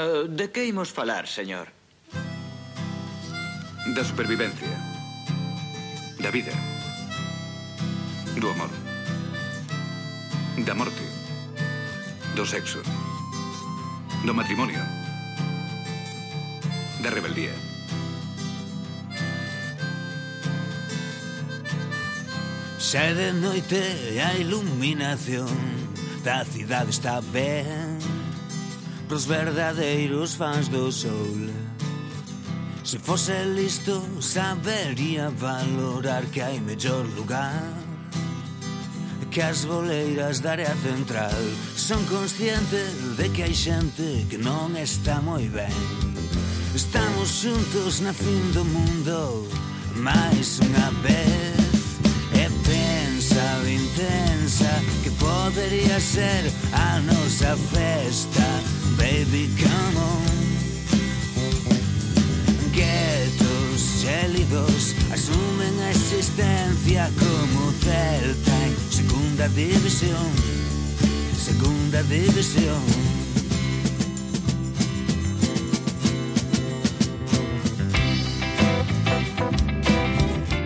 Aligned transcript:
Uh, 0.00 0.28
de 0.28 0.50
que 0.50 0.64
imos 0.64 0.88
falar, 0.88 1.26
señor? 1.26 1.68
Da 3.94 4.02
supervivencia. 4.02 4.72
Da 6.18 6.30
vida. 6.30 6.52
Do 8.40 8.48
amor. 8.48 8.70
Da 10.64 10.74
morte. 10.74 11.04
Do 12.34 12.46
sexo. 12.46 12.80
Do 14.24 14.32
matrimonio. 14.32 14.80
Da 17.02 17.10
rebeldía. 17.10 17.52
Xa 22.78 23.12
de 23.12 23.32
noite 23.32 24.16
a 24.24 24.32
iluminación 24.40 25.52
da 26.24 26.44
cidade 26.44 26.90
está 26.90 27.20
ben 27.20 27.89
pros 29.10 29.26
verdadeiros 29.26 30.36
fans 30.36 30.68
do 30.68 30.92
sol. 30.92 31.50
Se 32.84 32.96
fose 32.96 33.44
listo 33.44 34.00
sabería 34.20 35.30
valorar 35.30 36.24
que 36.26 36.40
hai 36.40 36.60
mellor 36.60 37.04
lugar. 37.16 37.60
Que 39.32 39.42
as 39.42 39.64
boleiras 39.64 40.40
da 40.40 40.52
área 40.52 40.74
central 40.82 41.42
Son 41.76 42.04
consciente 42.06 42.82
de 43.16 43.28
que 43.30 43.42
hai 43.42 43.54
xente 43.54 44.26
que 44.30 44.38
non 44.38 44.78
está 44.78 45.20
moi 45.20 45.46
ben. 45.50 45.74
Estamos 46.74 47.42
xuntos 47.42 48.00
na 48.02 48.12
fin 48.12 48.42
do 48.54 48.62
mundo 48.62 49.46
máis 49.98 50.62
unha 50.62 50.88
vez. 51.02 51.98
E 52.38 52.46
pensa 52.62 53.42
o 53.58 53.66
intensa 53.66 54.70
que 55.02 55.10
podería 55.18 55.98
ser 55.98 56.46
a 56.70 57.02
nosa 57.02 57.58
festa 57.74 58.59
baby, 59.00 59.48
come 59.56 59.96
on. 59.96 60.28
Guetos, 62.72 64.04
gélidos 64.04 64.94
asumen 65.12 65.74
a 65.80 65.90
existencia 65.90 67.08
como 67.18 67.72
Celta 67.80 68.66
en 68.66 68.76
segunda 68.92 69.48
división, 69.48 70.28
segunda 71.34 72.02
división. 72.04 72.84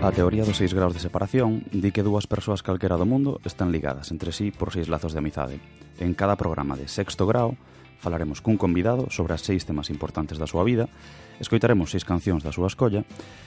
A 0.03 0.13
teoría 0.13 0.45
dos 0.45 0.61
seis 0.61 0.75
graus 0.75 0.93
de 0.93 1.01
separación 1.01 1.65
di 1.73 1.89
que 1.89 2.05
dúas 2.05 2.29
persoas 2.29 2.61
calquera 2.61 3.01
do 3.01 3.09
mundo 3.09 3.41
están 3.49 3.73
ligadas 3.73 4.13
entre 4.13 4.37
sí 4.37 4.53
por 4.53 4.69
seis 4.69 4.93
lazos 4.93 5.17
de 5.17 5.25
amizade. 5.25 5.57
En 5.97 6.13
cada 6.13 6.37
programa 6.37 6.77
de 6.77 6.93
sexto 6.93 7.25
grau 7.25 7.57
Falaremos 8.05 8.45
cun 8.45 8.61
convidado 8.61 9.09
sobre 9.09 9.33
as 9.33 9.41
seis 9.41 9.65
temas 9.65 9.89
importantes 9.89 10.37
da 10.37 10.45
súa 10.45 10.61
vida, 10.61 10.93
escoitaremos 11.41 11.89
seis 11.89 12.05
cancións 12.05 12.45
da 12.45 12.53
súa 12.53 12.69
escolla 12.69 13.01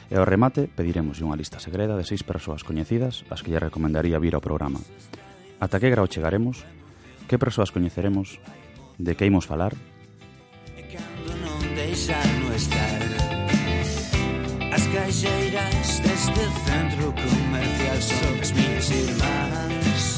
e 0.09 0.17
ao 0.17 0.25
remate 0.25 0.65
pediremos 0.65 1.21
unha 1.21 1.37
lista 1.37 1.61
segreda 1.61 1.93
de 1.93 2.01
seis 2.01 2.25
persoas 2.25 2.65
coñecidas 2.65 3.21
as 3.29 3.45
que 3.45 3.53
lle 3.53 3.61
recomendaría 3.61 4.17
vir 4.17 4.33
ao 4.33 4.41
programa. 4.41 4.81
Ata 5.61 5.77
que 5.77 5.93
grau 5.93 6.09
chegaremos? 6.09 6.65
Que 7.29 7.37
persoas 7.37 7.69
coñeceremos? 7.69 8.41
De 8.97 9.13
que 9.13 9.29
imos 9.29 9.45
falar? 9.45 9.77
E 10.73 10.81
cando 10.89 11.37
non 11.37 11.61
deixar 11.77 12.25
no 12.41 12.49
estar 12.57 13.01
As 14.73 14.83
caixeiras 14.89 16.01
deste 16.01 16.43
centro 16.65 17.13
comercial 17.13 17.99
Son 18.01 18.35
as 18.41 18.51
minhas 18.57 18.89
irmás 18.89 20.09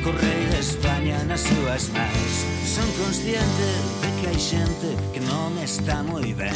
Correi 0.00 0.42
de 0.56 0.60
España 0.64 1.20
nas 1.28 1.44
súas 1.44 1.92
mans 1.92 2.57
Son 2.68 2.84
consciente 3.02 3.68
de 4.02 4.08
que 4.20 4.28
hai 4.28 4.36
xente 4.36 4.92
que 5.16 5.24
non 5.24 5.56
está 5.64 6.04
moi 6.04 6.36
ben 6.36 6.52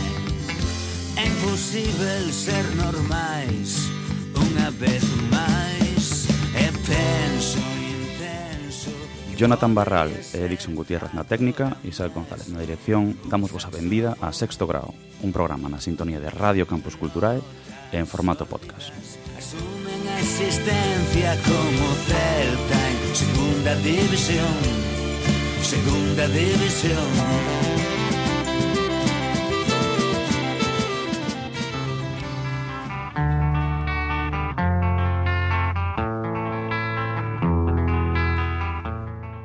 É 1.16 1.24
imposible 1.24 2.28
ser 2.28 2.60
normais 2.76 3.88
unha 4.36 4.68
vez 4.76 5.00
máis 5.32 6.28
E 6.52 6.68
penso 6.84 7.64
intenso. 7.88 8.92
Jonathan 9.40 9.72
Barral 9.72 10.12
e 10.12 10.40
Dixon 10.52 10.76
Gutiérrez 10.76 11.16
na 11.16 11.24
técnica, 11.24 11.80
Isabel 11.80 12.12
González 12.12 12.52
na 12.52 12.60
dirección, 12.60 13.16
damos 13.32 13.48
vos 13.48 13.64
a 13.64 13.72
bendida 13.72 14.12
a 14.20 14.36
Sexto 14.36 14.68
Grau, 14.68 14.92
un 15.24 15.32
programa 15.32 15.72
na 15.72 15.80
sintonía 15.80 16.20
de 16.20 16.28
Radio 16.28 16.68
Campus 16.68 17.00
Culturae 17.00 17.40
e 17.88 17.96
en 17.96 18.04
formato 18.04 18.44
podcast. 18.44 18.92
Asumen 19.32 20.02
a 20.12 20.20
existencia 20.20 21.40
como 21.40 21.88
Celta 22.04 22.78
en 22.84 23.00
segunda 23.16 23.72
división 23.80 24.91
segunda 25.72 26.28
división. 26.28 27.08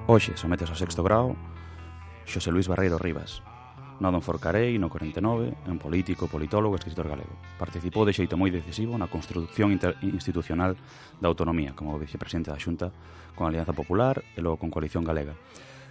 Hoxe 0.07 0.35
sometes 0.35 0.67
ao 0.67 0.75
sexto 0.75 0.99
grau 0.99 1.39
Xosé 2.27 2.51
Luis 2.51 2.67
Barreiro 2.67 2.99
Rivas, 2.99 3.39
Nado 4.03 4.19
en 4.19 4.21
Forcarei 4.21 4.75
no 4.75 4.91
49, 4.91 5.55
en 5.63 5.79
político, 5.79 6.27
politólogo 6.27 6.75
e 6.75 6.79
escritor 6.83 7.07
galego. 7.07 7.39
Participou 7.55 8.03
de 8.03 8.11
xeito 8.11 8.35
moi 8.35 8.51
decisivo 8.51 8.99
na 8.99 9.07
construcción 9.07 9.71
institucional 10.03 10.75
da 11.23 11.31
autonomía 11.31 11.71
como 11.71 11.95
vicepresidente 11.95 12.51
da 12.51 12.59
Xunta 12.59 12.91
con 13.31 13.47
Alianza 13.47 13.71
Popular 13.71 14.19
e 14.35 14.43
logo 14.43 14.59
con 14.59 14.67
Coalición 14.67 15.07
Galega 15.07 15.39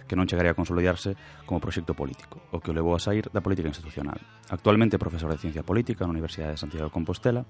que 0.07 0.15
non 0.15 0.25
chegaría 0.25 0.55
a 0.55 0.57
consolidarse 0.57 1.13
como 1.43 1.59
proxecto 1.61 1.93
político, 1.93 2.39
o 2.55 2.63
que 2.63 2.71
o 2.71 2.75
levou 2.75 2.95
a 2.95 3.03
sair 3.03 3.27
da 3.29 3.43
política 3.43 3.67
institucional. 3.67 4.17
Actualmente 4.49 4.95
é 4.95 4.99
profesor 4.99 5.29
de 5.29 5.37
Ciencia 5.37 5.67
Política 5.67 6.07
na 6.07 6.15
Universidade 6.15 6.55
de 6.55 6.63
Santiago 6.63 6.89
de 6.89 6.95
Compostela, 6.95 7.43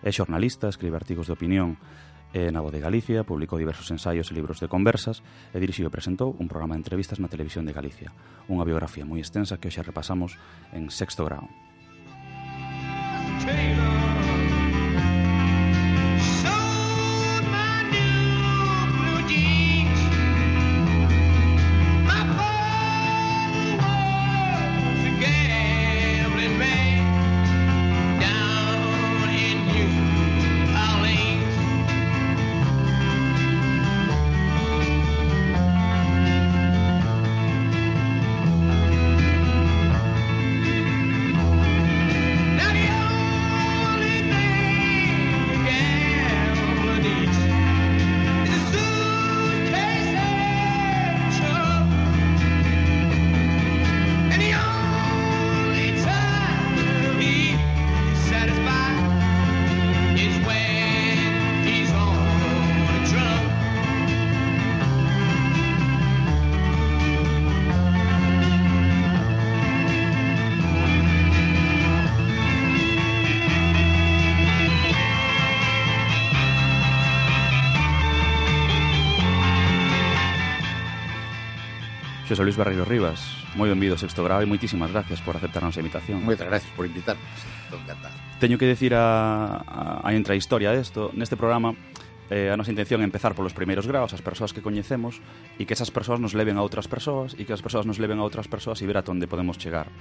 é 0.00 0.10
xornalista, 0.14 0.70
escribe 0.70 0.96
artigos 0.96 1.28
de 1.28 1.36
opinión 1.36 1.76
eh, 2.32 2.48
na 2.54 2.62
Voz 2.62 2.72
de 2.72 2.80
Galicia, 2.80 3.26
publicou 3.26 3.58
diversos 3.58 3.90
ensaios 3.90 4.30
e 4.30 4.36
libros 4.38 4.62
de 4.62 4.70
conversas 4.70 5.20
e 5.52 5.58
dirixiu 5.58 5.90
e 5.90 5.92
presentou 5.92 6.32
un 6.38 6.46
programa 6.46 6.78
de 6.78 6.86
entrevistas 6.86 7.18
na 7.18 7.28
Televisión 7.28 7.66
de 7.66 7.74
Galicia, 7.74 8.14
unha 8.46 8.64
biografía 8.64 9.04
moi 9.04 9.18
extensa 9.20 9.58
que 9.58 9.68
hoxe 9.68 9.82
repasamos 9.82 10.38
en 10.72 10.88
sexto 10.88 11.26
grau. 11.26 11.69
José 82.40 82.46
Luis 82.46 82.56
Barreiro 82.56 82.88
Rivas, 82.88 83.20
moi 83.52 83.68
benvido 83.68 84.00
sexto 84.00 84.24
grado 84.24 84.40
e 84.40 84.48
moitísimas 84.48 84.88
gracias 84.88 85.20
por 85.20 85.36
aceptarnos 85.36 85.76
a 85.76 85.80
invitación. 85.84 86.24
Moitas 86.24 86.48
gracias 86.48 86.72
por 86.72 86.88
invitarnos, 86.88 87.28
don 87.68 87.84
Teño 88.40 88.56
que 88.56 88.64
decir 88.64 88.96
a, 88.96 89.60
a, 89.60 90.00
a 90.00 90.16
intrahistoria 90.16 90.72
desto, 90.72 91.12
neste 91.12 91.36
programa 91.36 91.76
eh, 92.32 92.48
a 92.48 92.56
nosa 92.56 92.72
intención 92.72 93.04
é 93.04 93.04
empezar 93.04 93.36
polos 93.36 93.52
primeiros 93.52 93.84
graos, 93.84 94.16
as 94.16 94.24
persoas 94.24 94.56
que 94.56 94.64
coñecemos 94.64 95.20
e 95.60 95.68
que 95.68 95.76
esas 95.76 95.92
persoas 95.92 96.16
nos 96.16 96.32
leven 96.32 96.56
a 96.56 96.64
outras 96.64 96.88
persoas 96.88 97.36
e 97.36 97.44
que 97.44 97.52
as 97.52 97.60
persoas 97.60 97.84
nos 97.84 98.00
leven 98.00 98.16
a 98.16 98.24
outras 98.24 98.48
persoas 98.48 98.80
e 98.80 98.88
ver 98.88 98.96
a 98.96 99.04
onde 99.04 99.28
podemos 99.28 99.60
chegar. 99.60 99.92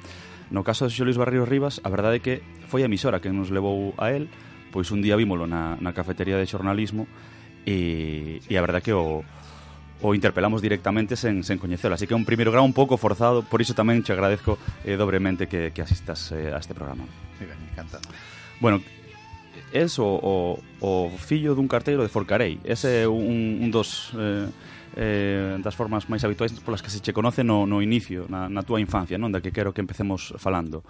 No 0.47 0.63
caso 0.63 0.87
de 0.87 0.95
Xo 0.95 1.03
Luis 1.03 1.19
Barreiros 1.19 1.51
Rivas, 1.51 1.83
a 1.83 1.91
verdade 1.91 2.15
é 2.15 2.23
que 2.23 2.35
foi 2.71 2.87
a 2.87 2.89
emisora 2.89 3.19
que 3.19 3.35
nos 3.35 3.51
levou 3.51 3.91
a 3.99 4.15
él, 4.15 4.31
pois 4.71 4.95
un 4.95 5.03
día 5.03 5.19
vímolo 5.19 5.43
na, 5.43 5.75
na 5.83 5.91
cafetería 5.91 6.39
de 6.39 6.47
xornalismo 6.47 7.03
e, 7.67 8.39
e 8.47 8.55
a 8.55 8.63
verdade 8.63 8.79
que 8.87 8.95
o, 8.95 9.27
o 10.01 10.15
interpelamos 10.15 10.61
directamente 10.61 11.15
sen, 11.15 11.43
sen 11.43 11.59
coñecelo. 11.59 11.95
Así 11.95 12.07
que 12.07 12.15
é 12.15 12.19
un 12.19 12.25
primeiro 12.25 12.51
grau 12.51 12.63
un 12.63 12.73
pouco 12.73 12.95
forzado, 12.95 13.43
por 13.43 13.59
iso 13.59 13.75
tamén 13.75 14.03
che 14.03 14.15
agradezco 14.15 14.57
eh, 14.87 14.95
dobremente 14.95 15.47
que, 15.51 15.71
que 15.75 15.81
asistas 15.83 16.31
eh, 16.31 16.55
a 16.55 16.59
este 16.59 16.71
programa. 16.73 17.03
Muy 17.39 17.47
ben, 17.47 17.59
encantado. 17.71 18.07
Bueno, 18.59 18.79
es 19.71 19.99
o, 19.99 20.07
o, 20.07 20.59
o 20.79 21.11
fillo 21.19 21.55
dun 21.55 21.67
carteiro 21.67 22.03
de 22.03 22.11
Forcarei. 22.11 22.59
Ese 22.63 23.03
é 23.03 23.07
un, 23.07 23.59
un 23.59 23.69
dos... 23.71 24.15
Eh, 24.15 24.47
eh, 24.95 25.57
das 25.61 25.77
formas 25.77 26.09
máis 26.09 26.25
habituais 26.25 26.51
polas 26.65 26.81
que 26.81 26.89
se 26.89 26.99
che 26.99 27.13
conoce 27.13 27.45
no, 27.45 27.69
no 27.69 27.81
inicio, 27.81 28.25
na, 28.27 28.49
na 28.49 28.65
túa 28.65 28.81
infancia, 28.81 29.21
non? 29.21 29.29
Da 29.29 29.39
que 29.39 29.53
quero 29.53 29.71
que 29.71 29.81
empecemos 29.83 30.33
falando. 30.41 30.81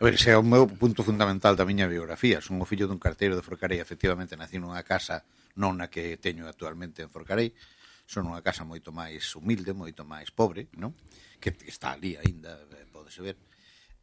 A 0.00 0.02
ver, 0.02 0.16
ese 0.16 0.32
é 0.32 0.36
o 0.36 0.42
meu 0.42 0.66
punto 0.66 1.04
fundamental 1.04 1.54
da 1.54 1.68
miña 1.68 1.86
biografía. 1.86 2.40
Son 2.40 2.58
o 2.58 2.66
fillo 2.66 2.88
dun 2.88 2.98
carteiro 2.98 3.36
de 3.36 3.44
Forcarei, 3.44 3.78
efectivamente, 3.78 4.34
nací 4.34 4.56
nunha 4.58 4.82
casa 4.82 5.22
non 5.54 5.78
na 5.78 5.86
que 5.86 6.18
teño 6.18 6.48
actualmente 6.50 7.04
en 7.04 7.12
Forcarei, 7.12 7.54
son 8.04 8.28
unha 8.28 8.44
casa 8.44 8.68
moito 8.68 8.92
máis 8.92 9.24
humilde, 9.36 9.72
moito 9.72 10.04
máis 10.04 10.28
pobre, 10.30 10.68
non? 10.76 10.92
Que 11.40 11.56
está 11.68 11.96
ali 11.96 12.16
aínda, 12.20 12.60
eh, 12.76 12.86
podese 12.92 13.24
ver. 13.24 13.36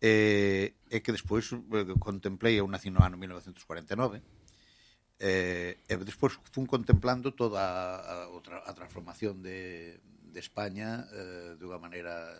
Eh, 0.02 0.74
e 0.90 0.98
que 1.06 1.14
despois 1.14 1.46
eh, 1.54 1.94
contemplei, 2.02 2.58
eu 2.58 2.66
nací 2.66 2.90
no 2.90 3.06
ano 3.06 3.18
1949, 3.18 4.22
Eh, 5.22 5.78
e 5.86 5.94
despois 6.02 6.34
fun 6.50 6.66
contemplando 6.66 7.30
toda 7.38 7.62
a, 7.62 8.26
a, 8.26 8.58
a 8.66 8.72
transformación 8.74 9.46
de, 9.46 10.02
de 10.02 10.40
España 10.42 11.06
eh, 11.14 11.54
de 11.62 11.64
unha 11.70 11.78
maneira 11.78 12.34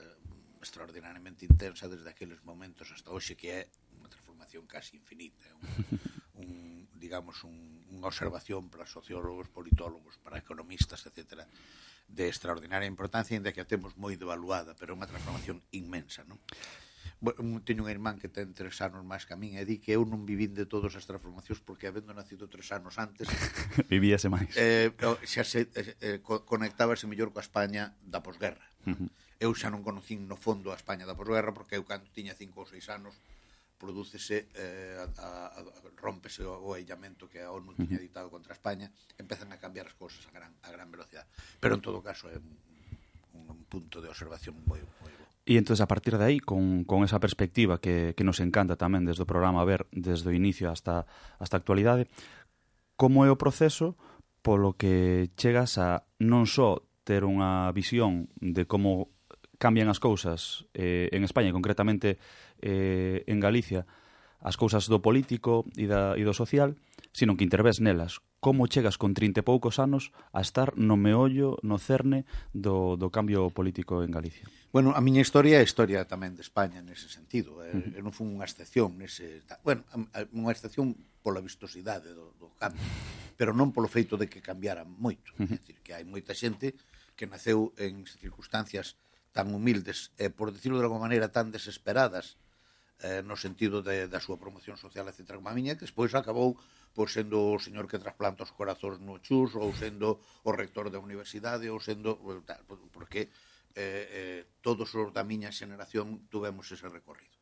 extraordinariamente 0.58 1.46
intensa 1.46 1.86
desde 1.86 2.10
aqueles 2.10 2.42
momentos 2.42 2.90
hasta 2.90 3.14
hoxe 3.14 3.38
que 3.38 3.54
é 3.54 3.62
unha 4.02 4.10
transformación 4.10 4.66
casi 4.66 4.98
infinita, 4.98 5.46
é 5.46 5.54
un, 5.54 5.62
un, 6.42 6.90
digamos, 6.98 7.46
un, 7.46 7.86
unha 7.94 8.10
observación 8.10 8.68
para 8.74 8.90
sociólogos, 8.90 9.48
politólogos, 9.54 10.18
para 10.26 10.42
economistas, 10.42 11.06
etc., 11.06 11.46
de 12.12 12.28
extraordinaria 12.28 12.90
importancia, 12.90 13.38
ainda 13.38 13.54
que 13.54 13.64
a 13.64 13.70
temos 13.70 13.96
moi 13.96 14.20
devaluada, 14.20 14.76
pero 14.76 14.92
é 14.92 14.98
unha 14.98 15.08
transformación 15.08 15.64
inmensa, 15.72 16.28
non? 16.28 16.42
Bueno, 17.22 17.62
teño 17.62 17.84
un 17.86 17.90
irmán 17.90 18.18
que 18.18 18.34
ten 18.34 18.50
tres 18.58 18.82
anos 18.82 19.06
máis 19.06 19.30
que 19.30 19.38
a 19.38 19.38
min 19.38 19.54
e 19.54 19.62
di 19.62 19.78
que 19.78 19.94
eu 19.94 20.02
non 20.10 20.26
vivín 20.26 20.58
de 20.58 20.66
todas 20.66 20.98
as 20.98 21.06
transformacións 21.06 21.62
porque 21.62 21.86
habendo 21.86 22.18
nacido 22.18 22.50
tres 22.50 22.74
anos 22.74 22.98
antes 22.98 23.30
vivíase 23.94 24.26
máis 24.26 24.50
eh, 24.58 24.90
xa 25.22 25.46
se 25.46 25.70
eh, 25.70 25.94
eh 26.02 26.18
conectábase 26.26 27.06
mellor 27.06 27.30
coa 27.30 27.46
España 27.46 27.94
da 28.02 28.26
posguerra 28.26 28.66
uh 28.90 28.98
-huh. 28.98 29.10
eu 29.38 29.54
xa 29.54 29.70
non 29.70 29.86
conocín 29.86 30.26
no 30.26 30.34
fondo 30.34 30.74
a 30.74 30.78
España 30.82 31.06
da 31.06 31.14
posguerra 31.14 31.54
porque 31.54 31.78
eu 31.78 31.86
cando 31.86 32.10
tiña 32.10 32.34
cinco 32.34 32.66
ou 32.66 32.68
seis 32.70 32.90
anos 32.90 33.14
prodúcese 33.82 34.54
eh, 34.54 35.02
a, 35.18 35.58
a, 35.58 35.64
rompese 35.98 36.46
o, 36.46 36.54
o 36.54 36.78
aillamento 36.78 37.26
que 37.26 37.42
a 37.42 37.50
ONU 37.50 37.74
tiña 37.74 37.98
editado 37.98 38.30
contra 38.30 38.54
España, 38.54 38.94
empezan 39.18 39.50
a 39.50 39.58
cambiar 39.58 39.90
as 39.90 39.98
cousas 39.98 40.22
a 40.30 40.32
gran, 40.32 40.54
a 40.62 40.70
gran 40.70 40.94
velocidade. 40.94 41.26
Pero 41.58 41.74
en 41.74 41.82
todo 41.82 42.06
caso 42.06 42.30
é 42.30 42.38
un, 42.38 42.54
un 43.34 43.66
punto 43.66 43.98
de 43.98 44.14
observación 44.14 44.54
moi, 44.70 44.78
moi 45.02 45.14
bo. 45.18 45.26
E 45.50 45.58
entonces 45.58 45.82
a 45.82 45.90
partir 45.90 46.22
de 46.22 46.26
aí, 46.30 46.38
con, 46.38 46.86
con 46.86 47.02
esa 47.02 47.18
perspectiva 47.18 47.82
que, 47.82 48.14
que 48.14 48.22
nos 48.22 48.38
encanta 48.38 48.78
tamén 48.78 49.10
desde 49.10 49.26
o 49.26 49.30
programa 49.30 49.66
ver 49.66 49.90
desde 49.90 50.30
o 50.30 50.36
inicio 50.38 50.70
hasta, 50.70 51.10
hasta 51.42 51.58
a 51.58 51.62
actualidade, 51.66 52.06
como 52.94 53.26
é 53.26 53.34
o 53.34 53.42
proceso 53.42 53.98
polo 54.46 54.78
que 54.78 55.34
chegas 55.34 55.82
a 55.82 56.06
non 56.22 56.46
só 56.46 56.86
ter 57.02 57.26
unha 57.26 57.74
visión 57.74 58.30
de 58.38 58.70
como 58.70 59.10
cambian 59.62 59.94
as 59.94 60.02
cousas 60.02 60.66
eh, 60.74 61.10
en 61.14 61.22
España, 61.22 61.54
concretamente 61.54 62.18
eh, 62.62 63.26
en 63.28 63.42
Galicia 63.42 63.86
as 64.42 64.58
cousas 64.58 64.90
do 64.90 65.06
político 65.06 65.70
e, 65.78 65.86
da, 65.86 66.18
e 66.18 66.26
do 66.26 66.34
social, 66.34 66.74
sino 67.14 67.38
que 67.38 67.46
intervés 67.46 67.78
nelas. 67.78 68.20
Como 68.42 68.66
chegas 68.66 68.98
con 68.98 69.14
30 69.14 69.42
e 69.42 69.44
poucos 69.46 69.78
anos 69.78 70.10
a 70.34 70.42
estar 70.42 70.74
no 70.74 70.98
meollo, 70.98 71.62
no 71.62 71.78
cerne 71.78 72.26
do, 72.50 72.98
do 72.98 73.14
cambio 73.14 73.54
político 73.54 74.02
en 74.02 74.10
Galicia? 74.10 74.50
Bueno, 74.74 74.98
a 74.98 75.02
miña 75.06 75.22
historia 75.22 75.62
é 75.62 75.62
a 75.62 75.68
historia 75.68 76.10
tamén 76.10 76.34
de 76.34 76.42
España 76.42 76.82
nese 76.82 77.06
sentido. 77.06 77.62
Eh. 77.62 77.70
Uh 77.70 77.82
-huh. 77.86 77.98
Eu 77.98 78.02
non 78.02 78.14
fui 78.18 78.26
unha 78.26 78.42
excepción 78.50 78.98
nese... 78.98 79.46
Bueno, 79.62 79.86
unha 80.34 80.50
excepción 80.50 80.98
pola 81.22 81.38
vistosidade 81.38 82.18
do, 82.18 82.34
do 82.42 82.50
cambio, 82.58 82.82
pero 83.38 83.54
non 83.54 83.70
polo 83.70 83.86
feito 83.86 84.18
de 84.18 84.26
que 84.26 84.42
cambiara 84.42 84.82
moito. 84.82 85.38
Uh 85.38 85.46
-huh. 85.46 85.54
É 85.54 85.62
dicir, 85.62 85.78
que 85.86 85.94
hai 85.94 86.02
moita 86.02 86.34
xente 86.34 86.74
que 87.14 87.30
naceu 87.30 87.78
en 87.78 88.10
circunstancias 88.10 88.98
tan 89.38 89.54
humildes 89.54 90.18
e, 90.18 90.34
por 90.34 90.50
decirlo 90.50 90.82
de 90.82 90.90
alguma 90.90 91.06
maneira, 91.06 91.30
tan 91.30 91.54
desesperadas 91.54 92.42
eh, 93.02 93.22
no 93.26 93.36
sentido 93.36 93.82
de, 93.82 94.08
da 94.08 94.22
súa 94.22 94.38
promoción 94.38 94.78
social, 94.78 95.10
etc. 95.10 95.38
Como 95.38 95.50
a 95.50 95.58
miña, 95.58 95.76
que 95.76 95.90
despois 95.90 96.14
acabou 96.14 96.58
pois, 96.94 97.16
sendo 97.16 97.56
o 97.56 97.60
señor 97.60 97.88
que 97.88 98.00
trasplanta 98.00 98.44
os 98.44 98.52
corazóns 98.52 99.00
no 99.00 99.18
chus, 99.24 99.56
ou 99.56 99.72
sendo 99.72 100.20
o 100.44 100.52
rector 100.52 100.92
da 100.92 101.00
universidade, 101.00 101.72
ou 101.72 101.80
sendo... 101.80 102.20
Porque 102.92 103.32
eh, 103.76 104.06
eh, 104.12 104.42
todos 104.60 104.92
os 104.94 105.10
da 105.16 105.24
miña 105.24 105.56
xeneración 105.56 106.28
tuvemos 106.28 106.68
ese 106.68 106.88
recorrido. 106.92 107.40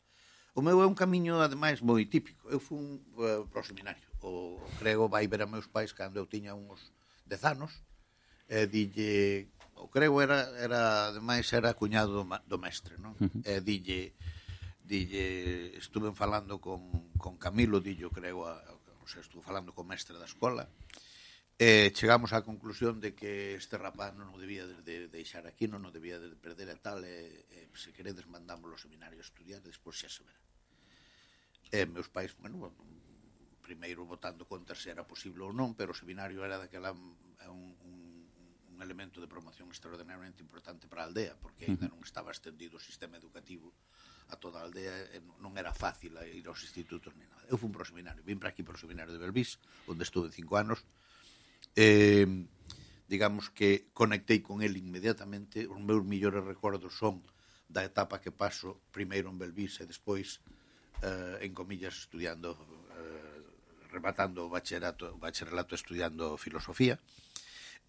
O 0.54 0.62
meu 0.62 0.82
é 0.82 0.86
un 0.86 0.98
camiño, 0.98 1.42
ademais, 1.42 1.82
moi 1.82 2.06
típico. 2.06 2.46
Eu 2.50 2.62
fui 2.62 3.02
eh, 3.26 3.42
pro 3.50 3.66
seminario. 3.66 4.06
O, 4.22 4.62
o 4.62 4.70
crego 4.78 5.10
vai 5.10 5.26
ver 5.26 5.42
a 5.42 5.50
meus 5.50 5.66
pais 5.66 5.94
cando 5.94 6.22
eu 6.22 6.30
tiña 6.30 6.54
uns 6.54 6.94
dez 7.26 7.42
anos, 7.44 7.74
e 8.50 8.66
eh, 8.66 8.68
dille... 8.70 9.50
O 9.80 9.88
crego 9.88 10.20
era, 10.20 10.52
era 10.60 11.08
ademais, 11.08 11.48
era 11.56 11.74
cuñado 11.74 12.12
do, 12.12 12.24
do 12.46 12.58
mestre, 12.60 13.00
non? 13.00 13.16
E 13.48 13.58
eh, 13.58 13.62
dille 13.64 14.14
dille, 14.90 15.78
estuve 15.78 16.10
falando 16.18 16.58
con, 16.58 17.14
con 17.22 17.38
Camilo, 17.38 17.78
dillo, 17.80 18.10
creo, 18.10 18.50
a, 18.50 18.58
o 19.06 19.08
sea, 19.08 19.22
estuve 19.22 19.46
falando 19.46 19.70
con 19.72 19.86
mestre 19.86 20.18
da 20.18 20.26
escola, 20.26 20.66
e 21.60 21.94
chegamos 21.94 22.34
á 22.34 22.42
conclusión 22.42 22.98
de 22.98 23.14
que 23.14 23.54
este 23.54 23.78
rapaz 23.78 24.18
non 24.18 24.34
o 24.34 24.42
debía 24.42 24.66
de, 24.66 24.82
de 24.82 25.06
deixar 25.06 25.46
aquí, 25.46 25.70
non 25.70 25.86
o 25.86 25.94
debía 25.94 26.18
de 26.18 26.34
perder 26.34 26.74
a 26.74 26.78
tal, 26.82 27.06
e, 27.06 27.46
e 27.54 27.70
se 27.78 27.94
queredes 27.94 28.26
mandámoslo 28.26 28.74
ao 28.74 28.82
seminario 28.82 29.22
a 29.22 29.28
estudiar, 29.28 29.62
despois 29.62 30.02
xa 30.02 30.10
se 30.10 30.26
verá. 30.26 30.42
E 31.70 31.86
meus 31.86 32.10
pais, 32.10 32.34
bueno, 32.42 32.74
primeiro 33.62 34.10
votando 34.10 34.50
contra 34.50 34.74
se 34.74 34.90
era 34.90 35.06
posible 35.06 35.46
ou 35.46 35.54
non, 35.54 35.78
pero 35.78 35.94
o 35.94 36.00
seminario 36.00 36.42
era 36.42 36.58
daquela 36.58 36.90
un, 36.90 37.14
un, 37.46 37.78
un 38.74 38.78
elemento 38.82 39.22
de 39.22 39.30
promoción 39.30 39.70
extraordinariamente 39.70 40.42
importante 40.42 40.90
para 40.90 41.06
a 41.06 41.08
aldea, 41.12 41.38
porque 41.38 41.70
ainda 41.70 41.86
non 41.86 42.02
estaba 42.02 42.34
extendido 42.34 42.80
o 42.80 42.82
sistema 42.82 43.22
educativo 43.22 43.70
a 44.30 44.36
toda 44.38 44.62
a 44.62 44.66
aldea 44.66 44.94
non 45.42 45.58
era 45.58 45.74
fácil 45.74 46.14
ir 46.22 46.46
aos 46.46 46.62
institutos 46.62 47.14
ni 47.18 47.26
nada. 47.26 47.44
Eu 47.50 47.58
fui 47.58 47.70
para 47.74 47.82
o 47.82 47.90
seminario, 47.90 48.22
vim 48.22 48.38
para 48.38 48.54
aquí 48.54 48.62
para 48.62 48.78
o 48.78 48.82
seminario 48.82 49.10
de 49.10 49.22
Belvís, 49.22 49.58
onde 49.90 50.06
estuve 50.06 50.30
cinco 50.30 50.56
anos, 50.56 50.86
eh, 51.74 52.30
digamos 53.10 53.50
que 53.50 53.90
conectei 53.94 54.40
con 54.46 54.62
el 54.62 54.78
inmediatamente, 54.78 55.66
os 55.66 55.82
meus 55.82 56.06
millores 56.06 56.46
recordos 56.46 56.94
son 56.94 57.26
da 57.70 57.86
etapa 57.86 58.22
que 58.22 58.34
paso 58.34 58.82
primeiro 58.94 59.30
en 59.30 59.38
Belvís 59.38 59.82
e 59.82 59.86
despois 59.86 60.42
eh, 61.02 61.46
en 61.46 61.54
comillas 61.54 62.06
estudiando 62.06 62.54
eh, 62.98 63.42
rematando 63.90 64.46
o 64.46 64.50
bacharelato, 64.50 65.14
o 65.14 65.22
bacharelato 65.22 65.74
estudiando 65.74 66.38
filosofía 66.38 66.98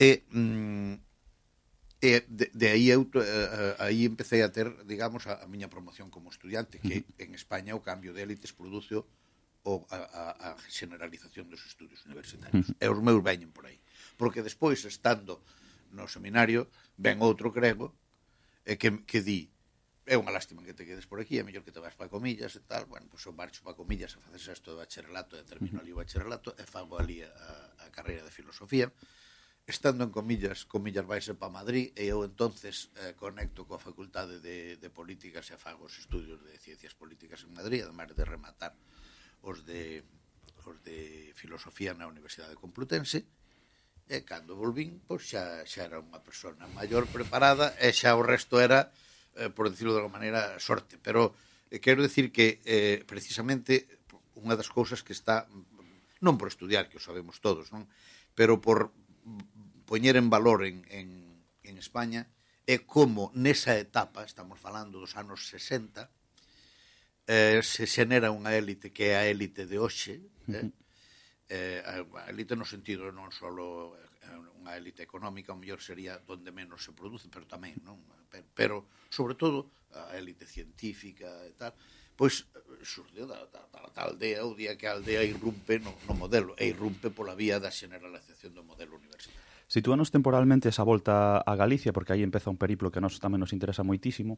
e 0.01 0.25
mm, 0.33 1.10
E 2.01 2.25
de, 2.25 2.49
de 2.57 2.67
aí 2.73 2.89
eu 2.89 3.05
eh, 3.13 3.21
eh, 3.21 3.75
aí 3.77 4.09
empecé 4.09 4.41
a 4.41 4.49
ter, 4.49 4.73
digamos, 4.89 5.29
a, 5.29 5.45
a 5.45 5.47
miña 5.47 5.69
promoción 5.69 6.09
como 6.09 6.33
estudiante, 6.33 6.81
que 6.81 7.05
en 7.21 7.37
España 7.37 7.77
o 7.77 7.85
cambio 7.85 8.17
de 8.17 8.25
élites 8.25 8.57
produce 8.57 8.97
o 8.97 9.05
a, 9.93 9.97
a, 9.97 10.25
a 10.53 10.59
generalización 10.73 11.53
dos 11.53 11.61
estudios 11.69 12.01
universitarios. 12.09 12.73
E 12.81 12.87
os 12.89 13.01
meus 13.05 13.21
veñen 13.21 13.53
por 13.53 13.69
aí. 13.69 13.77
Porque 14.17 14.41
despois, 14.41 14.81
estando 14.89 15.45
no 15.93 16.09
seminario, 16.09 16.73
ven 16.97 17.21
outro 17.21 17.53
grego 17.53 17.93
e 18.65 18.73
eh, 18.73 18.77
que, 18.81 19.05
que 19.05 19.21
di 19.21 19.53
é 20.09 20.17
unha 20.17 20.33
lástima 20.33 20.65
que 20.65 20.75
te 20.75 20.89
quedes 20.89 21.07
por 21.07 21.21
aquí, 21.21 21.39
é 21.39 21.45
mellor 21.45 21.63
que 21.63 21.71
te 21.71 21.79
vas 21.79 21.95
para 21.95 22.11
comillas 22.11 22.57
e 22.57 22.63
tal, 22.67 22.89
bueno, 22.89 23.07
pois 23.13 23.23
eu 23.29 23.37
marcho 23.37 23.63
para 23.63 23.79
comillas 23.79 24.17
a 24.17 24.21
facer 24.25 24.57
isto 24.57 24.73
de 24.73 24.81
bacharelato 24.81 25.37
e 25.39 25.45
termino 25.47 25.79
ali 25.79 25.93
o 25.93 26.01
bacharelato 26.01 26.57
e 26.57 26.65
fago 26.67 26.99
ali 26.99 27.23
a, 27.23 27.31
a 27.85 27.87
carreira 27.95 28.25
de 28.25 28.33
filosofía 28.33 28.91
estando 29.71 30.05
en 30.05 30.11
comillas, 30.11 30.67
comillas 30.67 31.07
vaise 31.07 31.33
para 31.39 31.55
Madrid 31.55 31.95
e 31.95 32.11
eu 32.11 32.27
entonces 32.27 32.91
eh, 33.01 33.15
conecto 33.17 33.65
coa 33.65 33.81
Facultade 33.81 34.43
de, 34.43 34.77
de 34.77 34.89
Políticas 34.91 35.49
e 35.49 35.57
fago 35.57 35.87
os 35.87 35.97
estudios 35.97 36.43
de 36.43 36.59
Ciencias 36.59 36.93
Políticas 36.93 37.47
en 37.47 37.55
Madrid, 37.55 37.87
ademais 37.87 38.13
de 38.13 38.25
rematar 38.27 38.75
os 39.47 39.65
de, 39.65 40.05
os 40.67 40.77
de 40.85 41.33
Filosofía 41.33 41.95
na 41.95 42.11
Universidade 42.11 42.59
Complutense, 42.59 43.25
e 44.11 44.27
cando 44.27 44.59
volvín, 44.59 44.99
pois 45.07 45.23
xa, 45.23 45.63
xa 45.63 45.87
era 45.87 46.03
unha 46.03 46.19
persona 46.19 46.67
maior 46.75 47.07
preparada 47.07 47.71
e 47.79 47.95
xa 47.95 48.19
o 48.19 48.27
resto 48.27 48.59
era, 48.59 48.91
eh, 49.39 49.55
por 49.55 49.71
decirlo 49.71 49.95
de 49.95 50.03
alguma 50.03 50.19
maneira, 50.19 50.59
sorte. 50.59 50.99
Pero 50.99 51.39
eh, 51.71 51.79
quero 51.79 52.03
decir 52.03 52.35
que 52.35 52.59
eh, 52.67 53.07
precisamente 53.07 53.87
unha 54.35 54.59
das 54.59 54.67
cousas 54.67 55.07
que 55.07 55.15
está 55.15 55.47
non 56.19 56.35
por 56.35 56.51
estudiar, 56.51 56.91
que 56.91 56.99
o 56.99 57.03
sabemos 57.03 57.39
todos, 57.39 57.71
non? 57.71 57.87
pero 58.35 58.59
por 58.59 58.91
poñer 59.91 60.15
en 60.15 60.31
valor 60.31 60.63
en, 60.63 60.87
en, 60.87 61.43
en 61.67 61.75
España 61.75 62.31
é 62.63 62.79
como 62.87 63.35
nesa 63.35 63.75
etapa, 63.75 64.23
estamos 64.23 64.63
falando 64.63 65.03
dos 65.03 65.19
anos 65.19 65.51
60, 65.51 66.07
eh, 67.27 67.59
se 67.67 67.91
xenera 67.91 68.31
unha 68.31 68.55
élite 68.55 68.95
que 68.95 69.11
é 69.11 69.19
a 69.19 69.27
élite 69.27 69.67
de 69.67 69.83
hoxe, 69.83 70.23
eh? 70.47 70.71
eh, 71.51 71.83
a 71.83 72.31
élite 72.31 72.55
no 72.55 72.63
sentido 72.63 73.11
non 73.11 73.35
só 73.35 73.51
eh, 73.51 74.31
unha 74.63 74.79
élite 74.79 75.03
económica, 75.03 75.51
o 75.51 75.59
mellor 75.59 75.83
sería 75.83 76.23
donde 76.23 76.55
menos 76.55 76.87
se 76.87 76.95
produce, 76.95 77.27
pero 77.27 77.51
tamén, 77.51 77.75
non? 77.83 77.99
Pero, 78.31 78.47
pero 78.55 78.77
sobre 79.11 79.35
todo, 79.35 79.75
a 79.91 80.15
élite 80.15 80.47
científica 80.47 81.27
e 81.51 81.59
tal, 81.59 81.75
pois 82.15 82.47
eh, 82.55 82.87
xurdeu 82.87 83.27
da, 83.27 83.43
da, 83.51 83.67
da, 83.75 83.91
da 83.91 84.03
aldea 84.07 84.47
o 84.47 84.55
día 84.55 84.79
que 84.79 84.87
a 84.87 84.95
aldea 84.95 85.27
irrumpe 85.27 85.83
no, 85.83 85.99
no 86.07 86.15
modelo, 86.15 86.55
e 86.55 86.71
irrumpe 86.71 87.11
pola 87.11 87.35
vía 87.35 87.59
da 87.59 87.75
xeneralización 87.75 88.55
do 88.55 88.63
modelo 88.63 88.95
universitario. 88.95 89.50
Situanos 89.71 90.11
temporalmente 90.11 90.67
esa 90.67 90.83
volta 90.83 91.39
a 91.39 91.55
Galicia, 91.55 91.95
porque 91.95 92.11
aí 92.13 92.27
empeza 92.27 92.51
un 92.51 92.59
periplo 92.59 92.91
que 92.91 92.99
a 92.99 93.07
nos 93.07 93.23
tamén 93.23 93.39
nos 93.39 93.55
interesa 93.55 93.87
moitísimo, 93.87 94.35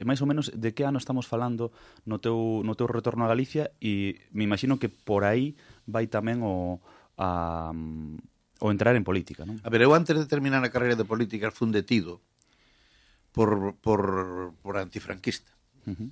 e 0.00 0.08
máis 0.08 0.24
ou 0.24 0.26
menos 0.26 0.48
de 0.56 0.72
que 0.72 0.88
ano 0.88 0.96
estamos 0.96 1.28
falando 1.28 1.68
no 2.08 2.16
teu, 2.16 2.64
no 2.64 2.72
teu 2.72 2.88
retorno 2.88 3.28
a 3.28 3.28
Galicia 3.28 3.76
e 3.76 4.24
me 4.32 4.40
imagino 4.48 4.80
que 4.80 4.88
por 4.88 5.28
aí 5.28 5.52
vai 5.84 6.08
tamén 6.08 6.40
o, 6.40 6.80
a, 7.20 7.68
o 7.76 8.66
entrar 8.72 8.96
en 8.96 9.04
política, 9.04 9.44
non? 9.44 9.60
A 9.60 9.68
ver, 9.68 9.84
eu 9.84 9.92
antes 9.92 10.16
de 10.16 10.24
terminar 10.24 10.64
a 10.64 10.72
carreira 10.72 10.96
de 10.96 11.04
política 11.04 11.52
fun 11.52 11.76
detido 11.76 12.24
por, 13.36 13.76
por, 13.84 14.56
por 14.64 14.80
antifranquista. 14.80 15.52
Uh 15.84 15.92
-huh. 15.92 16.08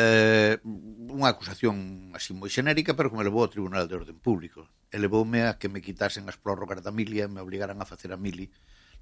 eh, 0.00 0.56
unha 0.64 1.28
acusación 1.28 2.16
así 2.16 2.32
moi 2.32 2.48
xenérica, 2.48 2.96
pero 2.96 3.12
que 3.12 3.18
me 3.20 3.28
levou 3.28 3.44
ao 3.44 3.52
Tribunal 3.52 3.84
de 3.84 3.92
Orden 3.92 4.16
Público 4.16 4.64
elevoume 4.90 5.44
a 5.44 5.58
que 5.60 5.68
me 5.68 5.84
quitasen 5.84 6.28
as 6.28 6.40
prórrogas 6.40 6.80
da 6.80 6.94
milia 6.94 7.28
e 7.28 7.32
me 7.32 7.44
obligaran 7.44 7.78
a 7.80 7.86
facer 7.88 8.10
a 8.12 8.18
mili 8.18 8.48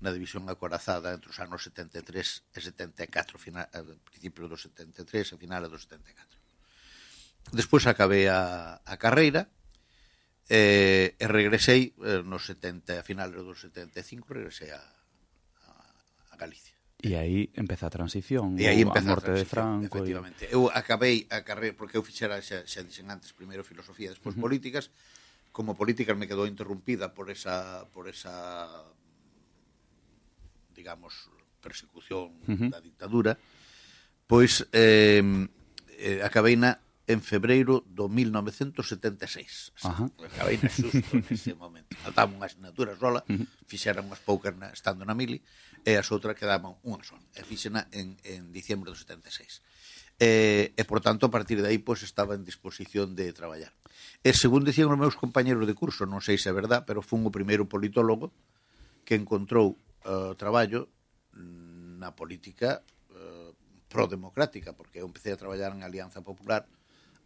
na 0.01 0.13
división 0.13 0.45
acorazada 0.53 1.15
entre 1.15 1.33
os 1.33 1.39
anos 1.41 1.65
73 1.65 2.53
e 2.53 2.61
74, 2.61 3.41
final, 3.41 3.65
eh, 3.73 3.97
principio 4.05 4.45
do 4.45 4.59
73 4.59 5.33
e 5.33 5.37
final 5.41 5.65
do 5.71 5.79
74. 5.79 6.37
Despois 7.55 7.87
acabei 7.87 8.29
a, 8.29 8.83
a 8.85 8.95
carreira 8.99 9.49
e, 10.51 11.15
e 11.17 11.25
regresei 11.27 11.97
eh, 12.03 12.21
no 12.21 12.37
70, 12.37 13.01
a 13.01 13.05
final 13.07 13.31
do 13.33 13.55
75 13.55 14.35
regresei 14.35 14.71
a, 14.75 14.83
a, 14.83 15.73
a 16.33 16.37
Galicia. 16.37 16.77
E 17.01 17.15
aí 17.15 17.53
empeza 17.57 17.87
a 17.87 17.93
transición, 17.93 18.57
e 18.57 18.67
aí 18.67 18.81
empeza 18.81 19.05
a 19.05 19.13
morte 19.17 19.31
a 19.31 19.37
de 19.37 19.45
Franco. 19.45 20.01
Efectivamente. 20.01 20.49
E... 20.49 20.53
Eu 20.53 20.73
acabei 20.73 21.29
a 21.29 21.45
carreira, 21.45 21.77
porque 21.77 21.97
eu 21.97 22.03
fixera, 22.03 22.41
xa, 22.41 22.65
xa 22.65 22.83
dixen 22.83 23.09
antes, 23.09 23.37
primeiro 23.37 23.65
filosofía, 23.65 24.11
despois 24.13 24.33
uh 24.35 24.41
-huh. 24.41 24.45
políticas, 24.49 24.89
como 25.57 25.73
política 25.73 26.13
me 26.13 26.29
quedou 26.29 26.45
interrumpida 26.45 27.17
por 27.17 27.33
esa 27.33 27.89
por 27.97 28.13
esa 28.13 28.69
digamos 30.77 31.33
persecución 31.65 32.37
uh 32.45 32.53
-huh. 32.53 32.69
da 32.69 32.85
dictadura, 32.85 33.41
pois 34.29 34.69
eh, 34.77 35.25
eh 35.97 36.21
acabei 36.21 36.61
na 36.61 36.77
en 37.09 37.25
febreiro 37.25 37.81
do 37.89 38.05
1976. 38.13 39.73
Ajá. 39.81 40.05
Acabei 40.29 40.61
na 40.61 40.69
xusto 40.69 41.17
nese 41.25 41.57
momento. 41.65 41.97
Faltaba 42.05 42.37
unha 42.37 42.45
asignatura 42.45 42.93
sola, 43.01 43.25
uh 43.25 43.49
fixera 43.65 44.05
unhas 44.05 44.21
poucas 44.21 44.53
na, 44.61 44.69
estando 44.77 45.09
na 45.09 45.17
mili, 45.17 45.41
e 45.89 45.97
as 45.97 46.13
outras 46.13 46.37
quedaban 46.37 46.77
unha 46.85 47.01
sola. 47.01 47.25
E 47.33 47.41
fixena 47.49 47.89
en, 47.97 48.21
en 48.29 48.53
diciembre 48.53 48.93
do 48.93 48.99
76 48.99 49.65
eh, 50.19 50.73
e, 50.77 50.83
por 50.85 51.01
tanto, 51.01 51.27
a 51.27 51.33
partir 51.33 51.61
de 51.61 51.69
aí, 51.69 51.79
pois, 51.79 52.03
estaba 52.03 52.35
en 52.35 52.45
disposición 52.45 53.17
de 53.17 53.33
traballar. 53.33 53.73
E, 54.25 54.33
según 54.33 54.65
dicían 54.65 54.89
os 54.89 54.99
meus 54.99 55.17
compañeros 55.17 55.69
de 55.69 55.77
curso, 55.77 56.09
non 56.09 56.25
sei 56.25 56.41
se 56.41 56.49
é 56.49 56.55
verdad, 56.57 56.89
pero 56.89 57.05
fun 57.05 57.23
o 57.29 57.35
primeiro 57.35 57.69
politólogo 57.69 58.33
que 59.07 59.15
encontrou 59.15 59.79
uh, 60.09 60.35
traballo 60.35 60.89
na 61.37 62.13
política 62.13 62.85
eh, 63.13 63.53
prodemocrática, 63.89 64.73
porque 64.73 65.01
eu 65.01 65.07
empecé 65.07 65.33
a 65.33 65.41
traballar 65.41 65.73
en 65.73 65.85
Alianza 65.85 66.21
Popular 66.21 66.69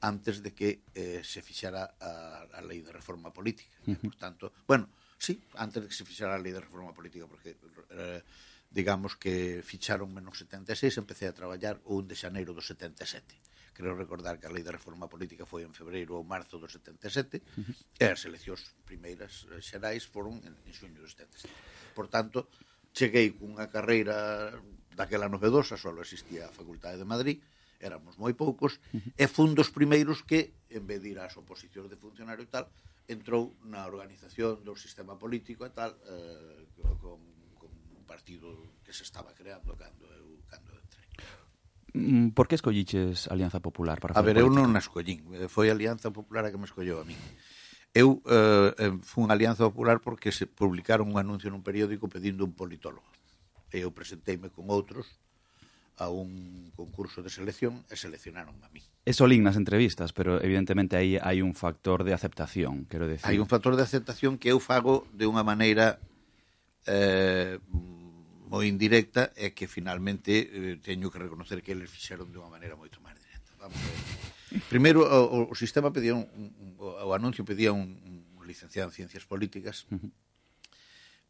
antes 0.00 0.42
de 0.42 0.54
que 0.54 0.80
eh, 0.94 1.20
se 1.22 1.42
fixara 1.42 1.94
a, 2.00 2.46
a 2.54 2.60
lei 2.62 2.80
de 2.80 2.92
reforma 2.92 3.32
política. 3.32 3.76
Uh 3.86 3.94
-huh. 3.94 4.10
Por 4.10 4.16
tanto, 4.16 4.44
bueno, 4.66 4.88
sí, 5.18 5.42
antes 5.56 5.82
de 5.82 5.88
que 5.88 5.94
se 5.94 6.04
fixara 6.04 6.34
a 6.34 6.42
lei 6.42 6.52
de 6.52 6.60
reforma 6.60 6.94
política, 6.94 7.26
porque 7.26 7.56
eh, 7.90 8.22
digamos 8.70 9.18
que 9.18 9.62
ficharon 9.66 10.14
menos 10.14 10.38
76, 10.38 11.02
empecé 11.02 11.26
a 11.26 11.34
traballar 11.34 11.82
o 11.82 11.98
1 11.98 12.06
de 12.06 12.14
xaneiro 12.14 12.54
do 12.54 12.62
77. 12.62 13.34
Creo 13.74 13.98
recordar 13.98 14.38
que 14.38 14.46
a 14.46 14.54
lei 14.54 14.62
de 14.62 14.70
reforma 14.70 15.10
política 15.10 15.42
foi 15.42 15.66
en 15.66 15.74
febreiro 15.74 16.14
ou 16.14 16.22
marzo 16.22 16.62
do 16.62 16.70
77 16.70 17.42
uh 17.42 17.66
-huh. 17.66 17.74
e 17.98 18.04
as 18.06 18.22
eleccións 18.22 18.62
primeiras 18.86 19.50
eh, 19.50 19.58
xerais 19.58 20.06
foron 20.06 20.38
en, 20.46 20.54
en 20.54 20.72
xuño 20.72 21.02
do 21.02 21.10
77. 21.10 21.50
Por 21.98 22.06
tanto, 22.06 22.46
cheguei 22.94 23.34
cunha 23.34 23.66
carreira 23.66 24.54
daquela 24.94 25.26
novedosa, 25.26 25.74
só 25.74 25.90
existía 25.98 26.46
a 26.46 26.54
Facultade 26.54 26.98
de 27.02 27.08
Madrid, 27.08 27.42
éramos 27.82 28.14
moi 28.22 28.38
poucos, 28.38 28.78
uh 28.94 29.02
-huh. 29.02 29.18
e 29.18 29.26
fun 29.26 29.58
dos 29.58 29.74
primeiros 29.74 30.22
que, 30.22 30.54
en 30.70 30.86
vez 30.86 31.02
de 31.02 31.10
ir 31.10 31.18
ás 31.18 31.34
oposicións 31.34 31.90
de 31.90 31.98
funcionario 31.98 32.46
e 32.46 32.52
tal, 32.54 32.70
entrou 33.10 33.58
na 33.66 33.82
organización 33.82 34.62
do 34.62 34.78
sistema 34.78 35.18
político 35.18 35.66
e 35.66 35.72
tal, 35.74 35.90
eh, 36.06 36.70
con 37.02 37.18
partido 38.10 38.74
que 38.82 38.90
se 38.90 39.06
estaba 39.06 39.30
creando 39.38 39.78
cando 39.78 40.10
eu 40.18 40.42
cando 40.50 40.74
entrei. 40.74 41.06
Mm, 41.94 42.34
por 42.34 42.50
que 42.50 42.58
escolliches 42.58 43.30
Alianza 43.30 43.62
Popular 43.62 44.02
para 44.02 44.18
A 44.18 44.22
ver, 44.26 44.34
política? 44.34 44.50
eu 44.50 44.50
non 44.50 44.74
a 44.74 44.82
escollín, 44.82 45.22
eh, 45.38 45.46
foi 45.46 45.70
a 45.70 45.74
Alianza 45.78 46.10
Popular 46.10 46.42
a 46.42 46.50
que 46.50 46.58
me 46.58 46.66
escolleu 46.66 46.98
a 46.98 47.06
mí. 47.06 47.14
Eu 47.94 48.18
eh, 48.26 48.74
eh 48.82 48.94
fun 49.06 49.30
a 49.30 49.38
Alianza 49.38 49.62
Popular 49.62 50.02
porque 50.02 50.34
se 50.34 50.50
publicaron 50.50 51.06
un 51.06 51.22
anuncio 51.22 51.46
nun 51.54 51.62
periódico 51.62 52.10
pedindo 52.10 52.42
un 52.42 52.54
politólogo. 52.58 53.06
E 53.70 53.86
eu 53.86 53.94
presenteime 53.94 54.50
con 54.50 54.66
outros 54.74 55.06
a 55.94 56.10
un 56.10 56.72
concurso 56.74 57.22
de 57.22 57.30
selección 57.30 57.86
e 57.86 57.94
seleccionaron 57.94 58.58
a 58.66 58.68
mí. 58.74 58.82
É 59.06 59.14
solín 59.14 59.46
nas 59.46 59.54
entrevistas, 59.54 60.10
pero 60.10 60.42
evidentemente 60.42 60.98
aí 60.98 61.14
hai 61.14 61.46
un 61.46 61.54
factor 61.54 62.02
de 62.02 62.10
aceptación, 62.10 62.90
quero 62.90 63.06
decir. 63.06 63.26
Hai 63.26 63.38
un 63.38 63.46
factor 63.46 63.78
de 63.78 63.86
aceptación 63.86 64.34
que 64.34 64.50
eu 64.50 64.58
fago 64.58 65.06
de 65.14 65.30
unha 65.30 65.46
maneira 65.46 66.02
eh, 66.86 67.58
moi 68.50 68.66
indirecta 68.66 69.30
e 69.38 69.54
que 69.54 69.70
finalmente 69.70 70.50
eh, 70.50 70.76
teño 70.82 71.06
que 71.06 71.22
reconocer 71.22 71.62
que 71.62 71.70
eles 71.70 71.86
fixeron 71.86 72.34
de 72.34 72.42
unha 72.42 72.50
maneira 72.50 72.74
moito 72.74 72.98
máis 72.98 73.14
directa. 73.14 73.54
Vamos 73.62 73.78
a 73.78 73.86
ver. 73.86 74.66
Primeiro, 74.66 75.06
o, 75.06 75.46
o 75.46 75.54
sistema 75.54 75.94
pedía 75.94 76.18
un, 76.18 76.26
un, 76.34 76.74
o 76.82 77.14
anuncio 77.14 77.46
pedía 77.46 77.70
un, 77.70 77.94
un 78.34 78.42
licenciado 78.42 78.90
en 78.90 78.94
Ciencias 78.98 79.22
Políticas, 79.22 79.86
uh 79.94 80.02
-huh. 80.02 80.10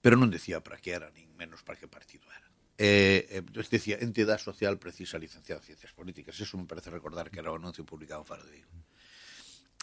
pero 0.00 0.17
non 0.17 0.33
decía 0.33 0.65
para 0.65 0.81
que 0.81 0.97
era, 0.97 1.12
nin 1.12 1.29
menos 1.37 1.61
para 1.61 1.77
que 1.77 1.85
partido 1.85 2.25
era. 2.33 2.49
Eh, 2.81 3.45
eh, 3.45 3.69
decía, 3.69 4.00
entidade 4.00 4.41
social 4.41 4.81
precisa 4.81 5.21
licenciado 5.21 5.61
en 5.61 5.77
Ciencias 5.77 5.93
Políticas. 5.93 6.41
Eso 6.41 6.57
me 6.57 6.65
parece 6.65 6.89
recordar 6.89 7.29
que 7.29 7.45
era 7.45 7.53
o 7.53 7.61
anuncio 7.61 7.85
publicado 7.85 8.25
en 8.25 8.29
Faro 8.33 8.49
de 8.49 8.65
Vigo. 8.65 8.73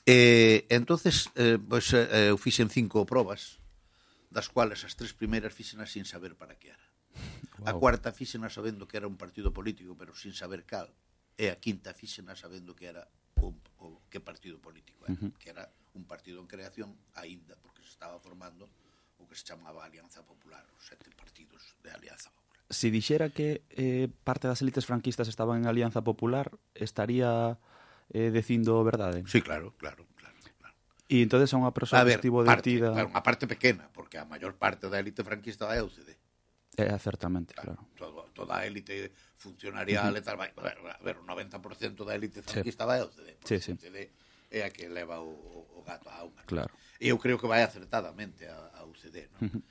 Eh, 0.10 0.66
entonces, 0.74 1.30
eh, 1.38 1.62
pues, 1.62 1.94
eh, 1.94 2.34
eu 2.34 2.42
fixen 2.42 2.74
cinco 2.74 3.06
probas, 3.06 3.62
das 4.34 4.50
cuales 4.50 4.82
as 4.82 4.98
tres 4.98 5.14
primeiras 5.14 5.54
fixen 5.54 5.86
sin 5.86 6.10
saber 6.10 6.34
para 6.34 6.58
que 6.58 6.74
era. 6.74 6.87
Wow. 7.58 7.68
A 7.70 7.74
cuarta 7.74 8.12
fíxena 8.14 8.50
sabendo 8.50 8.88
que 8.88 8.98
era 8.98 9.08
un 9.08 9.18
partido 9.18 9.52
político, 9.52 9.98
pero 9.98 10.14
sin 10.14 10.34
saber 10.34 10.64
cal. 10.64 10.94
E 11.38 11.50
a 11.50 11.58
quinta 11.58 11.94
fíxena 11.94 12.38
sabendo 12.38 12.78
que 12.78 12.86
era 12.90 13.06
un, 13.42 13.58
o, 13.82 14.02
que 14.10 14.20
partido 14.20 14.58
político 14.58 15.06
eh, 15.06 15.14
era, 15.14 15.14
uh 15.14 15.18
-huh. 15.18 15.34
que 15.38 15.50
era 15.50 15.64
un 15.94 16.06
partido 16.06 16.42
en 16.42 16.48
creación 16.48 16.94
aínda 17.14 17.58
porque 17.62 17.82
se 17.82 17.90
estaba 17.90 18.20
formando 18.20 18.70
o 19.18 19.26
que 19.26 19.36
se 19.36 19.46
chamaba 19.46 19.86
Alianza 19.86 20.22
Popular, 20.22 20.66
os 20.78 20.86
sete 20.86 21.10
partidos 21.14 21.62
de 21.82 21.90
Alianza 21.90 22.30
Popular. 22.30 22.62
Se 22.70 22.88
si 22.88 22.94
dixera 22.94 23.30
que 23.30 23.66
eh, 23.74 24.10
parte 24.24 24.46
das 24.46 24.62
élites 24.62 24.86
franquistas 24.86 25.28
estaban 25.28 25.62
en 25.62 25.66
Alianza 25.66 26.02
Popular, 26.02 26.54
estaría 26.74 27.58
eh, 28.14 28.30
dicindo 28.30 28.84
verdade? 28.84 29.26
Sí, 29.26 29.42
claro, 29.42 29.74
claro. 29.78 30.06
E 31.08 31.24
entonces 31.24 31.48
é 31.48 31.56
unha 31.56 31.72
persoa 31.72 32.04
a 32.04 32.08
ver, 32.08 32.20
que 32.20 32.28
estivo 32.28 32.44
parte, 32.44 32.68
detida... 32.68 32.92
Claro, 32.92 33.08
unha 33.08 33.24
parte 33.24 33.48
pequena, 33.48 33.88
porque 33.96 34.20
a 34.20 34.28
maior 34.28 34.60
parte 34.60 34.92
da 34.92 35.00
élite 35.00 35.24
franquista 35.24 35.64
da 35.64 35.80
é 35.80 35.82
UCD. 35.82 36.12
Eh, 36.78 36.94
é, 36.94 36.98
certamente, 37.00 37.58
claro. 37.58 37.74
claro. 37.74 37.90
Todo, 37.98 38.30
toda 38.38 38.62
a 38.62 38.66
élite 38.70 39.12
funcionarial 39.36 40.14
uh 40.14 40.14
-huh. 40.14 40.22
e 40.22 40.22
tal, 40.22 40.38
vai, 40.38 40.54
a 40.54 41.02
ver, 41.02 41.18
o 41.18 41.26
90% 41.26 42.06
da 42.06 42.14
élite 42.14 42.46
franquista 42.46 42.86
sí. 42.86 42.88
vai 42.88 43.00
ao 43.02 43.10
CD. 43.10 43.34
Sí, 43.42 43.58
sí. 43.58 43.72
O 43.74 43.82
CD 43.82 44.14
é 44.54 44.62
a 44.62 44.70
que 44.70 44.86
leva 44.88 45.18
o, 45.20 45.34
o 45.74 45.82
gato 45.82 46.08
a 46.10 46.22
unha. 46.22 46.46
Claro. 46.46 46.70
E 47.02 47.10
eu 47.10 47.18
creo 47.18 47.42
que 47.42 47.50
vai 47.50 47.66
acertadamente 47.66 48.46
a, 48.46 48.78
a 48.78 48.86
UCD, 48.86 49.18
non? 49.34 49.42
Uh 49.42 49.50
-huh. 49.50 49.62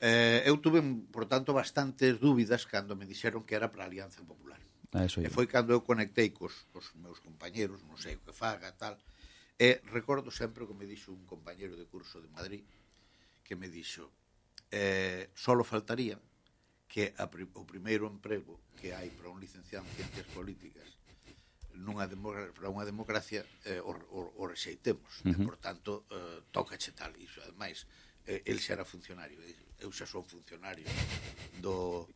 eh, 0.00 0.48
eu 0.48 0.56
tuve, 0.56 0.80
por 1.12 1.28
tanto, 1.28 1.52
bastantes 1.52 2.16
dúbidas 2.16 2.64
cando 2.64 2.96
me 2.96 3.04
dixeron 3.04 3.44
que 3.44 3.52
era 3.52 3.68
para 3.68 3.84
a 3.84 3.88
Alianza 3.92 4.24
Popular. 4.24 4.60
Ah, 4.96 5.04
eso 5.04 5.20
e 5.20 5.28
foi 5.28 5.44
cando 5.44 5.76
eu 5.76 5.84
conectei 5.84 6.32
cos, 6.32 6.64
cos 6.72 6.96
meus 6.96 7.20
compañeros, 7.20 7.84
non 7.84 8.00
sei 8.00 8.16
o 8.16 8.22
que 8.24 8.32
faga, 8.32 8.72
tal, 8.72 8.96
e 9.60 9.84
recordo 9.92 10.32
sempre 10.32 10.64
o 10.64 10.68
que 10.70 10.76
me 10.80 10.88
dixo 10.88 11.12
un 11.12 11.28
compañero 11.28 11.76
de 11.76 11.84
curso 11.84 12.24
de 12.24 12.32
Madrid, 12.32 12.64
que 13.44 13.52
me 13.52 13.68
dixo, 13.68 14.08
eh, 14.72 15.28
solo 15.36 15.60
faltaría 15.66 16.16
que 16.94 17.10
a, 17.18 17.26
o 17.26 17.64
primeiro 17.66 18.06
emprego 18.06 18.54
que 18.78 18.94
hai 18.94 19.10
para 19.10 19.26
un 19.26 19.42
licenciado 19.42 19.82
en 19.82 19.94
ciencias 19.98 20.30
políticas 20.30 20.86
nunha 21.74 22.06
democracia, 22.06 22.54
para 22.54 22.70
unha 22.70 22.86
democracia 22.86 23.42
eh, 23.66 23.82
o, 23.82 23.98
o, 24.14 24.20
o 24.38 24.42
rexeitemos. 24.46 25.26
Uh 25.26 25.34
-huh. 25.34 25.42
E, 25.42 25.42
por 25.42 25.58
tanto, 25.58 26.06
eh, 26.06 26.46
toca 26.54 26.78
che 26.78 26.94
tal. 26.94 27.10
Iso, 27.18 27.42
ademais, 27.42 27.90
eh, 28.30 28.46
el 28.46 28.62
xa 28.62 28.78
era 28.78 28.86
funcionario. 28.86 29.42
Eu 29.82 29.90
xa 29.90 30.06
son 30.06 30.22
funcionario 30.22 30.86
do, 31.58 32.06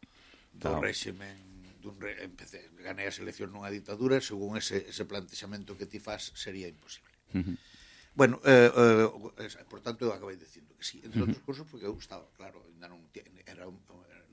do 0.55 0.71
no. 0.71 0.79
réximen 0.79 1.35
dun 1.83 1.99
re, 1.99 2.23
empecé, 2.23 2.71
ganei 2.79 3.11
a 3.11 3.15
selección 3.15 3.51
nunha 3.51 3.75
ditadura, 3.75 4.23
según 4.23 4.55
ese, 4.63 4.87
ese 4.87 5.03
plantexamento 5.11 5.75
que 5.75 5.91
ti 5.91 5.99
faz, 5.99 6.31
sería 6.39 6.71
imposible. 6.71 7.11
Uh 7.35 7.43
-huh. 7.43 7.57
Bueno, 8.15 8.39
eh, 8.47 8.71
eh, 8.71 9.67
por 9.67 9.83
tanto, 9.83 10.07
eu 10.07 10.15
acabei 10.15 10.39
dicindo 10.39 10.71
que 10.79 10.87
sí, 10.87 11.03
entre 11.03 11.19
uh 11.19 11.27
-huh. 11.27 11.35
outras 11.35 11.43
cosas, 11.43 11.67
porque 11.67 11.87
eu 11.87 11.95
estaba, 11.99 12.27
claro, 12.39 12.63
ainda 12.71 12.87
non, 12.87 13.03
era 13.47 13.67
un, 13.67 13.79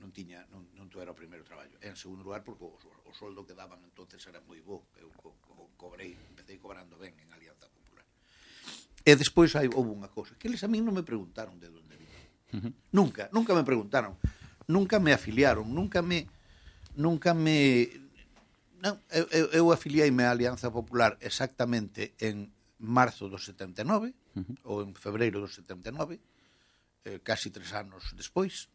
non 0.06 0.14
tiña 0.14 0.46
non, 0.54 0.70
non 0.78 0.86
era 1.02 1.10
o 1.10 1.18
primeiro 1.18 1.42
traballo. 1.42 1.82
En 1.82 1.98
segundo 1.98 2.22
lugar, 2.22 2.46
porque 2.46 2.62
o, 2.62 2.78
o 2.78 3.12
soldo 3.18 3.42
que 3.42 3.58
daban 3.58 3.82
entonces 3.82 4.22
era 4.30 4.38
moi 4.46 4.62
bo. 4.62 4.86
Eu 5.02 5.10
co, 5.18 5.34
co, 5.42 5.74
cobrei, 5.74 6.14
empecé 6.14 6.62
cobrando 6.62 6.94
ben 7.02 7.18
en 7.18 7.34
Alianza 7.34 7.66
Popular. 7.74 8.06
E 9.02 9.12
despois 9.18 9.58
hai 9.58 9.66
houve 9.66 9.90
unha 9.90 10.14
cousa, 10.14 10.38
que 10.38 10.46
eles 10.46 10.62
a 10.62 10.70
min 10.70 10.86
non 10.86 10.94
me 10.94 11.02
preguntaron 11.02 11.58
de 11.58 11.74
onde 11.74 11.98
vin. 11.98 12.12
Uh 12.54 12.70
-huh. 12.70 12.74
Nunca, 12.94 13.34
nunca 13.34 13.58
me 13.58 13.66
preguntaron. 13.66 14.14
Nunca 14.70 15.02
me 15.02 15.10
afiliaron, 15.10 15.66
nunca 15.74 16.06
me 16.06 16.30
nunca 16.94 17.34
me 17.34 17.90
non, 18.86 19.02
eu, 19.10 19.26
eu, 19.34 19.46
eu 19.58 19.66
afiliaime 19.74 20.30
á 20.30 20.30
Alianza 20.30 20.70
Popular 20.70 21.18
exactamente 21.18 22.14
en 22.22 22.54
marzo 22.78 23.26
do 23.26 23.42
79 23.42 24.14
uh 24.38 24.46
-huh. 24.46 24.56
ou 24.70 24.86
en 24.86 24.94
febreiro 24.94 25.42
do 25.42 25.50
79 25.50 26.22
eh, 27.10 27.18
casi 27.26 27.50
tres 27.50 27.74
anos 27.74 28.14
despois 28.14 28.70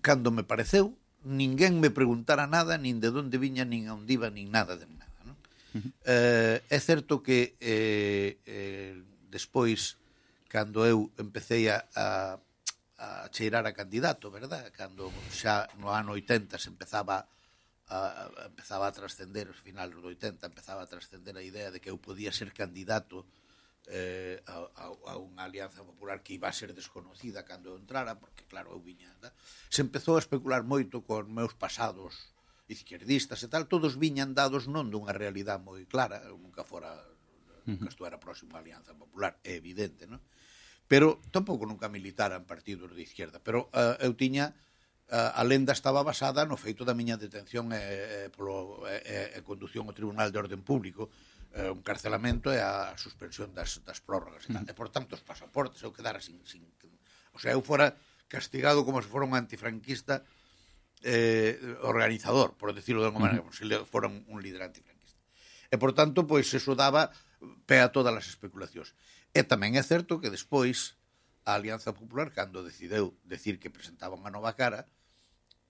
cando 0.00 0.30
me 0.30 0.44
pareceu, 0.44 0.94
ninguén 1.24 1.78
me 1.78 1.90
preguntara 1.90 2.46
nada, 2.46 2.78
nin 2.78 2.98
de 2.98 3.08
onde 3.10 3.38
viña, 3.38 3.64
nin 3.66 3.86
a 3.90 3.94
onde 3.94 4.14
iba, 4.14 4.30
nin 4.30 4.50
nada 4.50 4.74
de 4.78 4.86
nada. 4.86 5.18
Non? 5.26 5.36
Uh 5.74 5.78
-huh. 5.78 5.92
eh, 6.06 6.58
é 6.66 6.78
certo 6.78 7.22
que 7.22 7.54
eh, 7.62 8.38
eh, 8.46 8.98
despois, 9.30 9.98
cando 10.50 10.84
eu 10.86 11.10
empecé 11.18 11.70
a, 11.70 11.86
a, 11.94 12.06
a 12.98 13.28
cheirar 13.30 13.66
a 13.66 13.72
candidato, 13.74 14.30
verdad? 14.30 14.70
Cando 14.74 15.10
xa 15.30 15.66
no 15.78 15.90
ano 15.90 16.14
80 16.14 16.58
se 16.58 16.68
empezaba 16.70 17.26
a, 17.88 17.98
a 17.98 18.46
empezaba 18.46 18.86
a 18.86 18.94
trascender, 18.94 19.50
final 19.54 19.90
do 19.90 20.06
80, 20.06 20.46
empezaba 20.46 20.82
a 20.82 20.90
trascender 20.90 21.34
a 21.34 21.42
idea 21.42 21.70
de 21.70 21.80
que 21.80 21.90
eu 21.90 21.98
podía 21.98 22.30
ser 22.30 22.54
candidato 22.54 23.26
eh, 23.88 24.42
a, 24.46 24.62
a, 24.78 24.86
a 24.90 25.14
unha 25.18 25.42
alianza 25.42 25.82
popular 25.82 26.22
que 26.22 26.38
iba 26.38 26.46
a 26.46 26.54
ser 26.54 26.70
desconocida 26.70 27.42
cando 27.42 27.74
entrara, 27.74 28.20
porque 28.20 28.46
claro, 28.46 28.70
eu 28.70 28.80
viña, 28.82 29.10
da? 29.18 29.34
se 29.70 29.82
empezou 29.82 30.14
a 30.14 30.22
especular 30.22 30.62
moito 30.62 31.02
con 31.02 31.26
meus 31.34 31.54
pasados 31.58 32.34
izquierdistas 32.70 33.42
e 33.42 33.48
tal, 33.50 33.66
todos 33.66 33.98
viñan 33.98 34.38
dados 34.38 34.70
non 34.70 34.88
dunha 34.88 35.10
realidade 35.10 35.66
moi 35.66 35.82
clara, 35.90 36.22
eu 36.30 36.38
nunca 36.38 36.62
fora 36.62 36.94
nunca 37.66 37.88
estuera 37.88 38.18
próximo 38.18 38.56
a 38.56 38.58
Alianza 38.58 38.94
Popular, 38.94 39.38
é 39.42 39.54
evidente, 39.54 40.06
non? 40.06 40.22
Pero 40.90 41.22
tampouco 41.30 41.64
nunca 41.64 41.88
militaran 41.88 42.44
partidos 42.44 42.90
de 42.90 43.02
izquierda, 43.02 43.38
pero 43.38 43.70
uh, 43.70 43.96
eu 44.02 44.12
tiña 44.18 44.52
uh, 45.08 45.32
a 45.38 45.42
lenda 45.46 45.72
estaba 45.72 46.02
basada 46.02 46.44
no 46.44 46.58
feito 46.58 46.82
da 46.82 46.94
miña 46.94 47.16
detención 47.16 47.70
e, 47.70 47.78
e, 48.26 48.34
polo, 48.34 48.82
e, 48.90 48.98
eh, 49.06 49.38
e 49.38 49.46
condución 49.46 49.86
ao 49.86 49.96
Tribunal 49.96 50.34
de 50.34 50.40
Orden 50.42 50.62
Público, 50.66 51.08
eh, 51.54 51.70
un 51.70 51.82
carcelamento 51.84 52.52
e 52.52 52.60
a 52.60 52.96
suspensión 52.96 53.52
das, 53.52 53.84
das 53.84 54.00
prórrogas. 54.00 54.48
E, 54.48 54.52
tal. 54.52 54.64
Mm. 54.64 54.70
e 54.70 54.74
por 54.74 54.88
tanto, 54.88 55.16
os 55.16 55.24
pasaportes, 55.24 55.80
eu 55.84 55.92
quedara 55.92 56.20
sin, 56.20 56.40
sin... 56.48 56.64
O 57.32 57.40
sea, 57.40 57.52
eu 57.52 57.62
fora 57.64 57.96
castigado 58.28 58.84
como 58.84 59.00
se 59.00 59.08
fora 59.08 59.28
un 59.28 59.36
antifranquista 59.36 60.24
eh, 61.04 61.58
organizador, 61.82 62.56
por 62.56 62.72
decirlo 62.72 63.04
de 63.04 63.12
alguma 63.12 63.28
maneira, 63.28 63.44
como 63.44 63.52
se 63.52 63.68
fora 63.84 64.08
un, 64.08 64.24
un 64.28 64.40
líder 64.40 64.64
antifranquista. 64.64 65.20
E, 65.68 65.76
por 65.76 65.92
tanto, 65.92 66.24
pois, 66.28 66.48
eso 66.52 66.72
daba 66.76 67.12
pé 67.68 67.80
a 67.80 67.92
todas 67.92 68.12
as 68.12 68.28
especulacións. 68.28 68.96
E 69.32 69.40
tamén 69.44 69.76
é 69.76 69.82
certo 69.84 70.20
que 70.20 70.32
despois 70.32 70.96
a 71.44 71.58
Alianza 71.58 71.90
Popular, 71.92 72.30
cando 72.30 72.62
decideu 72.62 73.18
decir 73.24 73.58
que 73.58 73.72
presentaba 73.72 74.14
unha 74.14 74.30
nova 74.30 74.54
cara, 74.54 74.86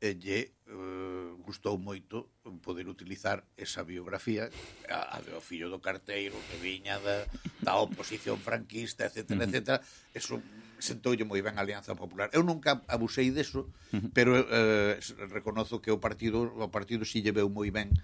e 0.03 0.19
lle 0.19 0.51
eh, 0.67 1.31
gustou 1.47 1.79
moito 1.79 2.35
poder 2.59 2.91
utilizar 2.91 3.47
esa 3.55 3.87
biografía 3.87 4.51
a, 4.91 5.15
a 5.15 5.23
do 5.23 5.39
fillo 5.39 5.71
do 5.71 5.79
carteiro 5.79 6.35
que 6.51 6.59
viña 6.59 6.99
da, 6.99 7.23
da 7.63 7.79
oposición 7.79 8.43
franquista, 8.43 9.07
etc, 9.07 9.31
uh 9.31 9.39
-huh. 9.39 9.47
etc. 9.47 9.79
Eso 10.11 10.43
sentoulle 10.83 11.23
moi 11.23 11.39
ben 11.39 11.55
a 11.55 11.63
Alianza 11.63 11.95
Popular. 11.95 12.35
Eu 12.35 12.43
nunca 12.43 12.83
abusei 12.91 13.31
deso, 13.31 13.71
uh 13.95 14.03
-huh. 14.03 14.11
pero 14.11 14.43
eh, 14.43 14.99
reconozo 15.31 15.79
que 15.79 15.95
o 15.95 16.03
partido 16.03 16.51
o 16.51 16.67
partido 16.67 17.07
si 17.07 17.23
lleveu 17.23 17.47
moi 17.47 17.71
ben 17.71 17.95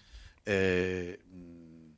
eh, 0.46 1.18
mm, 1.26 1.90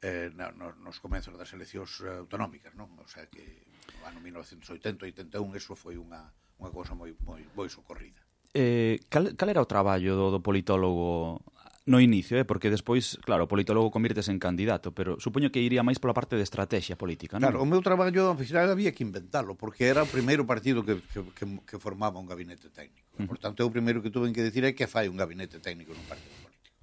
eh, 0.00 0.28
na, 0.32 0.56
no, 0.56 0.72
nos 0.80 1.04
comenzos 1.04 1.36
das 1.36 1.52
eleccións 1.52 2.00
autonómicas, 2.00 2.72
non? 2.72 2.88
O 2.96 3.08
sea 3.12 3.28
que 3.28 3.68
no 4.00 4.08
ano 4.08 4.24
1980-81 4.24 5.36
eso 5.52 5.76
foi 5.76 6.00
unha 6.00 6.32
unha 6.56 6.72
cousa 6.72 6.96
moi 6.96 7.12
moi 7.28 7.44
moi 7.52 7.68
socorrida 7.68 8.23
eh, 8.54 9.02
cal, 9.10 9.34
cal 9.34 9.50
era 9.50 9.60
o 9.60 9.68
traballo 9.68 10.14
do, 10.14 10.30
do 10.30 10.40
politólogo 10.40 11.42
no 11.86 12.00
inicio, 12.00 12.38
eh? 12.38 12.48
porque 12.48 12.72
despois, 12.72 13.20
claro, 13.20 13.44
o 13.44 13.50
politólogo 13.50 13.92
convirtese 13.92 14.32
en 14.32 14.40
candidato, 14.40 14.96
pero 14.96 15.20
supoño 15.20 15.52
que 15.52 15.60
iría 15.60 15.84
máis 15.84 16.00
pola 16.00 16.16
parte 16.16 16.32
de 16.32 16.44
estrategia 16.46 16.96
política, 16.96 17.36
non? 17.36 17.52
Claro, 17.52 17.60
o 17.60 17.68
meu 17.68 17.84
traballo 17.84 18.32
ao 18.32 18.38
final 18.40 18.72
había 18.72 18.96
que 18.96 19.04
inventarlo, 19.04 19.52
porque 19.52 19.84
era 19.84 20.00
o 20.00 20.08
primeiro 20.08 20.48
partido 20.48 20.80
que, 20.80 21.04
que, 21.12 21.20
que, 21.36 21.44
que 21.44 21.76
formaba 21.76 22.16
un 22.16 22.24
gabinete 22.24 22.72
técnico. 22.72 23.04
E, 23.20 23.28
por 23.28 23.36
tanto, 23.36 23.60
o 23.68 23.74
primeiro 23.74 24.00
que 24.00 24.08
tuve 24.08 24.32
que 24.32 24.40
decir 24.40 24.64
é 24.64 24.72
que 24.72 24.88
fai 24.88 25.12
un 25.12 25.20
gabinete 25.20 25.60
técnico 25.60 25.92
nun 25.92 26.08
partido 26.08 26.32
político. 26.40 26.80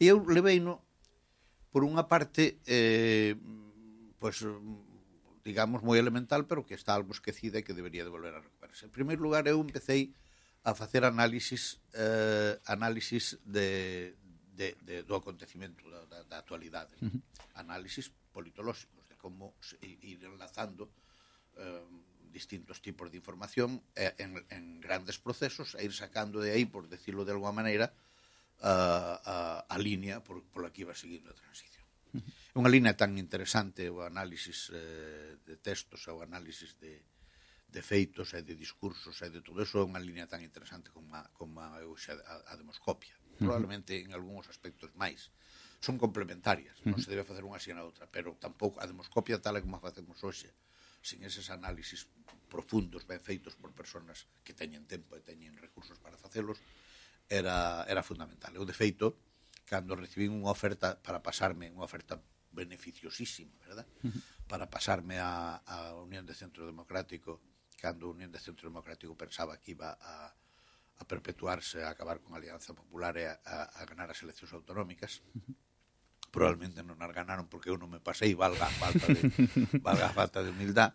E 0.00 0.08
eu 0.08 0.24
levei 0.24 0.56
no, 0.56 0.80
por 1.68 1.84
unha 1.84 2.08
parte, 2.08 2.64
eh, 2.64 3.36
pues, 4.16 4.40
digamos, 5.44 5.84
moi 5.84 6.00
elemental, 6.00 6.48
pero 6.48 6.64
que 6.64 6.72
está 6.72 6.96
algo 6.96 7.12
esquecida 7.12 7.60
e 7.60 7.64
que 7.66 7.76
debería 7.76 8.08
de 8.08 8.12
volver 8.12 8.32
a 8.32 8.40
recuperarse. 8.40 8.88
En 8.88 8.92
primeiro 8.94 9.20
lugar, 9.20 9.44
eu 9.44 9.60
empecéi 9.60 10.16
a 10.62 10.74
facer 10.74 11.04
análisis 11.04 11.80
eh, 11.94 12.58
análisis 12.66 13.38
de, 13.44 14.14
de, 14.52 14.76
de 14.84 15.02
do 15.02 15.16
acontecimento 15.16 15.88
da, 15.88 16.22
da 16.24 16.36
actualidade, 16.38 16.92
uh 17.00 17.08
-huh. 17.08 17.20
análisis 17.56 18.12
politolóxicos 18.32 19.08
de 19.08 19.16
como 19.16 19.56
se 19.60 19.76
ir 19.82 20.20
enlazando 20.24 20.92
eh, 21.56 21.84
distintos 22.30 22.80
tipos 22.80 23.10
de 23.10 23.16
información 23.16 23.82
eh, 23.96 24.14
en, 24.18 24.38
en 24.50 24.80
grandes 24.80 25.18
procesos 25.18 25.74
e 25.74 25.84
ir 25.84 25.92
sacando 25.92 26.40
de 26.40 26.52
aí, 26.52 26.64
por 26.64 26.88
decirlo 26.88 27.24
de 27.24 27.32
alguma 27.32 27.52
maneira, 27.52 27.92
a, 28.60 29.16
a, 29.24 29.74
a 29.74 29.76
línea 29.78 30.20
por, 30.22 30.44
pola 30.52 30.70
que 30.70 30.82
iba 30.84 30.94
seguindo 30.94 31.32
a 31.32 31.34
transición. 31.34 31.80
É 32.12 32.18
uh 32.18 32.20
-huh. 32.20 32.60
unha 32.60 32.70
línea 32.70 32.94
tan 32.98 33.16
interesante 33.16 33.88
o 33.88 34.04
análisis 34.04 34.68
eh, 34.74 35.38
de 35.46 35.56
textos, 35.56 36.04
o 36.10 36.20
análisis 36.20 36.76
de, 36.76 37.00
de 37.70 37.82
feitos 37.82 38.34
e 38.34 38.42
de 38.42 38.58
discursos 38.58 39.14
e 39.22 39.30
de 39.30 39.40
todo 39.40 39.62
eso 39.62 39.78
é 39.78 39.84
unha 39.86 40.02
liña 40.02 40.26
tan 40.26 40.42
interesante 40.42 40.90
como 40.90 41.14
a, 41.14 41.22
como 41.38 41.62
a, 41.62 41.78
a, 41.78 42.34
a 42.50 42.54
demoscopia. 42.58 43.14
Probablemente 43.40 43.96
en 43.96 44.12
algúns 44.12 44.50
aspectos 44.52 44.92
máis. 44.98 45.32
Son 45.80 45.96
complementarias, 45.96 46.76
non 46.84 47.00
se 47.00 47.08
debe 47.08 47.24
facer 47.24 47.40
unha 47.40 47.56
sin 47.56 47.80
a 47.80 47.86
outra, 47.86 48.04
pero 48.04 48.36
tampouco 48.36 48.82
a 48.82 48.86
demoscopia 48.90 49.40
tal 49.40 49.56
como 49.64 49.80
a 49.80 49.84
facemos 49.84 50.20
hoxe, 50.20 50.52
sin 51.00 51.24
eses 51.24 51.48
análisis 51.48 52.04
profundos 52.52 53.08
ben 53.08 53.22
feitos 53.24 53.56
por 53.56 53.72
personas 53.72 54.28
que 54.44 54.52
teñen 54.52 54.84
tempo 54.84 55.16
e 55.16 55.24
teñen 55.24 55.56
recursos 55.56 55.96
para 55.96 56.20
facelos, 56.20 56.60
era, 57.30 57.86
era 57.88 58.02
fundamental. 58.04 58.52
Eu, 58.52 58.68
de 58.68 58.76
feito, 58.76 59.16
cando 59.64 59.96
recibín 59.96 60.34
unha 60.34 60.52
oferta 60.52 60.98
para 61.00 61.22
pasarme, 61.24 61.72
unha 61.72 61.86
oferta 61.86 62.20
beneficiosísima, 62.50 63.54
verdad? 63.64 63.86
Para 64.50 64.66
pasarme 64.66 65.22
a, 65.22 65.62
a 65.62 65.94
Unión 66.02 66.26
de 66.26 66.34
Centro 66.34 66.66
Democrático 66.66 67.38
cando 67.80 68.06
a 68.06 68.14
Unión 68.14 68.28
de 68.28 68.38
Centro 68.38 68.68
Democrático 68.68 69.16
pensaba 69.16 69.56
que 69.56 69.72
iba 69.72 69.96
a, 69.96 70.28
a 71.00 71.04
perpetuarse, 71.08 71.80
a 71.82 71.90
acabar 71.90 72.20
con 72.20 72.36
a 72.36 72.38
Alianza 72.38 72.76
Popular 72.76 73.16
e 73.16 73.24
a, 73.24 73.40
a, 73.40 73.80
a 73.80 73.82
ganar 73.88 74.12
as 74.12 74.20
eleccións 74.20 74.52
autonómicas, 74.52 75.24
probablemente 76.34 76.84
non 76.84 77.00
as 77.00 77.12
ganaron 77.16 77.48
porque 77.48 77.72
eu 77.72 77.80
non 77.80 77.88
me 77.88 77.98
pasei, 77.98 78.36
valga 78.36 78.68
a 78.68 78.74
falta 78.76 79.06
de, 79.08 79.20
valga 79.86 80.06
a 80.06 80.14
falta 80.14 80.44
de 80.44 80.52
humildad, 80.52 80.92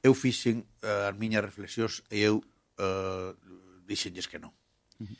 eu 0.00 0.16
fixen 0.16 0.64
uh, 0.80 1.12
as 1.12 1.16
miñas 1.20 1.44
reflexións 1.44 2.02
e 2.08 2.24
eu 2.24 2.40
eh, 2.76 3.32
uh, 3.32 3.32
dixenlles 3.86 4.26
que 4.26 4.40
non. 4.40 4.52
Uh 4.98 5.06
-huh. 5.06 5.16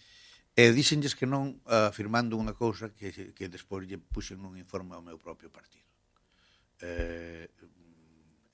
E 0.55 0.71
dixenlles 0.71 1.15
que 1.19 1.27
non 1.27 1.61
uh, 1.67 1.91
afirmando 1.91 2.39
unha 2.39 2.55
cousa 2.55 2.91
que, 2.95 3.35
que 3.37 3.47
despois 3.51 3.85
lle 3.87 3.99
puxen 3.99 4.39
un 4.43 4.55
informe 4.57 4.95
ao 4.95 5.03
meu 5.03 5.19
propio 5.19 5.51
partido. 5.51 5.87
Eh, 6.79 7.51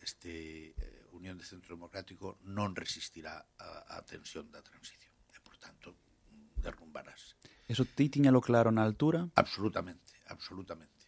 este, 0.01 0.73
Unión 1.13 1.37
de 1.39 1.45
Centro 1.45 1.75
Democrático 1.75 2.39
non 2.47 2.75
resistirá 2.75 3.47
a, 3.59 3.99
a 3.99 4.07
tensión 4.07 4.49
da 4.49 4.63
transición 4.63 5.13
e, 5.35 5.39
por 5.43 5.57
tanto, 5.59 5.95
derrumbarás. 6.61 7.37
Eso 7.71 7.87
ti 7.87 8.11
tiñalo 8.11 8.43
claro 8.43 8.75
na 8.75 8.83
altura? 8.83 9.31
Absolutamente, 9.39 10.15
absolutamente. 10.27 11.01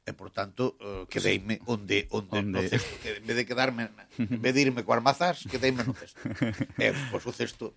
E, 0.00 0.12
por 0.16 0.32
tanto, 0.32 0.74
eh, 0.80 1.04
uh, 1.04 1.06
quedeime 1.06 1.60
onde, 1.68 2.08
onde, 2.10 2.40
onde... 2.40 2.50
no 2.50 2.60
cesto. 2.64 2.88
Que, 3.04 3.20
en 3.20 3.24
vez 3.28 3.36
de 3.36 3.44
quedarme, 3.44 3.92
en 4.16 4.40
vez 4.40 4.52
de 4.56 4.60
irme 4.64 4.82
co 4.82 4.96
armazás, 4.96 5.44
quedeime 5.46 5.84
no 5.84 5.92
cesto. 5.92 6.18
e, 6.80 6.90
pois, 7.12 7.24
o 7.28 7.32
cesto, 7.32 7.76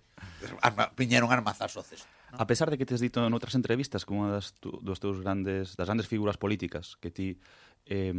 arma, 0.64 0.90
piñeron 0.96 1.30
armazás 1.30 1.76
o 1.76 1.84
cesto. 1.84 2.08
No? 2.32 2.40
A 2.40 2.48
pesar 2.48 2.72
de 2.72 2.80
que 2.80 2.88
tes 2.88 2.98
dito 2.98 3.20
en 3.22 3.30
outras 3.36 3.54
entrevistas 3.54 4.08
como 4.08 4.26
das, 4.26 4.56
tu, 4.56 4.72
dos 4.80 4.98
teus 4.98 5.20
grandes, 5.20 5.76
das 5.76 5.86
grandes 5.86 6.08
figuras 6.08 6.40
políticas 6.40 6.96
que 6.98 7.12
ti 7.12 7.38
eh, 7.86 8.10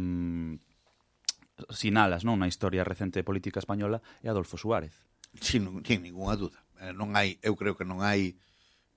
sinalas 1.72 2.22
non 2.24 2.36
na 2.40 2.48
historia 2.50 2.84
recente 2.84 3.20
de 3.20 3.28
política 3.28 3.60
española 3.60 4.04
é 4.20 4.28
Adolfo 4.28 4.60
Suárez. 4.60 4.92
Sin, 5.40 5.84
sin 5.84 6.00
ninguna 6.04 6.36
duda. 6.36 6.60
Eh, 6.80 6.92
non 6.92 7.16
hai, 7.16 7.40
eu 7.40 7.56
creo 7.56 7.76
que 7.76 7.88
non 7.88 8.04
hai 8.04 8.36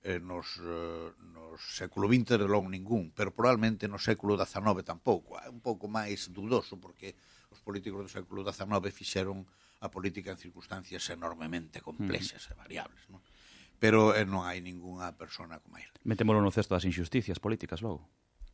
eh, 0.02 0.20
nos, 0.20 0.60
eh, 0.60 1.12
nos 1.32 1.60
século 1.60 2.08
XX 2.08 2.40
de 2.40 2.48
long 2.48 2.68
ningún, 2.68 3.12
pero 3.12 3.32
probablemente 3.32 3.88
no 3.88 4.00
século 4.00 4.36
XIX 4.36 4.84
tampouco. 4.84 5.36
É 5.40 5.48
un 5.48 5.60
pouco 5.60 5.88
máis 5.88 6.32
dudoso 6.32 6.80
porque 6.80 7.16
os 7.52 7.60
políticos 7.60 8.00
do 8.04 8.10
século 8.10 8.44
XIX 8.44 8.88
fixeron 8.92 9.44
a 9.80 9.88
política 9.88 10.32
en 10.32 10.38
circunstancias 10.40 11.04
enormemente 11.08 11.80
complexas 11.80 12.48
mm. 12.48 12.52
e 12.52 12.54
variables. 12.56 13.02
Non? 13.08 13.20
Pero 13.80 14.12
eh, 14.12 14.28
non 14.28 14.44
hai 14.44 14.60
ningunha 14.60 15.12
persona 15.16 15.60
como 15.60 15.80
ele. 15.80 15.92
Metémolo 16.04 16.44
no 16.44 16.52
cesto 16.52 16.76
das 16.76 16.84
injusticias 16.84 17.40
políticas 17.40 17.80
logo. 17.80 18.08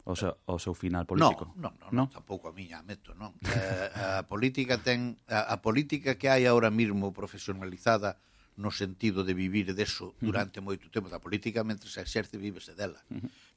O 0.07 0.15
seu, 0.15 0.39
o 0.47 0.55
seu 0.63 0.71
final 0.71 1.03
político? 1.03 1.51
Non, 1.59 1.75
non, 1.83 1.91
non, 1.91 1.91
no? 1.91 2.05
tampouco 2.07 2.47
a 2.47 2.55
miña, 2.55 2.79
meto, 2.87 3.11
non. 3.19 3.35
Eh, 3.43 4.23
a 4.23 4.23
política 4.23 4.79
ten 4.79 5.19
a, 5.27 5.51
a 5.51 5.57
política 5.59 6.15
que 6.15 6.31
hai 6.31 6.47
ahora 6.47 6.71
mesmo 6.71 7.11
profesionalizada 7.11 8.23
no 8.57 8.71
sentido 8.71 9.27
de 9.27 9.35
vivir 9.35 9.75
deso 9.75 10.15
durante 10.23 10.63
moito 10.63 10.89
tempo 10.95 11.11
da 11.11 11.19
política 11.19 11.67
mentre 11.67 11.91
se 11.91 12.01
exerce 12.01 12.39
vívese 12.39 12.73
dela. 12.79 13.03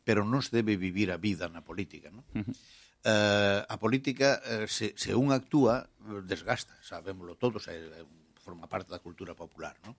Pero 0.03 0.25
non 0.25 0.41
se 0.41 0.51
debe 0.57 0.75
vivir 0.75 1.13
a 1.13 1.21
vida 1.21 1.47
na 1.47 1.61
política, 1.61 2.09
non? 2.11 2.25
Eh, 2.33 3.61
a 3.63 3.75
política 3.79 4.41
eh, 4.43 4.67
se, 4.67 4.97
se 4.99 5.15
un 5.15 5.31
actúa 5.31 5.87
desgasta, 6.27 6.75
sabémoslo 6.83 7.39
todos, 7.39 7.69
é, 7.71 8.03
forma 8.43 8.67
parte 8.67 8.91
da 8.91 8.99
cultura 8.99 9.37
popular, 9.37 9.79
non? 9.87 9.95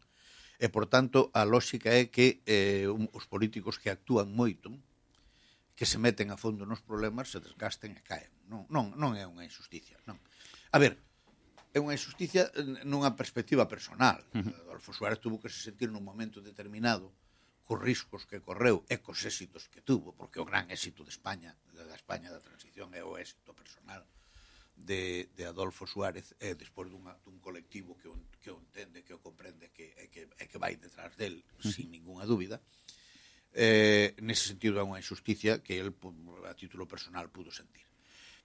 E 0.60 0.68
por 0.68 0.84
tanto 0.84 1.32
a 1.32 1.48
lógica 1.48 1.96
é 1.96 2.12
que 2.12 2.44
eh, 2.44 2.84
un, 2.90 3.08
os 3.16 3.24
políticos 3.24 3.80
que 3.80 3.88
actúan 3.88 4.28
moito, 4.36 4.68
que 5.80 5.88
se 5.88 5.96
meten 5.96 6.28
a 6.28 6.36
fondo 6.36 6.68
nos 6.68 6.84
problemas, 6.84 7.32
se 7.32 7.40
desgasten 7.40 7.96
e 7.96 8.04
caen. 8.04 8.28
Non, 8.52 8.68
non, 8.68 8.92
non 9.00 9.16
é 9.16 9.24
unha 9.24 9.48
injusticia. 9.48 9.96
Non. 10.04 10.20
A 10.68 10.76
ver, 10.76 11.00
é 11.72 11.80
unha 11.80 11.96
injusticia 11.96 12.52
eh, 12.52 12.84
nunha 12.84 13.16
perspectiva 13.16 13.64
personal. 13.64 14.20
Uh 14.36 14.44
-huh. 14.44 14.76
Adolfo 14.76 14.92
Suárez 14.92 15.24
tuvo 15.24 15.40
que 15.40 15.48
se 15.48 15.64
sentir 15.64 15.88
nun 15.88 16.04
momento 16.04 16.44
determinado 16.44 17.16
cos 17.64 17.80
riscos 17.80 18.28
que 18.28 18.44
correu 18.44 18.84
e 18.92 19.00
cos 19.00 19.24
éxitos 19.24 19.72
que 19.72 19.80
tuvo, 19.80 20.12
porque 20.12 20.36
o 20.36 20.44
gran 20.44 20.68
éxito 20.68 21.00
de 21.00 21.16
España, 21.16 21.56
da 21.72 21.96
España 21.96 22.28
da 22.28 22.44
transición 22.44 22.92
é 22.92 23.00
o 23.00 23.16
éxito 23.16 23.56
personal 23.56 24.04
de, 24.76 25.32
de 25.32 25.48
Adolfo 25.48 25.88
Suárez 25.88 26.36
é 26.44 26.52
despois 26.52 26.92
dunha, 26.92 27.16
dun 27.24 27.40
colectivo 27.40 27.96
que 27.96 28.12
o, 28.12 28.20
que 28.36 28.52
o 28.52 28.60
entende, 28.60 29.00
que 29.00 29.16
o 29.16 29.20
comprende 29.24 29.72
que, 29.72 29.96
é, 29.96 30.12
que, 30.12 30.28
é 30.28 30.44
que 30.44 30.60
vai 30.60 30.76
detrás 30.76 31.16
del, 31.16 31.40
uh 31.40 31.64
-huh. 31.64 31.72
sin 31.72 31.88
ninguna 31.88 32.28
dúbida 32.28 32.60
eh, 33.54 34.14
nese 34.22 34.54
sentido 34.54 34.78
é 34.78 34.86
unha 34.86 35.02
injusticia 35.02 35.62
que 35.62 35.78
el 35.82 35.90
a 36.46 36.54
título 36.54 36.86
personal 36.86 37.30
pudo 37.30 37.50
sentir. 37.50 37.86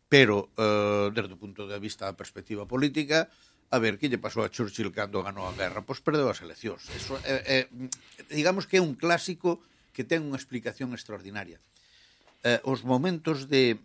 Pero, 0.10 0.54
eh, 0.58 1.10
desde 1.14 1.34
o 1.34 1.42
punto 1.42 1.66
de 1.66 1.78
vista 1.82 2.06
da 2.06 2.18
perspectiva 2.18 2.66
política, 2.66 3.30
a 3.74 3.78
ver 3.82 3.98
que 3.98 4.10
lle 4.10 4.22
pasou 4.22 4.46
a 4.46 4.54
Churchill 4.54 4.94
cando 4.94 5.26
ganou 5.26 5.50
a 5.50 5.54
guerra, 5.58 5.82
pois 5.82 6.02
perdeu 6.02 6.30
as 6.30 6.42
eleccións. 6.42 6.86
Eso, 6.94 7.18
eh, 7.26 7.66
eh, 7.66 7.90
digamos 8.30 8.70
que 8.70 8.78
é 8.78 8.82
un 8.82 8.94
clásico 8.94 9.62
que 9.94 10.06
ten 10.06 10.22
unha 10.26 10.38
explicación 10.38 10.94
extraordinaria. 10.94 11.58
Eh, 12.46 12.62
os 12.66 12.86
momentos 12.86 13.50
de, 13.50 13.82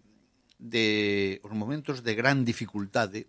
de 0.60 1.40
os 1.40 1.52
momentos 1.56 2.04
de 2.04 2.12
gran 2.12 2.44
dificultade 2.44 3.24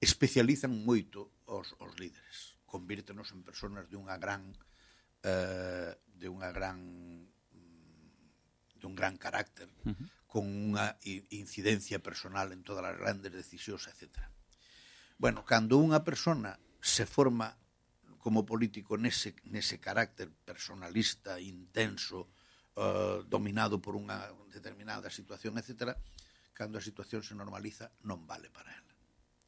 especializan 0.00 0.72
moito 0.72 1.28
os, 1.44 1.76
os 1.76 1.92
líderes, 2.00 2.56
convírtenos 2.64 3.36
en 3.36 3.44
personas 3.44 3.84
de 3.92 4.00
unha 4.00 4.16
gran 4.16 4.40
eh, 5.20 5.92
de 6.20 6.28
unha 6.28 6.52
gran 6.52 6.76
mm, 6.76 8.76
dun 8.76 8.92
gran 8.92 9.16
carácter, 9.16 9.72
uh 9.88 9.96
-huh. 9.96 10.06
con 10.28 10.44
unha 10.44 11.00
incidencia 11.32 12.04
personal 12.04 12.52
en 12.52 12.60
todas 12.60 12.84
as 12.84 13.00
grandes 13.00 13.32
decisións, 13.32 13.88
etc. 13.88 14.28
Bueno, 15.16 15.48
cando 15.48 15.80
unha 15.80 16.04
persona 16.04 16.60
se 16.80 17.08
forma 17.08 17.56
como 18.20 18.44
político 18.44 19.00
nese, 19.00 19.32
nese 19.48 19.80
carácter 19.80 20.28
personalista, 20.44 21.40
intenso, 21.40 22.28
eh, 22.76 23.24
dominado 23.26 23.80
por 23.80 23.96
unha 23.96 24.28
determinada 24.52 25.08
situación, 25.08 25.56
etc., 25.56 25.96
cando 26.52 26.76
a 26.76 26.84
situación 26.84 27.24
se 27.24 27.32
normaliza, 27.32 27.88
non 28.04 28.28
vale 28.28 28.52
para 28.52 28.68
ela. 28.68 28.92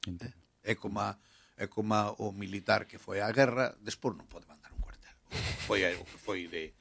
Eh? 0.08 0.32
É 0.64 0.74
como, 0.74 1.04
a, 1.04 1.20
é 1.60 1.68
como 1.68 1.92
a, 1.92 2.16
o 2.16 2.32
militar 2.32 2.88
que 2.88 2.96
foi 2.96 3.20
á 3.20 3.28
guerra, 3.28 3.76
despois 3.84 4.16
non 4.16 4.24
pode 4.24 4.48
mandar 4.48 4.71
foi 5.66 5.84
o 5.96 6.04
que 6.04 6.18
foi 6.18 6.40
de 6.48 6.74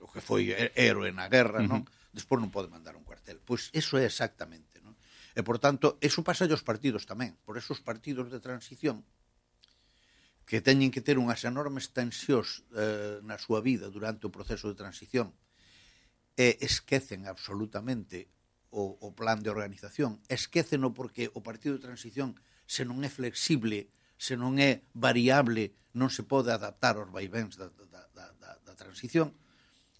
o 0.00 0.06
que 0.06 0.20
foi 0.20 0.52
héroe 0.76 1.10
na 1.12 1.26
guerra, 1.28 1.64
non? 1.64 1.82
Uh 1.82 1.86
-huh. 1.86 2.14
Despois 2.16 2.40
non 2.40 2.52
pode 2.52 2.72
mandar 2.72 2.96
un 2.96 3.04
cuartel. 3.04 3.40
Pois 3.44 3.68
eso 3.72 4.00
é 4.00 4.04
exactamente, 4.08 4.80
non? 4.80 4.96
E 5.36 5.40
por 5.44 5.60
tanto, 5.60 6.00
eso 6.00 6.24
pasa 6.24 6.48
aos 6.48 6.64
partidos 6.64 7.04
tamén. 7.04 7.36
Por 7.44 7.60
esos 7.60 7.80
partidos 7.84 8.32
de 8.32 8.40
transición 8.40 9.04
que 10.46 10.62
teñen 10.62 10.94
que 10.94 11.02
ter 11.02 11.18
unhas 11.18 11.42
enormes 11.42 11.90
tensións 11.90 12.62
eh, 12.72 13.18
na 13.26 13.36
súa 13.36 13.58
vida 13.58 13.90
durante 13.90 14.30
o 14.30 14.32
proceso 14.32 14.70
de 14.70 14.78
transición 14.78 15.34
e 16.38 16.54
esquecen 16.62 17.26
absolutamente 17.26 18.30
o, 18.70 18.94
o 19.00 19.08
plan 19.16 19.42
de 19.42 19.50
organización. 19.50 20.22
Esqueceno 20.30 20.94
porque 20.94 21.32
o 21.34 21.42
partido 21.42 21.74
de 21.74 21.82
transición 21.82 22.38
se 22.70 22.86
non 22.86 23.02
é 23.02 23.10
flexible 23.10 23.90
se 24.16 24.34
non 24.36 24.56
é 24.56 24.84
variable, 24.96 25.76
non 25.96 26.08
se 26.12 26.24
pode 26.24 26.52
adaptar 26.52 26.96
aos 26.96 27.12
vaivéns 27.12 27.56
da, 27.56 27.68
da, 27.68 28.02
da, 28.12 28.26
da, 28.40 28.50
da 28.64 28.74
transición, 28.76 29.32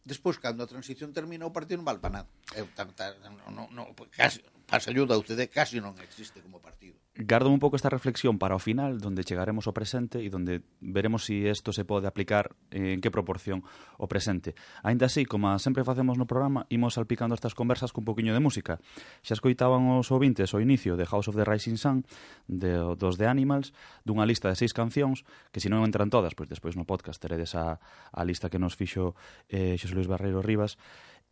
despois, 0.04 0.40
cando 0.40 0.64
a 0.64 0.70
transición 0.70 1.12
termina, 1.12 1.46
o 1.48 1.54
partido 1.54 1.78
non 1.80 1.88
vale 1.88 2.00
para 2.00 2.24
nada. 2.24 2.28
Eu, 2.56 2.66
tan 2.72 2.92
tam, 2.96 3.14
no, 3.52 3.68
no, 3.70 3.92
casi, 4.12 4.40
pasa 4.66 4.90
ayuda 4.90 5.14
a 5.14 5.20
usted, 5.20 5.38
casi 5.48 5.78
non 5.78 5.94
existe 6.02 6.42
como 6.42 6.58
partido. 6.58 6.96
Gardo 7.18 7.48
un 7.48 7.58
pouco 7.58 7.76
esta 7.76 7.88
reflexión 7.88 8.36
para 8.36 8.52
o 8.52 8.60
final, 8.60 9.00
onde 9.00 9.24
chegaremos 9.24 9.64
ao 9.64 9.72
presente 9.72 10.20
e 10.20 10.28
onde 10.28 10.60
veremos 10.84 11.24
se 11.24 11.32
si 11.32 11.48
isto 11.48 11.72
se 11.72 11.88
pode 11.88 12.04
aplicar 12.04 12.52
en 12.68 13.00
que 13.00 13.08
proporción 13.08 13.64
o 13.96 14.04
presente. 14.04 14.52
Ainda 14.84 15.08
así, 15.08 15.24
como 15.24 15.48
sempre 15.56 15.80
facemos 15.80 16.20
no 16.20 16.28
programa, 16.28 16.68
imos 16.68 17.00
salpicando 17.00 17.32
estas 17.32 17.56
conversas 17.56 17.96
con 17.96 18.04
poquinho 18.04 18.36
de 18.36 18.44
música. 18.44 18.84
Xa 19.24 19.32
escoitaban 19.32 19.88
os 19.96 20.12
ouvintes 20.12 20.52
o 20.52 20.60
inicio 20.60 21.00
de 21.00 21.08
House 21.08 21.32
of 21.32 21.40
the 21.40 21.48
Rising 21.48 21.80
Sun, 21.80 22.04
de, 22.52 22.76
dos 23.00 23.16
The 23.16 23.32
Animals, 23.32 23.72
dunha 24.04 24.28
lista 24.28 24.52
de 24.52 24.60
seis 24.60 24.76
cancións, 24.76 25.24
que 25.56 25.64
se 25.64 25.72
non 25.72 25.88
entran 25.88 26.12
todas, 26.12 26.36
pois 26.36 26.52
despois 26.52 26.76
no 26.76 26.84
podcast 26.84 27.16
teredes 27.16 27.56
a, 27.56 27.80
a 28.12 28.22
lista 28.28 28.52
que 28.52 28.60
nos 28.60 28.76
fixo 28.76 29.16
eh, 29.48 29.80
Xosé 29.80 29.96
Luis 29.96 30.04
Barreiro 30.04 30.44
Rivas, 30.44 30.76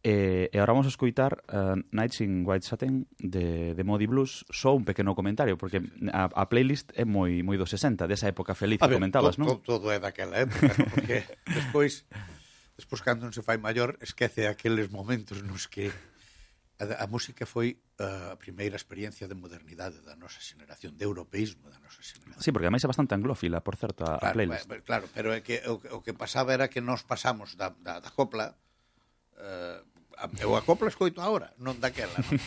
E, 0.04 0.52
e 0.52 0.56
agora 0.60 0.76
vamos 0.76 0.84
a 0.84 0.92
escoitar 0.92 1.40
uh, 1.48 1.80
Nights 1.88 2.20
in 2.20 2.44
White 2.44 2.68
Satin 2.68 3.08
de, 3.16 3.72
de 3.72 3.84
Modi 3.88 4.04
Blues 4.04 4.44
só 4.52 4.76
un 4.76 4.84
pequeno 4.84 5.16
comentario 5.16 5.56
porque 5.56 5.80
a, 6.12 6.28
a 6.28 6.44
playlist 6.52 6.92
é 6.92 7.08
moi 7.08 7.40
moi 7.40 7.56
dos 7.56 7.72
60 7.72 8.04
desa 8.04 8.28
época 8.28 8.52
feliz 8.52 8.84
a 8.84 8.92
comentabas, 8.92 9.40
non? 9.40 9.48
non? 9.48 9.64
To, 9.64 9.80
todo 9.80 9.88
é 9.88 9.96
daquela 9.96 10.44
época 10.44 10.76
¿no? 10.76 10.92
porque 10.92 11.24
despois 11.56 12.04
despois 12.76 13.00
cando 13.00 13.24
non 13.24 13.32
se 13.32 13.40
fai 13.40 13.56
maior 13.56 13.96
esquece 14.04 14.44
aqueles 14.44 14.92
momentos 14.92 15.40
nos 15.40 15.72
que 15.72 15.88
a, 16.76 16.84
a 17.00 17.06
música 17.08 17.48
foi 17.48 17.80
uh, 17.96 18.34
a 18.34 18.36
primeira 18.36 18.76
experiencia 18.76 19.24
de 19.24 19.32
modernidade 19.32 20.04
da 20.04 20.20
nosa 20.20 20.44
xeración, 20.44 21.00
de 21.00 21.04
europeísmo 21.08 21.72
da 21.72 21.80
nosa 21.80 22.04
xeración. 22.04 22.44
Sí, 22.44 22.52
porque 22.52 22.68
ademais 22.68 22.84
é 22.84 22.90
bastante 22.92 23.16
anglófila, 23.16 23.64
por 23.64 23.80
certo, 23.80 24.04
a, 24.04 24.20
claro, 24.20 24.28
a 24.28 24.36
playlist. 24.36 24.68
Claro, 24.84 25.08
pero 25.16 25.32
é 25.32 25.40
que 25.40 25.64
o, 25.64 25.80
o 25.96 25.98
que 26.04 26.12
pasaba 26.12 26.52
era 26.52 26.68
que 26.68 26.84
nós 26.84 27.06
pasamos 27.06 27.56
da, 27.56 27.72
da, 27.80 28.04
da 28.04 28.10
copla 28.12 28.52
uh, 29.38 29.93
eu 30.40 30.56
a 30.56 30.62
copla 30.62 30.88
escoito 30.88 31.20
agora, 31.20 31.52
non 31.58 31.78
daquela. 31.82 32.14
Non? 32.14 32.38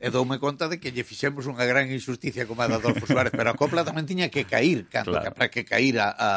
E 0.00 0.08
doume 0.08 0.40
conta 0.40 0.66
de 0.66 0.80
que 0.80 0.92
lle 0.92 1.04
fixemos 1.06 1.44
unha 1.46 1.64
gran 1.68 1.88
injusticia 1.88 2.48
como 2.48 2.64
a 2.64 2.68
da 2.68 2.80
Adolfo 2.80 3.04
Suárez, 3.06 3.32
pero 3.32 3.52
a 3.52 3.58
copla 3.58 3.84
tamén 3.84 4.08
tiña 4.08 4.32
que 4.32 4.48
cair, 4.48 4.88
canto 4.88 5.14
claro. 5.14 5.24
que, 5.24 5.30
para 5.32 5.48
que 5.52 5.62
caíra 5.68 6.10
a, 6.10 6.12
a, 6.12 6.28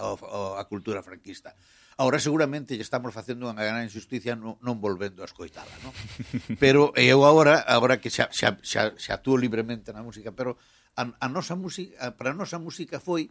claro. 0.00 0.56
a, 0.56 0.60
a, 0.60 0.60
a 0.60 0.64
cultura 0.68 1.04
franquista. 1.04 1.52
Ahora 2.00 2.16
seguramente 2.16 2.80
lle 2.80 2.86
estamos 2.86 3.12
facendo 3.12 3.44
unha 3.44 3.60
gran 3.60 3.84
injusticia 3.84 4.32
non, 4.32 4.56
non 4.64 4.80
volvendo 4.80 5.20
a 5.20 5.28
escoitala, 5.28 5.72
non? 5.84 5.92
Pero 6.62 6.96
eu 6.96 7.28
agora, 7.28 7.60
agora 7.60 8.00
que 8.00 8.08
xa, 8.08 8.32
xa, 8.32 8.56
xa, 8.64 8.96
xa 8.96 9.12
atuo 9.20 9.36
libremente 9.36 9.92
na 9.92 10.00
música, 10.00 10.32
pero 10.32 10.56
a, 10.96 11.12
a 11.12 11.26
nosa 11.28 11.60
música, 11.60 12.16
para 12.16 12.32
a 12.32 12.38
nosa 12.38 12.56
música 12.56 12.98
foi 13.04 13.28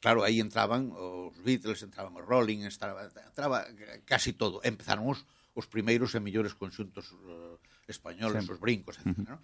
claro, 0.00 0.24
aí 0.24 0.40
entraban 0.40 0.92
os 0.96 1.36
Beatles, 1.42 1.82
entraban 1.82 2.16
os 2.16 2.24
Rolling, 2.24 2.64
entraba, 2.64 3.08
entraba 3.08 3.66
casi 4.04 4.32
todo. 4.32 4.60
Empezaron 4.64 5.08
os, 5.08 5.24
os 5.56 5.66
primeiros 5.66 6.12
e 6.12 6.20
mellores 6.20 6.52
conxuntos 6.52 7.10
uh, 7.16 7.56
españoles, 7.88 8.44
Sempre. 8.44 8.54
os 8.54 8.60
brincos, 8.60 9.00
etc. 9.00 9.08
Uh 9.08 9.24
-huh. 9.24 9.28
no? 9.32 9.38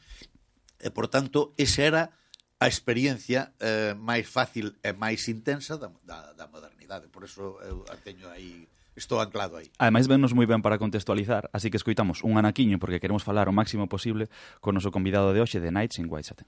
E, 0.78 0.88
por 0.92 1.08
tanto, 1.08 1.56
esa 1.56 1.82
era 1.82 2.02
a 2.62 2.66
experiencia 2.70 3.54
eh, 3.58 3.94
máis 3.98 4.30
fácil 4.30 4.78
e 4.84 4.90
máis 4.94 5.26
intensa 5.26 5.74
da, 5.74 5.90
da, 6.06 6.30
da 6.38 6.46
modernidade. 6.46 7.10
Por 7.10 7.26
eso 7.26 7.58
eu 7.66 7.82
a 7.90 7.96
teño 7.98 8.30
aí 8.30 8.70
Estou 8.94 9.20
anclado 9.20 9.56
aí. 9.56 9.72
Ademais, 9.80 10.04
vennos 10.04 10.36
moi 10.36 10.44
ben 10.44 10.60
para 10.60 10.76
contextualizar, 10.76 11.48
así 11.56 11.72
que 11.72 11.80
escoitamos 11.80 12.20
un 12.20 12.36
anaquiño 12.36 12.76
porque 12.76 13.00
queremos 13.00 13.24
falar 13.24 13.48
o 13.48 13.54
máximo 13.56 13.88
posible 13.88 14.28
con 14.60 14.76
o 14.76 14.84
noso 14.84 14.92
convidado 14.92 15.32
de 15.32 15.40
hoxe 15.40 15.64
de 15.64 15.72
Nights 15.72 15.96
in 15.96 16.12
Whitechapel. 16.12 16.44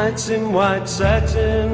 Nights 0.00 0.28
in 0.28 0.52
white 0.52 0.86
satin, 0.86 1.68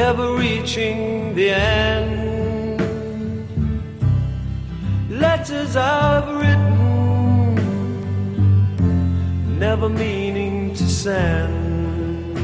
never 0.00 0.26
reaching 0.34 1.34
the 1.34 1.48
end. 1.48 2.78
Letters 5.24 5.74
I've 5.74 6.28
written, 6.40 7.54
never 9.58 9.88
meaning 9.88 10.74
to 10.74 10.86
send. 11.04 12.34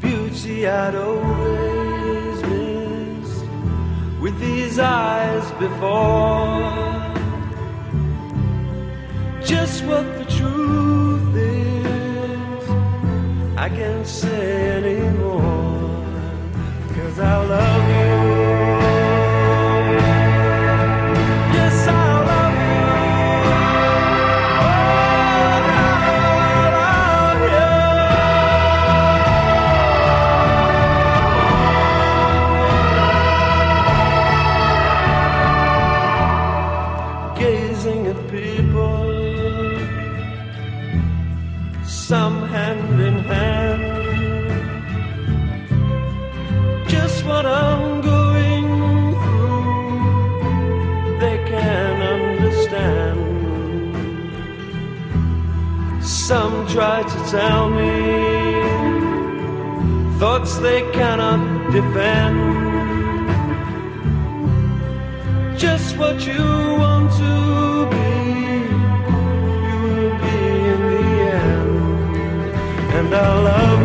Beauty 0.00 0.66
I'd 0.66 0.96
always 0.96 2.38
missed 2.50 3.44
with 4.22 4.36
these 4.40 4.76
eyes 4.80 5.46
before. 5.64 6.96
Just 9.52 9.84
what 9.84 10.06
the 10.18 10.25
truth 10.46 11.36
is, 11.36 12.70
I 13.56 13.68
can't 13.68 14.06
say 14.06 14.70
anymore. 14.78 16.04
Cause 16.94 17.18
I 17.18 17.44
love 17.44 18.20
you. 18.20 18.25
Try 56.76 57.02
to 57.02 57.18
tell 57.30 57.70
me 57.70 57.90
thoughts 60.18 60.58
they 60.58 60.82
cannot 60.92 61.40
defend. 61.72 62.36
Just 65.58 65.96
what 65.96 66.26
you 66.26 66.44
want 66.82 67.10
to 67.22 67.34
be, 67.92 68.12
you 69.66 69.78
will 69.86 70.16
be 70.26 70.38
in 70.72 70.80
the 70.92 71.06
end. 71.40 71.70
And 72.96 73.14
I 73.14 73.28
love 73.48 73.75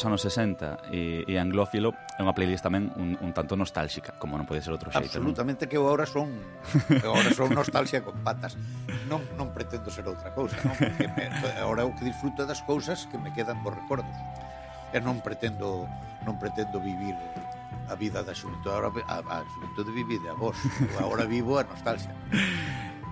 dos 0.00 0.06
anos 0.06 0.22
60 0.22 0.78
e, 0.92 1.24
e 1.28 1.36
anglófilo 1.36 1.92
é 2.16 2.24
unha 2.24 2.32
playlist 2.32 2.64
tamén 2.64 2.88
un, 2.96 3.20
un 3.20 3.36
tanto 3.36 3.52
nostálxica, 3.52 4.16
como 4.16 4.40
non 4.40 4.48
pode 4.48 4.64
ser 4.64 4.72
outro 4.72 4.88
xeito. 4.88 5.20
Absolutamente 5.20 5.68
que 5.68 5.76
eu 5.76 5.84
agora 5.84 6.08
son 6.08 6.32
eu 7.04 7.12
agora 7.12 7.28
son 7.36 7.52
nostalgia 7.52 8.00
con 8.00 8.16
patas. 8.24 8.56
Non 9.12 9.20
non 9.36 9.52
pretendo 9.52 9.92
ser 9.92 10.08
outra 10.08 10.32
cousa, 10.32 10.56
non? 10.64 10.72
Porque 10.72 11.04
me, 11.04 11.28
agora 11.60 11.84
eu 11.84 11.92
que 11.92 12.08
disfruto 12.08 12.48
das 12.48 12.64
cousas 12.64 13.04
que 13.12 13.20
me 13.20 13.28
quedan 13.36 13.60
por 13.60 13.76
recordos. 13.76 14.16
E 14.96 14.98
non 15.04 15.20
pretendo 15.20 15.84
non 16.24 16.40
pretendo 16.40 16.80
vivir 16.80 17.12
a 17.92 17.92
vida 17.92 18.24
da 18.24 18.32
xuventude, 18.32 18.72
agora 18.72 18.88
a, 19.04 19.20
a 19.20 19.36
xuventude 19.44 19.92
vive 19.92 20.16
de 20.24 20.32
a 20.32 20.36
vos. 20.36 20.56
Eu 20.96 21.12
agora 21.12 21.28
vivo 21.28 21.60
a 21.60 21.68
nostalgia. 21.68 22.16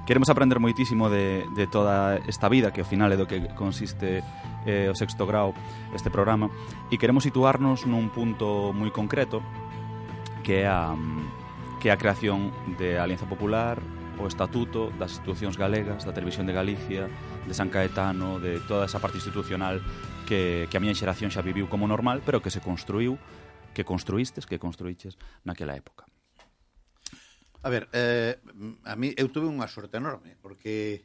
Queremos 0.08 0.30
aprender 0.30 0.56
moitísimo 0.56 1.12
de, 1.12 1.44
de 1.52 1.68
toda 1.68 2.16
esta 2.24 2.48
vida 2.48 2.72
que 2.72 2.80
ao 2.80 2.88
final 2.88 3.12
é 3.12 3.20
do 3.20 3.28
que 3.28 3.44
consiste 3.52 4.24
eh, 4.64 4.88
o 4.88 4.96
sexto 4.96 5.28
grau 5.28 5.52
este 5.92 6.08
programa 6.08 6.48
e 6.88 6.96
queremos 6.96 7.28
situarnos 7.28 7.84
nun 7.84 8.08
punto 8.08 8.72
moi 8.72 8.88
concreto 8.88 9.44
que 10.40 10.64
é 10.64 10.66
a, 10.66 10.96
que 11.76 11.86
é 11.88 11.92
a 11.92 12.00
creación 12.00 12.56
de 12.80 12.96
Alianza 12.96 13.28
Popular, 13.28 13.84
o 14.16 14.24
Estatuto 14.24 14.88
das 14.96 15.12
Institucións 15.20 15.60
Galegas, 15.60 16.08
da 16.08 16.16
Televisión 16.16 16.48
de 16.48 16.56
Galicia, 16.56 17.12
de 17.44 17.52
San 17.52 17.68
Caetano, 17.68 18.40
de 18.40 18.64
toda 18.64 18.88
esa 18.88 19.04
parte 19.04 19.20
institucional 19.20 19.84
que, 20.24 20.72
que 20.72 20.76
a 20.76 20.80
miña 20.80 20.96
xeración 20.96 21.28
xa 21.28 21.44
viviu 21.44 21.68
como 21.68 21.84
normal, 21.84 22.24
pero 22.24 22.40
que 22.40 22.48
se 22.48 22.64
construiu, 22.64 23.20
que 23.76 23.84
construístes, 23.84 24.48
que 24.48 24.56
construíches 24.56 25.20
naquela 25.44 25.76
época. 25.76 26.07
A 27.68 27.70
ver, 27.70 27.86
eh, 27.92 28.40
a 28.84 28.96
mí 28.96 29.12
eu 29.12 29.28
tuve 29.28 29.44
unha 29.44 29.68
sorte 29.68 30.00
enorme, 30.00 30.40
porque 30.40 31.04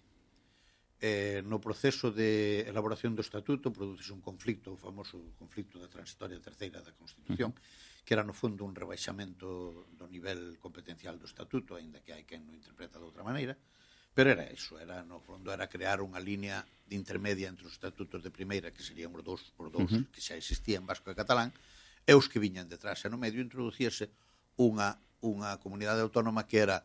eh, 1.04 1.44
no 1.44 1.60
proceso 1.60 2.08
de 2.08 2.64
elaboración 2.64 3.20
do 3.20 3.20
estatuto 3.20 3.68
produces 3.68 4.08
un 4.16 4.24
conflicto, 4.24 4.72
o 4.72 4.80
famoso 4.80 5.36
conflicto 5.36 5.76
da 5.76 5.92
transitoria 5.92 6.40
terceira 6.40 6.80
da 6.80 6.96
Constitución, 6.96 7.52
que 8.08 8.16
era 8.16 8.24
no 8.24 8.32
fondo 8.32 8.64
un 8.64 8.72
rebaixamento 8.72 9.92
do 9.92 10.08
nivel 10.08 10.56
competencial 10.64 11.20
do 11.20 11.28
estatuto, 11.28 11.76
aínda 11.76 12.00
que 12.00 12.16
hai 12.16 12.24
quen 12.24 12.48
non 12.48 12.56
interpreta 12.56 12.96
de 12.96 13.12
outra 13.12 13.28
maneira, 13.28 13.60
pero 14.16 14.32
era 14.32 14.48
iso, 14.48 14.80
era 14.80 15.04
no 15.04 15.20
fondo 15.20 15.52
era 15.52 15.68
crear 15.68 16.00
unha 16.00 16.24
línea 16.24 16.64
de 16.88 16.96
intermedia 16.96 17.52
entre 17.52 17.68
os 17.68 17.76
estatutos 17.76 18.24
de 18.24 18.32
primeira, 18.32 18.72
que 18.72 18.88
serían 18.88 19.12
os 19.12 19.20
dous, 19.20 19.52
os 19.60 19.68
dous 19.68 19.92
uh 19.92 20.00
-huh. 20.00 20.08
que 20.16 20.24
xa 20.24 20.40
existían 20.40 20.88
vasco 20.88 21.12
e 21.12 21.20
catalán, 21.20 21.52
e 22.08 22.16
os 22.16 22.32
que 22.32 22.40
viñan 22.40 22.72
detrás, 22.72 23.04
e 23.04 23.12
no 23.12 23.20
medio 23.20 23.44
introducíase 23.44 24.08
unha 24.56 24.96
unha 25.24 25.56
comunidade 25.64 26.04
autónoma 26.04 26.44
que 26.44 26.60
era 26.60 26.84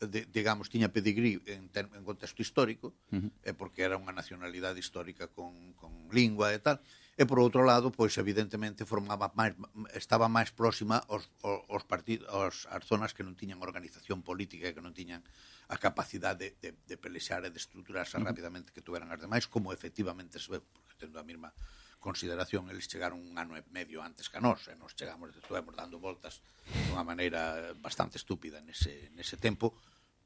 de, 0.00 0.24
digamos, 0.24 0.70
tiña 0.70 0.88
pedigrí 0.88 1.42
en, 1.44 1.68
ter, 1.68 1.88
en 1.92 2.04
contexto 2.04 2.40
histórico, 2.40 2.96
uh 3.12 3.16
eh, 3.16 3.20
-huh. 3.20 3.30
e 3.44 3.52
porque 3.52 3.84
era 3.84 4.00
unha 4.00 4.16
nacionalidade 4.16 4.80
histórica 4.80 5.28
con, 5.28 5.76
con 5.76 6.08
lingua 6.08 6.56
e 6.56 6.60
tal, 6.60 6.80
e 7.20 7.28
por 7.28 7.36
outro 7.36 7.60
lado, 7.68 7.92
pois 7.92 8.16
evidentemente 8.16 8.88
formaba 8.88 9.28
máis 9.36 9.52
estaba 9.92 10.24
máis 10.32 10.48
próxima 10.56 11.04
aos 11.12 11.28
aos 11.44 11.84
partidos 11.84 12.24
aos 12.32 12.64
as 12.72 12.80
zonas 12.88 13.12
que 13.12 13.20
non 13.20 13.36
tiñan 13.36 13.60
organización 13.60 14.24
política 14.24 14.64
e 14.64 14.72
que 14.72 14.80
non 14.80 14.96
tiñan 14.96 15.20
a 15.68 15.76
capacidade 15.76 16.56
de, 16.64 16.72
de, 16.72 16.80
de 16.88 16.96
pelexar 16.96 17.44
e 17.44 17.52
de 17.52 17.60
estruturarse 17.60 18.16
uh 18.16 18.24
-huh. 18.24 18.28
rapidamente 18.32 18.72
que 18.72 18.80
tuveran 18.80 19.12
as 19.12 19.20
demais, 19.20 19.44
como 19.44 19.68
efectivamente 19.68 20.40
se 20.40 20.48
ve, 20.48 20.64
porque 20.64 20.96
tendo 20.96 21.20
a 21.20 21.28
mesma 21.28 21.52
consideración 22.00 22.72
eles 22.72 22.88
chegaron 22.88 23.20
un 23.20 23.36
ano 23.36 23.54
e 23.54 23.62
medio 23.70 24.00
antes 24.00 24.32
que 24.32 24.40
a 24.40 24.42
nós 24.42 24.64
e 24.72 24.74
nos 24.74 24.96
chegamos, 24.96 25.30
estuvemos 25.36 25.76
dando 25.76 26.00
voltas 26.00 26.40
de 26.64 26.90
unha 26.96 27.04
maneira 27.04 27.76
bastante 27.76 28.16
estúpida 28.16 28.64
nese, 28.64 29.12
nese 29.12 29.36
tempo 29.36 29.76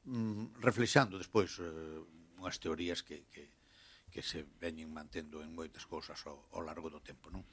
mm, 0.07 0.63
reflexando 0.63 1.19
despois 1.19 1.59
eh, 1.59 1.99
unhas 2.39 2.57
teorías 2.63 3.03
que, 3.03 3.27
que, 3.27 3.51
que 4.07 4.23
se 4.23 4.47
veñen 4.63 4.87
mantendo 4.87 5.43
en 5.43 5.51
moitas 5.51 5.83
cousas 5.83 6.15
ao, 6.23 6.47
ao 6.55 6.63
largo 6.63 6.87
do 6.87 7.03
tempo 7.03 7.27
non? 7.27 7.43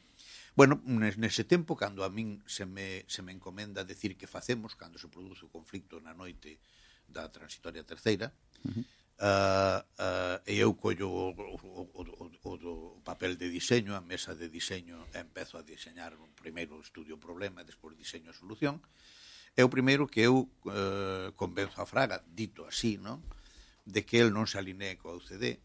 Bueno, 0.55 0.79
nese 0.87 1.43
tempo, 1.43 1.75
cando 1.75 2.07
a 2.07 2.09
min 2.09 2.47
se 2.47 2.63
me, 2.63 3.03
se 3.11 3.27
me 3.27 3.35
encomenda 3.35 3.83
decir 3.83 4.15
que 4.15 4.31
facemos 4.31 4.79
cando 4.79 5.03
se 5.03 5.11
produce 5.11 5.51
o 5.51 5.51
conflicto 5.51 5.99
na 5.99 6.15
noite 6.15 6.63
da 7.11 7.27
transitoria 7.27 7.83
terceira, 7.83 8.31
uh 8.63 8.71
-huh 8.71 9.02
Uh, 9.21 9.79
uh, 10.03 10.39
e 10.47 10.59
eu 10.59 10.75
collo 10.75 11.07
o, 11.07 11.31
o, 11.31 11.83
o, 11.95 12.31
o, 12.43 12.57
do 12.57 13.03
papel 13.05 13.37
de 13.37 13.51
diseño, 13.51 13.95
a 13.95 14.01
mesa 14.01 14.35
de 14.35 14.49
diseño, 14.49 15.07
e 15.15 15.23
empezo 15.23 15.59
a 15.59 15.63
diseñar 15.63 16.17
un 16.19 16.35
primeiro 16.35 16.81
estudio 16.83 17.21
problema, 17.23 17.63
e 17.63 17.69
despois 17.69 17.95
diseño 17.95 18.33
a 18.33 18.39
solución. 18.39 18.83
É 19.55 19.63
o 19.63 19.71
primeiro 19.71 20.09
que 20.11 20.27
eu 20.27 20.49
uh, 20.67 21.31
convenzo 21.37 21.79
a 21.79 21.87
Fraga, 21.87 22.25
dito 22.27 22.67
así, 22.67 22.99
non? 22.99 23.23
de 23.85 24.07
que 24.07 24.21
el 24.21 24.31
non 24.31 24.47
se 24.47 24.59
alinee 24.59 24.99
coa 24.99 25.19
UCD, 25.19 25.59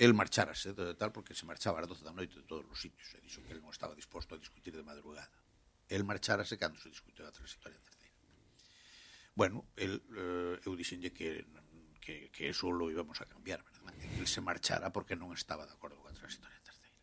el 0.00 0.12
marcharase 0.14 0.72
de 0.72 0.94
tal 0.94 1.12
porque 1.12 1.34
se 1.34 1.46
marchaba 1.46 1.78
ás 1.78 1.86
12 1.86 2.02
da 2.02 2.14
noite 2.14 2.34
de 2.40 2.46
todos 2.46 2.66
os 2.66 2.78
sitios, 2.80 3.10
e 3.14 3.22
dixo 3.22 3.44
que 3.44 3.54
el 3.54 3.62
non 3.62 3.70
estaba 3.70 3.94
disposto 3.94 4.34
a 4.34 4.42
discutir 4.42 4.74
de 4.74 4.82
madrugada. 4.82 5.30
El 5.86 6.02
marcharase 6.02 6.58
cando 6.58 6.78
se 6.78 6.90
discutiu 6.90 7.26
a 7.26 7.34
transitoria 7.34 7.78
terceira. 7.78 8.18
Bueno, 9.34 9.70
el, 9.76 10.02
eu 10.66 10.72
dixenlle 10.74 11.14
que 11.14 11.46
que, 12.00 12.30
que 12.32 12.48
eso 12.48 12.72
lo 12.72 12.90
íbamos 12.90 13.20
a 13.20 13.26
cambiar, 13.26 13.62
verdad? 13.62 13.94
Que 14.16 14.26
se 14.26 14.40
marchara 14.40 14.90
porque 14.90 15.14
non 15.14 15.30
estaba 15.36 15.68
de 15.68 15.76
acordo 15.76 16.00
coa 16.00 16.16
transitoria 16.16 16.58
terceira. 16.64 16.98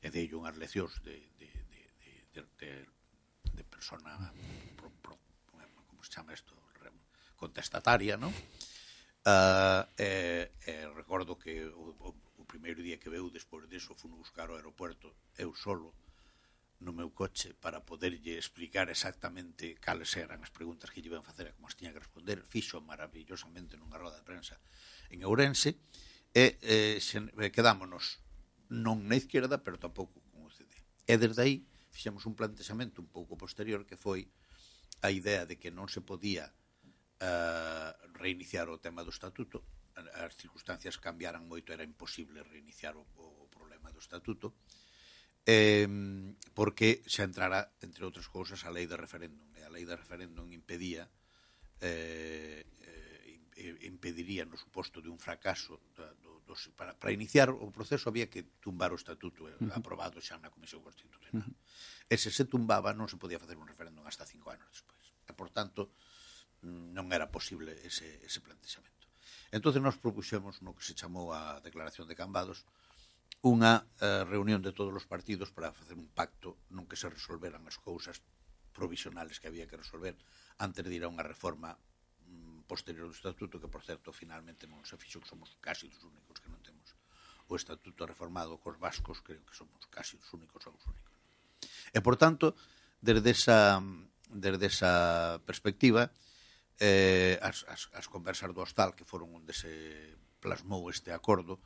E 0.00 0.08
de 0.08 0.30
unhas 0.32 0.56
leccións 0.56 0.96
de, 1.04 1.18
de, 1.36 1.50
de, 1.68 1.82
de, 2.00 2.12
de, 2.32 2.40
de, 2.56 2.70
de 3.52 3.64
persona 3.66 4.32
pro, 4.78 4.88
pro, 5.02 5.18
como 5.90 6.00
se 6.06 6.14
chama 6.14 6.32
isto 6.32 6.54
contestataria, 7.40 8.20
non? 8.20 8.30
Uh, 9.24 9.28
ah, 9.28 9.82
eh, 9.96 10.52
eh, 10.68 10.88
recordo 10.92 11.36
que 11.40 11.64
o, 11.64 11.96
o, 11.96 12.08
o 12.40 12.44
primeiro 12.44 12.84
día 12.84 13.00
que 13.00 13.08
veu 13.08 13.32
despois 13.32 13.64
disso 13.68 13.96
fui 13.96 14.12
buscar 14.12 14.52
o 14.52 14.56
aeropuerto 14.56 15.12
eu 15.40 15.52
solo 15.56 15.92
no 16.80 16.96
meu 16.96 17.12
coche 17.12 17.52
para 17.52 17.84
poderlle 17.84 18.40
explicar 18.40 18.88
exactamente 18.88 19.76
cales 19.76 20.16
eran 20.16 20.40
as 20.40 20.48
preguntas 20.48 20.88
que 20.88 21.04
lle 21.04 21.12
iban 21.12 21.24
facer 21.24 21.52
e 21.52 21.54
como 21.54 21.68
as 21.68 21.76
tiña 21.76 21.92
que 21.92 22.00
responder, 22.00 22.40
fixo 22.40 22.80
maravillosamente 22.80 23.76
nunha 23.76 24.00
roda 24.00 24.16
de 24.16 24.24
prensa 24.24 24.56
en 25.12 25.20
Ourense, 25.28 25.76
e 26.32 26.56
eh, 26.62 26.96
xen, 27.02 27.28
quedámonos 27.52 28.24
non 28.72 29.04
na 29.04 29.18
izquierda, 29.20 29.60
pero 29.60 29.76
tampouco 29.76 30.24
con 30.32 30.46
o 30.46 30.50
CD. 30.50 30.72
E 31.04 31.20
desde 31.20 31.42
aí 31.44 31.54
fixemos 31.92 32.24
un 32.24 32.38
plantexamento 32.38 33.04
un 33.04 33.10
pouco 33.12 33.36
posterior 33.36 33.84
que 33.84 34.00
foi 34.00 34.30
a 35.04 35.12
idea 35.12 35.44
de 35.44 35.60
que 35.60 35.68
non 35.68 35.90
se 35.90 36.00
podía 36.00 36.48
eh, 37.20 37.90
reiniciar 38.16 38.72
o 38.72 38.80
tema 38.80 39.04
do 39.04 39.12
estatuto, 39.12 39.60
as 40.16 40.32
circunstancias 40.38 40.96
cambiaran 40.96 41.44
moito, 41.44 41.76
era 41.76 41.84
imposible 41.84 42.40
reiniciar 42.40 42.96
o, 42.96 43.04
o 43.04 43.44
problema 43.52 43.92
do 43.92 44.00
estatuto, 44.00 44.56
eh, 45.46 45.88
porque 46.54 47.02
xa 47.08 47.24
entrara, 47.24 47.72
entre 47.80 48.04
outras 48.04 48.28
cousas, 48.28 48.64
a 48.66 48.70
lei 48.70 48.84
de 48.84 48.96
referéndum. 48.96 49.46
E 49.56 49.64
a 49.64 49.70
lei 49.72 49.84
de 49.88 49.96
referéndum 49.96 50.48
impedía 50.52 51.08
eh, 51.80 52.64
eh, 52.84 53.88
impediría 53.88 54.44
no 54.44 54.56
suposto 54.56 55.00
de 55.00 55.08
un 55.08 55.20
fracaso 55.20 55.80
da, 55.96 56.08
do, 56.20 56.40
do, 56.44 56.54
para, 56.76 56.96
para 56.96 57.12
iniciar 57.12 57.52
o 57.52 57.68
proceso 57.72 58.08
había 58.08 58.28
que 58.32 58.44
tumbar 58.60 58.92
o 58.92 59.00
estatuto 59.00 59.48
eh, 59.48 59.56
aprobado 59.76 60.20
xa 60.20 60.40
na 60.40 60.52
Comisión 60.52 60.80
Constitucional. 60.80 61.44
E 62.08 62.14
se 62.16 62.32
se 62.32 62.44
tumbaba 62.48 62.96
non 62.96 63.08
se 63.08 63.20
podía 63.20 63.40
facer 63.40 63.56
un 63.60 63.68
referéndum 63.68 64.04
hasta 64.08 64.24
cinco 64.24 64.52
anos 64.52 64.68
despois. 64.72 65.04
E, 65.28 65.32
por 65.36 65.52
tanto, 65.52 65.92
non 66.64 67.08
era 67.12 67.32
posible 67.32 67.72
ese, 67.84 68.20
ese 68.24 68.40
plantexamento. 68.44 69.08
Entón, 69.52 69.76
nós 69.82 69.96
propuxemos 69.98 70.62
no 70.64 70.76
que 70.76 70.84
se 70.84 70.96
chamou 70.96 71.32
a 71.32 71.60
Declaración 71.64 72.06
de 72.08 72.18
Cambados 72.18 72.64
unha 73.40 73.88
eh, 74.04 74.24
reunión 74.28 74.60
de 74.60 74.76
todos 74.76 74.92
os 74.92 75.08
partidos 75.08 75.48
para 75.48 75.72
facer 75.72 75.96
un 75.96 76.12
pacto 76.12 76.60
non 76.76 76.84
que 76.84 76.98
se 76.98 77.08
resolveran 77.08 77.64
as 77.64 77.80
cousas 77.80 78.20
provisionales 78.76 79.40
que 79.40 79.48
había 79.48 79.64
que 79.64 79.80
resolver 79.80 80.12
antes 80.60 80.84
de 80.84 80.92
ir 80.92 81.04
a 81.04 81.12
unha 81.12 81.24
reforma 81.24 81.72
mm, 82.28 82.68
posterior 82.68 83.08
do 83.08 83.16
estatuto 83.16 83.56
que, 83.56 83.72
por 83.72 83.80
certo, 83.80 84.12
finalmente 84.12 84.68
non 84.68 84.84
se 84.84 85.00
fixo 85.00 85.24
que 85.24 85.30
somos 85.32 85.56
casi 85.64 85.88
os 85.88 86.04
únicos 86.04 86.36
que 86.36 86.52
non 86.52 86.60
temos 86.60 86.92
o 87.50 87.58
estatuto 87.58 88.06
reformado 88.06 88.62
cos 88.62 88.78
vascos, 88.78 89.18
creo 89.26 89.42
que 89.42 89.56
somos 89.56 89.82
casi 89.90 90.14
os 90.14 90.28
únicos 90.30 90.62
ou 90.70 90.76
os 90.78 90.84
únicos. 90.86 91.16
E, 91.90 91.98
por 91.98 92.14
tanto, 92.14 92.54
desde 93.02 93.34
esa, 93.34 93.82
desde 94.30 94.70
esa 94.70 94.92
perspectiva, 95.42 96.14
eh, 96.78 97.36
as, 97.42 97.66
as, 97.66 97.90
as 97.90 98.06
conversas 98.06 98.54
do 98.54 98.62
hostal 98.62 98.94
que 98.94 99.02
foron 99.02 99.34
un 99.34 99.42
dese 99.42 100.14
plasmou 100.40 100.88
este 100.88 101.12
acordo, 101.12 101.60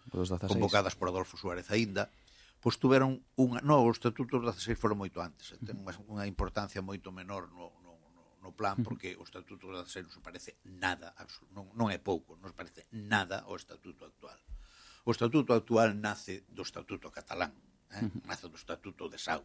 convocadas 0.50 0.98
por 0.98 1.08
Adolfo 1.08 1.38
Suárez 1.38 1.70
aínda, 1.70 2.10
pois 2.58 2.80
tuveron 2.80 3.20
unha... 3.38 3.60
No, 3.62 3.84
os 3.84 4.00
estatutos 4.00 4.40
16 4.40 4.74
foron 4.74 4.98
moito 4.98 5.22
antes, 5.22 5.54
eh, 5.54 5.60
ten 5.62 5.78
unha 5.84 6.24
importancia 6.26 6.82
moito 6.82 7.14
menor 7.14 7.46
no, 7.54 7.70
no, 7.84 7.94
no 8.42 8.50
plan, 8.56 8.80
porque 8.80 9.16
o 9.20 9.24
estatuto 9.24 9.68
16 9.68 10.08
non 10.08 10.14
se 10.16 10.20
parece 10.24 10.50
nada, 10.64 11.12
non, 11.52 11.70
non 11.76 11.88
é 11.92 12.00
pouco, 12.00 12.40
non 12.40 12.50
se 12.50 12.56
parece 12.56 12.82
nada 12.92 13.44
ao 13.46 13.56
estatuto 13.60 14.08
actual. 14.08 14.36
O 15.04 15.12
estatuto 15.12 15.52
actual 15.52 15.92
nace 15.92 16.48
do 16.48 16.64
estatuto 16.64 17.12
catalán, 17.12 17.52
eh? 17.92 18.08
nace 18.24 18.48
do 18.48 18.56
estatuto 18.56 19.12
de 19.12 19.20
Sau. 19.20 19.44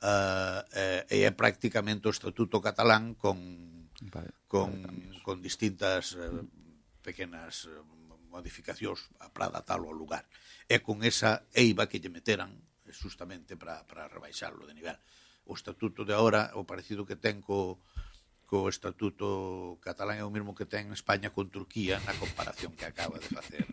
Uh, 0.00 0.64
eh, 0.72 1.02
e 1.12 1.18
é 1.28 1.30
prácticamente 1.34 2.08
o 2.08 2.14
estatuto 2.14 2.62
catalán 2.62 3.12
con, 3.18 3.36
vale, 4.06 4.32
con, 4.48 4.70
vale, 4.80 5.20
con 5.20 5.42
distintas 5.44 6.16
eh, 6.16 6.40
pequenas 7.04 7.68
eh, 7.68 7.99
modificacións 8.30 9.10
para 9.34 9.50
adaptarlo 9.50 9.90
ao 9.90 9.98
lugar. 9.98 10.24
E 10.70 10.78
con 10.80 11.02
esa 11.02 11.44
eiva 11.52 11.90
que 11.90 11.98
lle 11.98 12.14
meteran 12.14 12.54
eh, 12.86 12.94
justamente 12.94 13.58
para, 13.58 13.82
para 13.84 14.06
rebaixarlo 14.06 14.64
de 14.64 14.74
nivel. 14.78 14.96
O 15.44 15.58
estatuto 15.58 16.06
de 16.06 16.14
ahora, 16.14 16.54
o 16.54 16.62
parecido 16.62 17.02
que 17.02 17.18
ten 17.18 17.42
co, 17.42 17.82
co 18.46 18.70
estatuto 18.70 19.78
catalán 19.82 20.18
é 20.18 20.24
o 20.24 20.30
mesmo 20.30 20.54
que 20.54 20.66
ten 20.66 20.94
España 20.94 21.34
con 21.34 21.50
Turquía 21.50 21.98
na 22.06 22.14
comparación 22.14 22.74
que 22.78 22.86
acaba 22.86 23.18
de 23.18 23.30
facer 23.30 23.66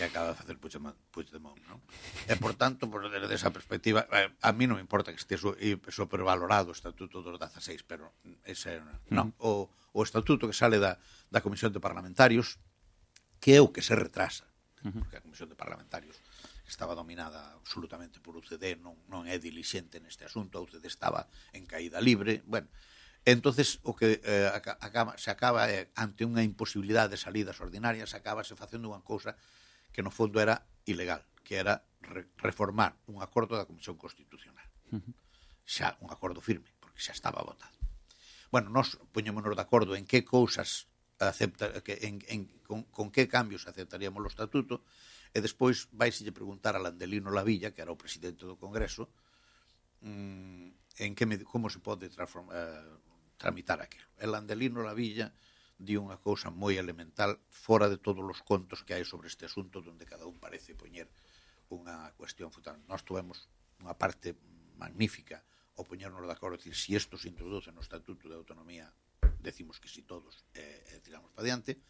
que 0.00 0.04
acaba 0.08 0.28
de 0.28 0.34
facer 0.34 0.56
Puigdemont, 0.56 0.96
Puigdemont 1.12 1.60
non? 1.68 1.84
E, 2.24 2.32
por 2.40 2.56
tanto, 2.56 2.88
por, 2.88 3.04
desde 3.12 3.36
esa 3.36 3.52
perspectiva, 3.52 4.08
eh, 4.08 4.32
a 4.40 4.50
mí 4.56 4.64
non 4.64 4.80
me 4.80 4.84
importa 4.84 5.12
que 5.12 5.20
este 5.20 5.36
supervalorado 5.36 6.72
o 6.72 6.76
Estatuto 6.76 7.20
dos 7.20 7.36
16, 7.36 7.84
pero 7.84 8.08
ese, 8.48 8.80
non, 9.12 9.36
mm-hmm. 9.36 9.44
o, 9.44 9.68
o 9.68 10.00
Estatuto 10.00 10.48
que 10.48 10.56
sale 10.56 10.80
da, 10.80 10.96
da 11.28 11.44
Comisión 11.44 11.68
de 11.76 11.84
Parlamentarios 11.84 12.56
que 13.40 13.56
é 13.56 13.60
o 13.64 13.72
que 13.72 13.82
se 13.82 13.96
retrasa. 13.96 14.46
Porque 14.80 15.16
a 15.16 15.24
Comisión 15.24 15.48
de 15.48 15.56
Parlamentarios 15.56 16.16
estaba 16.64 16.94
dominada 16.94 17.52
absolutamente 17.52 18.20
por 18.20 18.36
UCD, 18.36 18.78
non, 18.78 18.94
non 19.10 19.26
é 19.26 19.36
dilixente 19.36 19.98
neste 19.98 20.24
asunto, 20.24 20.56
a 20.56 20.64
UCD 20.64 20.86
estaba 20.86 21.26
en 21.52 21.66
caída 21.66 21.98
libre, 22.00 22.40
bueno, 22.46 22.70
entonces 23.24 23.80
o 23.82 23.92
que 23.92 24.22
eh, 24.24 24.48
acaba, 24.80 25.18
se 25.18 25.30
acaba 25.30 25.68
eh, 25.68 25.90
ante 25.98 26.24
unha 26.24 26.40
imposibilidade 26.40 27.18
de 27.18 27.20
salidas 27.20 27.60
ordinarias, 27.60 28.16
acabase 28.16 28.56
facendo 28.56 28.88
unha 28.88 29.04
cousa 29.04 29.36
que 29.92 30.00
no 30.00 30.14
fondo 30.14 30.40
era 30.40 30.64
ilegal, 30.86 31.26
que 31.44 31.60
era 31.60 31.84
re 32.00 32.24
reformar 32.40 32.96
un 33.10 33.20
acordo 33.20 33.58
da 33.58 33.68
Comisión 33.68 34.00
Constitucional. 34.00 34.64
Uh 34.94 35.02
-huh. 35.02 35.14
Xa 35.66 35.98
un 36.00 36.08
acordo 36.08 36.40
firme, 36.40 36.72
porque 36.80 37.02
xa 37.02 37.12
estaba 37.12 37.44
votado. 37.44 37.76
Bueno, 38.48 38.72
nós 38.72 38.96
poñémonos 39.12 39.52
de 39.52 39.62
acordo 39.62 39.94
en 39.94 40.08
que 40.08 40.24
cousas 40.24 40.89
acepta, 41.20 41.82
que, 41.82 41.98
en, 42.02 42.24
en, 42.28 42.46
con, 42.64 42.84
con 42.88 43.10
que 43.12 43.28
cambios 43.28 43.68
aceptaríamos 43.68 44.24
o 44.24 44.32
estatuto, 44.32 44.80
e 45.30 45.38
despois 45.38 45.86
vaiselle 45.92 46.34
preguntar 46.34 46.74
a 46.74 46.82
Landelino 46.82 47.30
Lavilla, 47.30 47.70
que 47.70 47.84
era 47.84 47.92
o 47.92 48.00
presidente 48.00 48.48
do 48.48 48.58
Congreso, 48.58 49.12
mm, 50.02 51.04
en 51.04 51.10
que 51.14 51.24
como 51.44 51.70
se 51.70 51.78
pode 51.78 52.10
transformar, 52.10 52.56
eh, 52.56 52.94
tramitar 53.38 53.78
aquilo. 53.80 54.08
E 54.18 54.26
Landelino 54.26 54.82
Lavilla 54.82 55.30
di 55.80 55.96
unha 55.96 56.20
cousa 56.20 56.52
moi 56.52 56.76
elemental 56.76 57.40
fora 57.48 57.88
de 57.88 57.96
todos 57.96 58.20
os 58.20 58.40
contos 58.44 58.84
que 58.84 58.92
hai 58.92 59.04
sobre 59.06 59.32
este 59.32 59.48
asunto 59.48 59.80
donde 59.80 60.04
cada 60.04 60.28
un 60.28 60.36
parece 60.36 60.76
poñer 60.76 61.08
unha 61.72 62.12
cuestión 62.18 62.52
futana. 62.52 62.82
Nós 62.84 63.00
tuvemos 63.06 63.48
unha 63.80 63.96
parte 63.96 64.36
magnífica 64.76 65.40
o 65.80 65.86
poñernos 65.88 66.26
de 66.28 66.34
acordo, 66.36 66.60
decir, 66.60 66.76
si 66.76 66.92
isto 66.92 67.16
se 67.16 67.32
introduce 67.32 67.72
no 67.72 67.80
Estatuto 67.80 68.28
de 68.28 68.36
Autonomía 68.36 68.92
decimos 69.42 69.80
que 69.80 69.88
si 69.88 70.02
todos, 70.02 70.44
e, 70.54 70.84
e 70.92 71.00
tiramos 71.00 71.32
para 71.32 71.44
diante, 71.44 71.80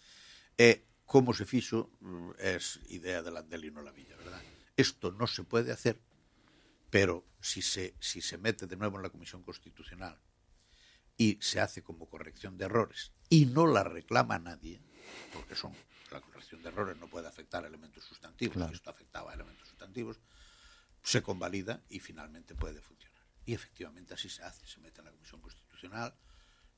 e 0.57 0.87
como 1.05 1.35
se 1.35 1.43
fixo 1.43 1.91
é 2.39 2.55
idea 2.95 3.23
de 3.23 3.35
Landelino 3.35 3.83
Lavilla, 3.83 4.15
verdad? 4.15 4.43
Isto 4.79 5.11
non 5.11 5.27
se 5.27 5.43
pode 5.43 5.75
hacer, 5.75 5.99
pero 6.89 7.27
si 7.43 7.63
se, 7.63 7.99
si 7.99 8.23
se 8.23 8.39
mete 8.39 8.71
de 8.71 8.79
nuevo 8.79 8.97
en 8.97 9.03
la 9.03 9.11
Comisión 9.11 9.43
Constitucional 9.43 10.15
y 11.19 11.37
se 11.43 11.61
hace 11.61 11.83
como 11.83 12.07
corrección 12.07 12.57
de 12.57 12.65
errores 12.65 13.13
y 13.29 13.47
no 13.47 13.67
la 13.67 13.83
reclama 13.83 14.39
nadie, 14.39 14.81
porque 15.35 15.55
son 15.59 15.75
la 16.11 16.21
corrección 16.21 16.63
de 16.63 16.71
errores 16.71 16.97
no 16.99 17.07
puede 17.09 17.29
afectar 17.29 17.65
a 17.65 17.69
elementos 17.69 18.05
sustantivos, 18.05 18.55
claro. 18.55 18.73
esto 18.73 18.91
afectaba 18.91 19.31
a 19.31 19.35
elementos 19.35 19.69
sustantivos, 19.69 20.21
se 21.03 21.23
convalida 21.23 21.83
y 21.89 22.01
finalmente 22.01 22.55
puede 22.55 22.81
funcionar. 22.81 23.23
Y 23.47 23.55
efectivamente 23.55 24.15
así 24.15 24.29
se 24.29 24.43
hace, 24.43 24.67
se 24.67 24.81
mete 24.81 25.01
en 25.01 25.07
la 25.07 25.13
Comisión 25.13 25.41
Constitucional, 25.41 26.15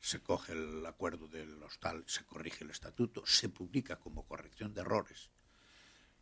se 0.03 0.21
coge 0.21 0.53
el 0.53 0.85
acuerdo 0.85 1.29
del 1.29 1.63
hostal, 1.63 2.05
se 2.07 2.27
corrige 2.27 2.65
el 2.65 2.71
estatuto, 2.71 3.25
se 3.25 3.49
publica 3.49 3.97
como 3.97 4.27
corrección 4.27 4.75
de 4.75 4.83
errores 4.83 5.31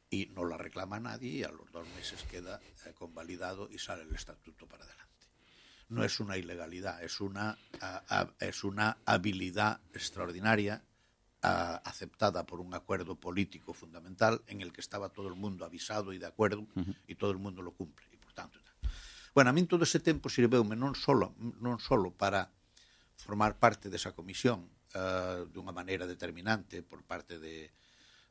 y 0.09 0.27
no 0.27 0.45
la 0.45 0.57
reclama 0.57 1.01
nadie 1.01 1.31
y 1.31 1.43
a 1.43 1.51
los 1.51 1.73
dos 1.73 1.89
meses 1.97 2.23
queda 2.31 2.61
eh, 2.87 2.93
convalidado 2.95 3.69
y 3.69 3.79
sale 3.79 4.03
el 4.05 4.15
estatuto 4.15 4.69
para 4.69 4.85
adelante 4.85 5.11
no 5.91 6.05
es 6.05 6.21
una 6.21 6.37
ilegalidad, 6.39 7.03
es 7.03 7.21
una, 7.21 7.59
a, 7.81 8.03
a, 8.09 8.31
es 8.39 8.65
una 8.65 8.99
habilidad 9.05 9.81
extraordinaria 9.93 10.85
a, 11.43 11.77
aceptada 11.77 12.47
por 12.47 12.61
un 12.61 12.75
acuerdo 12.75 13.17
político 13.17 13.75
fundamental 13.75 14.41
en 14.47 14.61
el 14.61 14.73
que 14.73 14.81
estaba 14.81 15.09
todo 15.09 15.29
el 15.29 15.35
mundo 15.35 15.65
avisado 15.65 16.13
y 16.13 16.19
de 16.19 16.27
acuerdo 16.27 16.61
uh 16.61 16.81
-huh. 16.81 16.97
y 17.09 17.17
todo 17.17 17.33
el 17.33 17.39
mundo 17.39 17.61
lo 17.61 17.73
cumple. 17.73 18.07
Y 18.13 18.17
por 18.17 18.33
tanto, 18.33 18.61
bueno, 19.35 19.51
a 19.51 19.53
mí 19.53 19.65
todo 19.65 19.83
ese 19.83 19.99
tempo 19.99 20.29
sirveume 20.29 20.77
non 20.77 20.95
solo, 20.95 21.35
non 21.59 21.79
solo 21.83 22.11
para 22.15 22.51
formar 23.23 23.59
parte 23.59 23.89
desa 23.93 24.13
comisión 24.17 24.69
uh, 24.97 25.47
dunha 25.49 25.73
maneira 25.73 26.09
determinante 26.09 26.83
por 26.83 27.05
parte 27.05 27.39
de, 27.39 27.71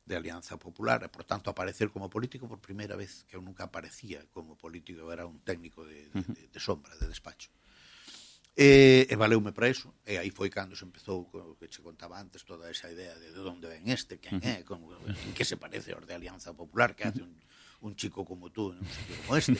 de 0.04 0.14
Alianza 0.16 0.58
Popular. 0.58 1.02
E, 1.04 1.08
por 1.08 1.24
tanto, 1.24 1.48
aparecer 1.50 1.88
como 1.90 2.10
político 2.10 2.48
por 2.50 2.58
primeira 2.58 2.98
vez, 2.98 3.24
que 3.24 3.36
eu 3.38 3.42
nunca 3.42 3.70
aparecía 3.70 4.26
como 4.34 4.58
político, 4.58 5.08
era 5.12 5.24
un 5.24 5.40
técnico 5.40 5.86
de, 5.86 6.10
de, 6.10 6.22
de, 6.22 6.42
de 6.50 6.60
sombra, 6.60 6.92
de 6.98 7.06
despacho. 7.06 7.50
E, 8.58 9.06
e 9.08 9.14
valeume 9.16 9.54
para 9.54 9.70
iso. 9.70 9.94
E 10.04 10.18
aí 10.18 10.28
foi 10.34 10.50
cando 10.50 10.74
se 10.74 10.84
empezou, 10.84 11.30
o 11.32 11.54
que 11.56 11.70
che 11.70 11.80
contaba 11.80 12.18
antes, 12.18 12.42
toda 12.44 12.68
esa 12.68 12.90
idea 12.90 13.14
de 13.16 13.30
de 13.32 13.40
onde 13.40 13.70
ven 13.70 13.88
este, 13.88 14.18
quen 14.18 14.42
é, 14.42 14.66
con, 14.66 14.84
en 15.06 15.32
que 15.32 15.46
se 15.46 15.56
parece 15.56 15.94
aos 15.94 16.04
de 16.04 16.12
Alianza 16.12 16.52
Popular, 16.52 16.92
que 16.92 17.06
hace 17.06 17.22
un, 17.22 17.32
un 17.80 17.96
chico 17.96 18.24
como 18.24 18.50
tú 18.50 18.72
en 18.72 18.78
un 18.78 18.86
sitio 18.86 19.16
como 19.24 19.36
este? 19.36 19.56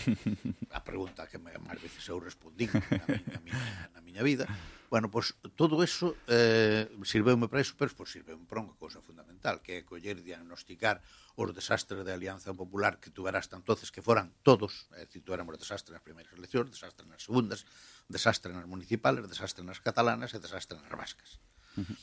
A 0.70 0.84
pregunta 0.84 1.26
que 1.26 1.38
máis 1.38 1.80
veces 1.80 2.04
eu 2.08 2.20
respondí 2.20 2.68
na, 2.68 2.80
na, 2.80 3.40
miña, 3.40 3.64
na 3.94 4.00
miña 4.00 4.22
vida. 4.22 4.44
Bueno, 4.90 5.06
pois 5.08 5.38
todo 5.54 5.80
eso 5.86 6.18
eh, 6.26 6.90
sirveume 7.06 7.46
para 7.46 7.62
iso, 7.62 7.74
pero 7.78 7.94
pues, 7.94 8.10
sirveume 8.10 8.44
para 8.44 8.60
unha 8.60 8.74
cousa 8.74 8.98
fundamental, 9.00 9.62
que 9.62 9.80
é 9.80 9.86
coller 9.86 10.18
diagnosticar 10.20 11.00
os 11.38 11.54
desastres 11.54 12.02
da 12.02 12.10
de 12.10 12.12
Alianza 12.18 12.50
Popular 12.52 12.98
que 12.98 13.14
tuveras 13.14 13.46
entonces 13.54 13.94
que 13.94 14.02
foran 14.02 14.34
todos, 14.42 14.90
é 14.98 15.06
dicir, 15.06 15.22
tuéramos 15.22 15.56
desastres 15.56 15.94
nas 15.94 16.04
primeiras 16.04 16.34
eleccións, 16.34 16.74
desastres 16.74 17.06
nas 17.06 17.22
segundas, 17.22 17.64
desastre 18.10 18.50
nas 18.50 18.66
municipales, 18.66 19.24
desastre 19.30 19.62
nas 19.62 19.78
catalanas 19.78 20.34
e 20.34 20.42
desastre 20.42 20.76
nas 20.76 20.92
vascas. 20.92 21.38
Uh 21.78 21.86
-huh. 21.86 21.98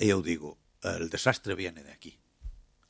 E 0.00 0.06
eu 0.08 0.22
digo, 0.22 0.56
el 0.80 1.10
desastre 1.10 1.58
viene 1.58 1.82
de 1.82 1.92
aquí. 1.92 2.16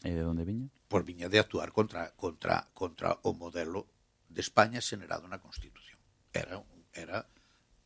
E 0.03 0.11
de 0.17 0.25
onde 0.25 0.49
viña? 0.49 0.69
Por 0.89 1.05
viña 1.05 1.29
de 1.29 1.39
actuar 1.39 1.73
contra, 1.73 2.13
contra, 2.17 2.69
contra 2.73 3.19
o 3.23 3.37
modelo 3.37 3.87
de 4.31 4.41
España 4.41 4.81
xenerado 4.81 5.29
na 5.29 5.43
Constitución. 5.43 6.01
Era, 6.33 6.63
era 6.97 7.27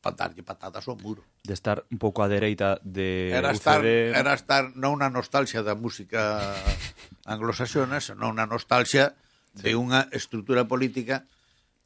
para 0.04 0.16
darlle 0.16 0.44
patadas 0.44 0.84
ao 0.86 1.00
muro. 1.00 1.24
De 1.42 1.56
estar 1.56 1.82
un 1.88 1.98
pouco 1.98 2.20
á 2.22 2.28
dereita 2.28 2.78
de 2.84 3.32
era 3.32 3.50
estar, 3.50 3.80
UCD... 3.80 4.12
Era 4.12 4.36
estar 4.36 4.76
non 4.76 5.00
na 5.00 5.08
nostalgia 5.08 5.64
da 5.64 5.74
música 5.74 6.54
anglosaxona, 7.24 7.98
senón 8.04 8.36
na 8.36 8.44
nostalgia 8.44 9.16
sí. 9.56 9.64
de 9.64 9.72
unha 9.74 10.06
estrutura 10.12 10.68
política 10.68 11.24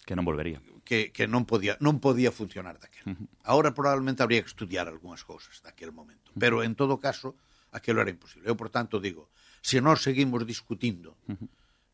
que 0.03 0.17
non 0.19 0.27
volvería. 0.27 0.59
Que, 0.89 1.13
que 1.13 1.29
non 1.29 1.45
podía 1.45 1.77
non 1.85 2.01
podía 2.01 2.33
funcionar 2.35 2.81
daquel. 2.81 3.05
Uh 3.07 3.15
-huh. 3.15 3.29
Ahora 3.45 3.77
probablemente 3.77 4.25
habría 4.25 4.43
que 4.43 4.51
estudiar 4.51 4.89
algunhas 4.89 5.23
cousas 5.23 5.61
daquel 5.63 5.95
momento, 5.95 6.35
pero 6.35 6.67
en 6.67 6.75
todo 6.75 6.99
caso 6.99 7.39
aquilo 7.71 8.01
era 8.03 8.11
imposible. 8.11 8.49
Eu, 8.49 8.57
por 8.57 8.73
tanto, 8.73 8.99
digo, 8.99 9.29
se 9.63 9.81
nós 9.81 10.03
seguimos 10.03 10.47
discutindo 10.47 11.17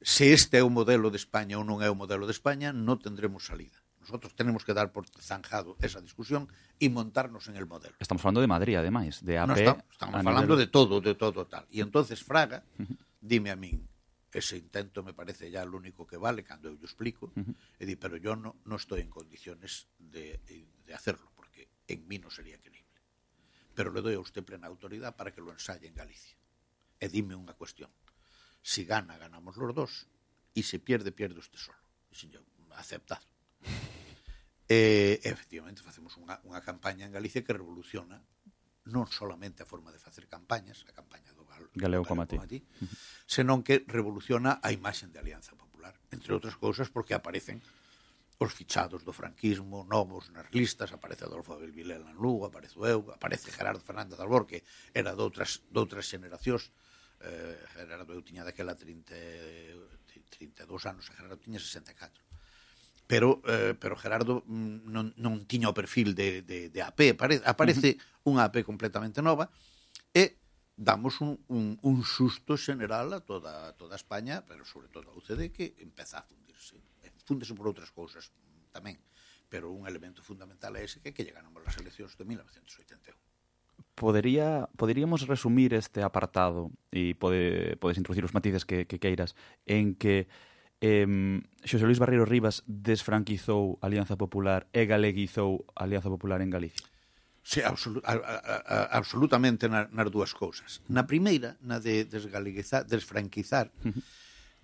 se 0.04 0.36
este 0.36 0.60
é 0.60 0.62
o 0.62 0.68
modelo 0.68 1.08
de 1.08 1.16
España 1.16 1.56
ou 1.56 1.64
non 1.64 1.80
é 1.80 1.88
o 1.88 1.96
modelo 1.96 2.28
de 2.28 2.36
España, 2.36 2.76
non 2.76 3.00
tendremos 3.00 3.48
salida. 3.48 3.80
Nosotros 4.04 4.36
tenemos 4.36 4.68
que 4.68 4.76
dar 4.76 4.92
por 4.92 5.08
zanjado 5.16 5.80
esa 5.80 6.04
discusión 6.04 6.44
e 6.76 6.92
montarnos 6.92 7.48
en 7.48 7.56
el 7.56 7.64
modelo. 7.64 7.96
Estamos 7.96 8.20
falando 8.20 8.44
de 8.44 8.52
Madrid, 8.52 8.76
además, 8.76 9.24
de 9.24 9.40
AP. 9.40 9.48
No, 9.48 9.56
estamos, 9.56 9.84
estamos 9.88 10.14
hablando 10.20 10.60
nivel... 10.60 10.60
de 10.60 10.68
todo, 10.68 11.00
de 11.00 11.16
todo 11.16 11.48
tal. 11.48 11.64
E 11.72 11.80
entonces 11.80 12.20
Fraga, 12.20 12.68
dime 13.16 13.48
a 13.48 13.56
mí, 13.56 13.72
ese 14.28 14.60
intento 14.60 15.00
me 15.00 15.16
parece 15.16 15.48
ya 15.48 15.64
lo 15.64 15.80
único 15.80 16.04
que 16.04 16.20
vale 16.20 16.44
cando 16.44 16.68
eu 16.68 16.76
lo 16.76 16.84
explico, 16.84 17.32
uh 17.32 17.40
-huh. 17.40 17.80
e 17.80 17.88
di, 17.88 17.96
pero 17.96 18.20
yo 18.20 18.36
no, 18.36 18.60
no 18.68 18.76
estoy 18.76 19.00
en 19.00 19.08
condiciones 19.08 19.88
de, 19.96 20.36
de 20.44 20.92
hacerlo, 20.92 21.32
porque 21.32 21.72
en 21.88 22.04
mí 22.04 22.20
no 22.20 22.28
sería 22.28 22.60
creíble. 22.60 23.00
Pero 23.72 23.88
le 23.88 24.04
doy 24.04 24.14
a 24.14 24.20
usted 24.20 24.44
plena 24.44 24.68
autoridad 24.68 25.16
para 25.16 25.32
que 25.32 25.40
lo 25.40 25.48
ensaye 25.48 25.88
en 25.88 25.96
Galicia. 25.96 26.36
E 27.00 27.06
dime 27.08 27.34
unha 27.34 27.54
cuestión. 27.54 27.90
Si 28.64 28.84
gana, 28.84 29.18
ganamos 29.18 29.56
los 29.56 29.74
dos. 29.74 30.06
E 30.54 30.62
se 30.62 30.78
pierde, 30.78 31.10
pierde 31.10 31.42
usted 31.42 31.58
solo. 31.58 31.80
E 32.08 32.14
Dixen 32.14 32.30
yo, 32.30 32.40
aceptad. 32.76 33.22
E, 34.64 35.20
eh, 35.20 35.28
efectivamente, 35.28 35.84
facemos 35.84 36.16
unha, 36.16 36.40
unha 36.40 36.64
campaña 36.64 37.04
en 37.04 37.12
Galicia 37.12 37.44
que 37.44 37.52
revoluciona 37.52 38.16
non 38.88 39.04
solamente 39.12 39.60
a 39.60 39.68
forma 39.68 39.92
de 39.92 40.00
facer 40.00 40.24
campañas, 40.24 40.88
a 40.88 40.92
campaña 40.96 41.36
do 41.36 41.44
Gal 41.44 41.68
Galego, 41.76 42.04
Galego 42.04 42.04
como 42.08 42.24
a 42.24 42.48
ti, 42.48 42.64
senón 43.28 43.60
que 43.60 43.84
revoluciona 43.84 44.64
a 44.64 44.72
imaxen 44.72 45.12
de 45.12 45.20
Alianza 45.20 45.52
Popular, 45.52 45.92
entre 46.12 46.32
outras 46.32 46.56
cousas 46.56 46.88
porque 46.88 47.12
aparecen 47.12 47.60
os 48.36 48.52
fichados 48.52 49.04
do 49.04 49.12
franquismo, 49.12 49.88
novos 49.88 50.28
nas 50.32 50.48
listas, 50.52 50.92
aparece 50.92 51.24
Adolfo 51.24 51.56
Abel 51.56 51.72
Vilela 51.72 52.12
en 52.12 52.18
Lugo, 52.20 52.44
aparece 52.48 52.76
eu, 52.76 53.08
aparece 53.08 53.48
Gerardo 53.48 53.80
Fernández 53.80 54.20
de 54.20 54.24
Albor, 54.24 54.44
que 54.44 54.64
era 54.92 55.16
doutras, 55.16 55.64
doutras 55.72 56.04
xeneracións 56.04 56.68
eh, 57.20 57.58
Gerardo 57.74 58.10
eu 58.16 58.22
tiña 58.22 58.42
daquela 58.42 58.74
30, 58.74 59.14
32 60.34 60.86
anos, 60.86 61.06
e 61.06 61.12
Gerardo 61.14 61.38
tiña 61.38 61.60
64 61.62 62.24
pero 63.06 63.42
eh, 63.46 63.74
pero 63.78 63.96
Gerardo 63.96 64.42
mm, 64.46 64.88
non, 64.88 65.12
non 65.20 65.44
tiña 65.44 65.68
o 65.68 65.76
perfil 65.76 66.16
de, 66.16 66.40
de, 66.40 66.72
de 66.72 66.80
AP, 66.80 67.14
aparece, 67.14 67.44
aparece 67.44 67.88
uh 67.90 67.94
-huh. 67.94 68.30
unha 68.32 68.48
AP 68.48 68.64
completamente 68.64 69.20
nova 69.20 69.52
e 70.16 70.40
damos 70.74 71.20
un, 71.20 71.38
un, 71.48 71.78
un 71.82 72.02
susto 72.02 72.56
general 72.56 73.12
a 73.12 73.20
toda, 73.20 73.68
a 73.68 73.72
toda 73.76 73.94
España, 73.94 74.42
pero 74.48 74.64
sobre 74.64 74.88
todo 74.88 75.10
a 75.10 75.14
UCD, 75.14 75.52
que 75.54 75.76
empeza 75.78 76.18
a 76.18 76.26
fundirse. 76.26 76.82
Fundese 77.24 77.54
por 77.54 77.70
outras 77.70 77.88
cousas 77.94 78.32
tamén, 78.74 78.98
pero 79.48 79.70
un 79.70 79.86
elemento 79.86 80.20
fundamental 80.20 80.74
é 80.76 80.82
ese 80.82 81.00
que 81.00 81.14
que 81.14 81.24
llegaron 81.24 81.54
as 81.64 81.76
eleccións 81.78 82.18
de 82.18 82.24
1981 82.26 83.33
podería, 83.94 84.68
poderíamos 84.76 85.26
resumir 85.26 85.74
este 85.74 86.02
apartado 86.02 86.70
e 86.90 87.14
pode, 87.14 87.78
podes 87.78 87.98
introducir 87.98 88.26
os 88.26 88.34
matices 88.34 88.66
que, 88.66 88.86
que 88.90 88.98
queiras 88.98 89.38
en 89.66 89.94
que 89.94 90.26
eh, 90.82 91.06
Xosé 91.62 91.86
Luis 91.86 92.02
Barreiro 92.02 92.26
Rivas 92.26 92.66
desfranquizou 92.66 93.78
Alianza 93.80 94.18
Popular 94.18 94.66
e 94.74 94.84
galeguizou 94.90 95.64
Alianza 95.78 96.10
Popular 96.10 96.42
en 96.42 96.50
Galicia? 96.50 96.86
Sí, 97.44 97.60
absolu 97.60 98.00
a, 98.08 98.16
a, 98.16 98.36
a, 98.66 98.76
absolutamente 98.96 99.68
na, 99.68 99.86
nas 99.92 100.08
dúas 100.08 100.32
cousas. 100.32 100.80
Na 100.88 101.04
primeira, 101.04 101.60
na 101.60 101.76
de 101.76 102.08
desgaleguizar, 102.08 102.88
desfranquizar, 102.88 103.68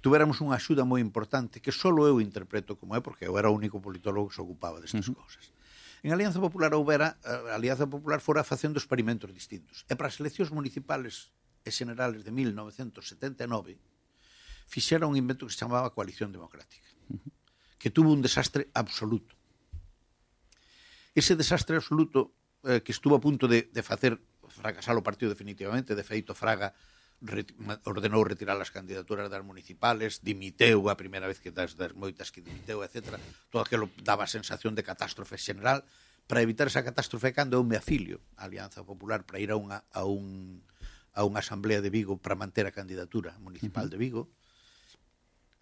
tuveramos 0.00 0.40
unha 0.40 0.56
axuda 0.56 0.82
moi 0.88 0.98
importante 1.04 1.60
que 1.60 1.70
só 1.70 1.92
eu 1.92 2.18
interpreto 2.18 2.74
como 2.80 2.96
é, 2.96 3.00
porque 3.04 3.28
eu 3.28 3.36
era 3.36 3.52
o 3.52 3.54
único 3.54 3.78
politólogo 3.84 4.32
que 4.32 4.36
se 4.36 4.42
ocupaba 4.42 4.80
destas 4.80 5.06
uh 5.06 5.12
-huh. 5.12 5.20
cousas 5.22 5.52
En 6.02 6.12
Alianza 6.12 6.40
Popular 6.40 6.72
houbera, 6.72 7.20
a 7.24 7.52
eh, 7.52 7.52
Alianza 7.52 7.84
Popular 7.84 8.20
fora 8.24 8.44
facendo 8.44 8.80
experimentos 8.80 9.28
distintos. 9.32 9.84
E 9.84 9.94
para 9.96 10.08
as 10.08 10.16
eleccións 10.16 10.48
municipales 10.48 11.32
e 11.60 11.68
generales 11.68 12.24
de 12.24 12.32
1979 12.32 13.76
fixera 14.70 15.04
un 15.04 15.18
invento 15.18 15.44
que 15.44 15.52
se 15.52 15.60
chamaba 15.60 15.92
Coalición 15.92 16.32
Democrática, 16.32 16.88
que 17.76 17.90
tuvo 17.90 18.14
un 18.14 18.22
desastre 18.22 18.70
absoluto. 18.72 19.36
Ese 21.12 21.36
desastre 21.36 21.76
absoluto 21.76 22.32
eh, 22.64 22.80
que 22.80 22.94
estuvo 22.94 23.18
a 23.18 23.20
punto 23.20 23.44
de, 23.50 23.68
de 23.68 23.82
facer 23.82 24.16
fracasar 24.48 24.96
o 24.96 25.04
partido 25.04 25.28
definitivamente, 25.28 25.92
de 25.92 26.04
feito 26.06 26.32
Fraga 26.32 26.72
ordenou 27.84 28.24
retirar 28.24 28.56
as 28.56 28.72
candidaturas 28.72 29.28
das 29.28 29.44
municipales, 29.44 30.24
dimiteu 30.24 30.88
a 30.88 30.96
primeira 30.96 31.28
vez 31.28 31.38
que 31.38 31.52
das, 31.52 31.76
das 31.76 31.92
moitas 31.92 32.32
que 32.32 32.40
dimiteu, 32.40 32.80
etc. 32.80 33.20
Todo 33.52 33.60
aquilo 33.60 33.92
daba 34.00 34.24
sensación 34.24 34.72
de 34.72 34.82
catástrofe 34.82 35.36
general. 35.36 35.84
Para 36.24 36.40
evitar 36.40 36.70
esa 36.70 36.86
catástrofe, 36.86 37.34
cando 37.36 37.60
eu 37.60 37.64
me 37.66 37.76
afilio 37.76 38.22
a 38.40 38.48
Alianza 38.48 38.86
Popular 38.86 39.26
para 39.28 39.42
ir 39.42 39.50
a 39.52 39.58
unha, 39.58 39.84
a 39.92 40.06
un, 40.06 40.64
a 41.12 41.26
unha 41.28 41.44
asamblea 41.44 41.84
de 41.84 41.92
Vigo 41.92 42.16
para 42.16 42.38
manter 42.38 42.64
a 42.64 42.72
candidatura 42.72 43.36
municipal 43.42 43.84
uh 43.84 43.88
-huh. 43.88 43.92
de 43.92 43.98
Vigo, 44.00 44.22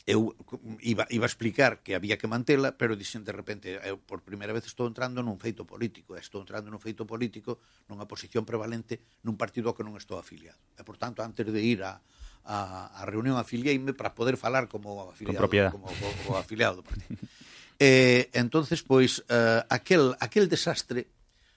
eu 0.08 0.32
iba, 0.80 1.04
iba 1.12 1.24
a 1.24 1.30
explicar 1.30 1.84
que 1.84 1.92
había 1.92 2.16
que 2.16 2.24
mantela, 2.24 2.72
pero 2.72 2.96
dixen 2.96 3.28
de 3.28 3.32
repente, 3.36 3.76
eu 3.84 4.00
por 4.00 4.24
primeira 4.24 4.56
vez 4.56 4.64
estou 4.64 4.88
entrando 4.88 5.20
nun 5.20 5.36
feito 5.36 5.68
político, 5.68 6.16
estou 6.16 6.40
entrando 6.40 6.72
nun 6.72 6.80
feito 6.80 7.04
político 7.04 7.60
nunha 7.92 8.08
posición 8.08 8.48
prevalente 8.48 9.04
nun 9.20 9.36
partido 9.36 9.68
ao 9.68 9.76
que 9.76 9.84
non 9.84 10.00
estou 10.00 10.16
afiliado. 10.16 10.56
E, 10.80 10.82
por 10.82 10.96
tanto, 10.96 11.20
antes 11.20 11.44
de 11.44 11.60
ir 11.60 11.84
a, 11.84 12.00
a, 12.48 12.88
a 12.88 13.02
reunión 13.04 13.36
afiliéime 13.36 13.92
para 13.92 14.16
poder 14.16 14.40
falar 14.40 14.64
como 14.64 15.12
afiliado, 15.12 15.44
como, 15.76 15.92
como, 15.92 16.08
como 16.24 16.40
afiliado 16.40 16.80
do 16.80 16.88
partido. 16.88 17.12
eh, 17.76 18.32
entonces, 18.32 18.80
pois, 18.80 19.20
eh, 19.28 19.60
aquel, 19.68 20.16
aquel 20.24 20.48
desastre 20.48 21.04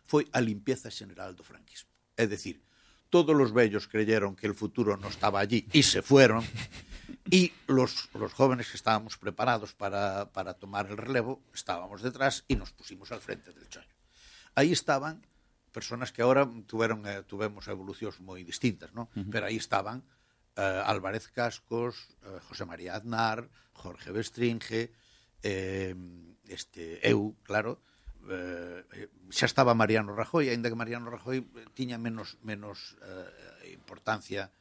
foi 0.04 0.28
a 0.36 0.44
limpieza 0.44 0.92
general 0.92 1.32
do 1.40 1.48
franquismo. 1.48 1.88
É 2.20 2.28
decir, 2.28 2.60
todos 3.08 3.32
os 3.32 3.56
vellos 3.56 3.88
creyeron 3.88 4.36
que 4.36 4.44
el 4.44 4.60
futuro 4.60 5.00
no 5.00 5.08
estaba 5.08 5.40
allí 5.40 5.64
e 5.72 5.80
se 5.88 6.04
fueron, 6.04 6.44
y 7.30 7.54
los, 7.68 8.10
los 8.14 8.34
jóvenes 8.34 8.70
que 8.70 8.78
estábamos 8.78 9.18
preparados 9.18 9.74
para, 9.74 10.32
para 10.32 10.54
tomar 10.56 10.88
el 10.90 10.98
relevo 10.98 11.42
estábamos 11.54 12.02
detrás 12.02 12.46
y 12.48 12.56
nos 12.56 12.72
pusimos 12.72 13.12
al 13.12 13.22
frente 13.22 13.52
del 13.54 13.70
chollo. 13.70 13.96
Ahí 14.56 14.72
estaban 14.72 15.26
personas 15.72 16.12
que 16.12 16.22
ahora 16.22 16.50
tuvieron, 16.68 17.06
eh, 17.08 17.24
tuvemos 17.24 17.68
evolucións 17.68 18.20
moi 18.20 18.44
distintas, 18.44 18.92
¿no? 18.92 19.08
Uh 19.16 19.24
-huh. 19.24 19.32
pero 19.32 19.48
aí 19.48 19.56
estaban 19.56 20.04
eh, 20.60 20.84
Álvarez 20.84 21.32
Cascos, 21.32 22.12
eh, 22.28 22.40
José 22.50 22.66
María 22.66 22.96
Aznar, 23.00 23.48
Jorge 23.72 24.12
Bestringe, 24.12 24.92
eh, 25.44 25.96
este, 26.52 27.00
eu, 27.08 27.34
claro, 27.48 27.80
eh, 28.28 28.84
eh 28.92 29.08
xa 29.32 29.48
estaba 29.48 29.72
Mariano 29.74 30.12
Rajoy, 30.12 30.52
aínda 30.52 30.68
que 30.68 30.76
Mariano 30.76 31.08
Rajoy 31.08 31.40
eh, 31.40 31.66
tiña 31.74 31.96
menos, 31.96 32.36
menos 32.44 33.00
eh, 33.00 33.72
importancia 33.72 34.52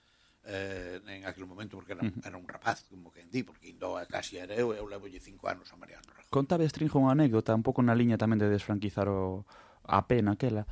eh, 0.45 1.01
en 1.07 1.27
aquel 1.27 1.47
momento 1.47 1.77
porque 1.77 1.93
era, 1.93 2.03
era 2.25 2.37
un 2.37 2.49
rapaz, 2.49 2.87
como 2.89 3.13
que 3.13 3.25
di, 3.27 3.43
porque 3.43 3.69
indo 3.69 3.97
a 3.97 4.07
casi 4.07 4.39
era 4.39 4.55
eu, 4.55 4.73
eu 4.73 4.87
levo 4.89 5.07
cinco 5.21 5.49
anos 5.49 5.69
a 5.73 5.77
Mariano 5.77 6.07
Rajoy. 6.09 6.31
Conta 6.33 6.57
Estrinjo 6.61 6.97
unha 7.01 7.13
anécdota, 7.13 7.53
un 7.53 7.65
pouco 7.65 7.85
na 7.85 7.93
liña 7.93 8.17
tamén 8.17 8.41
de 8.41 8.49
desfranquizar 8.49 9.09
o, 9.11 9.45
a 9.85 10.07
pena 10.09 10.39
aquela, 10.39 10.65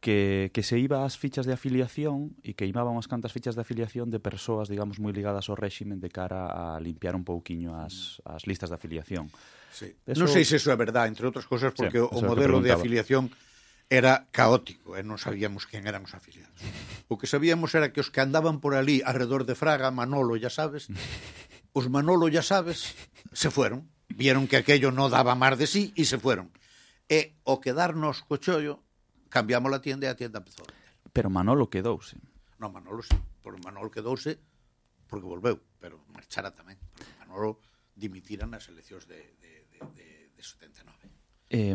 que, 0.00 0.50
que 0.54 0.62
se 0.62 0.78
iba 0.78 1.02
ás 1.02 1.18
fichas 1.18 1.46
de 1.46 1.52
afiliación 1.52 2.38
e 2.46 2.54
que 2.54 2.70
imaban 2.70 2.94
as 2.94 3.10
cantas 3.10 3.34
fichas 3.34 3.58
de 3.58 3.66
afiliación 3.66 4.14
de 4.14 4.22
persoas, 4.22 4.70
digamos, 4.70 5.02
moi 5.02 5.10
ligadas 5.10 5.50
ao 5.50 5.58
réximen 5.58 5.98
de 5.98 6.10
cara 6.12 6.46
a 6.46 6.78
limpiar 6.78 7.18
un 7.18 7.26
pouquiño 7.26 7.74
as, 7.74 8.22
as 8.22 8.46
listas 8.46 8.70
de 8.70 8.78
afiliación. 8.78 9.26
Sí. 9.74 9.90
Eso... 10.06 10.22
Non 10.22 10.30
sei 10.30 10.46
se 10.46 10.62
iso 10.62 10.70
é 10.70 10.78
verdad, 10.78 11.10
entre 11.10 11.26
outras 11.26 11.50
cosas, 11.50 11.74
porque 11.74 11.98
sí, 11.98 12.06
o 12.06 12.22
modelo 12.22 12.62
de 12.62 12.70
afiliación 12.70 13.26
era 13.88 14.28
caótico 14.36 15.00
e 15.00 15.02
non 15.02 15.16
sabíamos 15.16 15.64
quen 15.64 15.88
eran 15.88 16.04
os 16.04 16.12
afiliados. 16.12 16.60
O 17.08 17.16
que 17.16 17.24
sabíamos 17.24 17.72
era 17.72 17.88
que 17.88 18.04
os 18.04 18.12
que 18.12 18.20
andaban 18.20 18.60
por 18.60 18.76
ali 18.76 19.00
alrededor 19.00 19.48
de 19.48 19.56
Fraga, 19.56 19.88
Manolo, 19.88 20.36
ya 20.36 20.52
sabes, 20.52 20.92
os 21.72 21.88
Manolo, 21.88 22.28
ya 22.28 22.44
sabes, 22.44 22.92
se 23.32 23.48
fueron. 23.48 23.88
Vieron 24.12 24.44
que 24.44 24.60
aquello 24.60 24.92
no 24.92 25.08
daba 25.08 25.32
máis 25.32 25.56
de 25.56 25.64
sí 25.64 25.96
e 25.96 26.04
se 26.04 26.20
fueron. 26.20 26.52
E 27.08 27.40
o 27.48 27.64
quedarnos 27.64 28.20
co 28.28 28.36
chollo, 28.36 28.84
cambiamos 29.32 29.72
a 29.72 29.80
tienda 29.80 30.04
e 30.04 30.12
a 30.12 30.18
tienda 30.20 30.44
empezou. 30.44 30.68
Pero 31.16 31.32
Manolo 31.32 31.72
quedouse. 31.72 32.20
Non, 32.60 32.68
Manolo 32.68 33.00
sí. 33.00 33.16
Por 33.40 33.56
Manolo 33.64 33.88
quedouse 33.88 34.36
porque 35.08 35.24
volveu, 35.24 35.64
pero 35.80 36.04
marchara 36.12 36.52
tamén. 36.52 36.76
Porque 36.92 37.16
Manolo 37.24 37.64
dimitira 37.96 38.44
nas 38.44 38.68
eleccións 38.68 39.08
de, 39.08 39.32
de, 39.40 39.64
de, 39.72 39.78
de, 39.96 40.08
de 40.36 40.42
79. 40.44 40.92
Eh, 41.48 41.72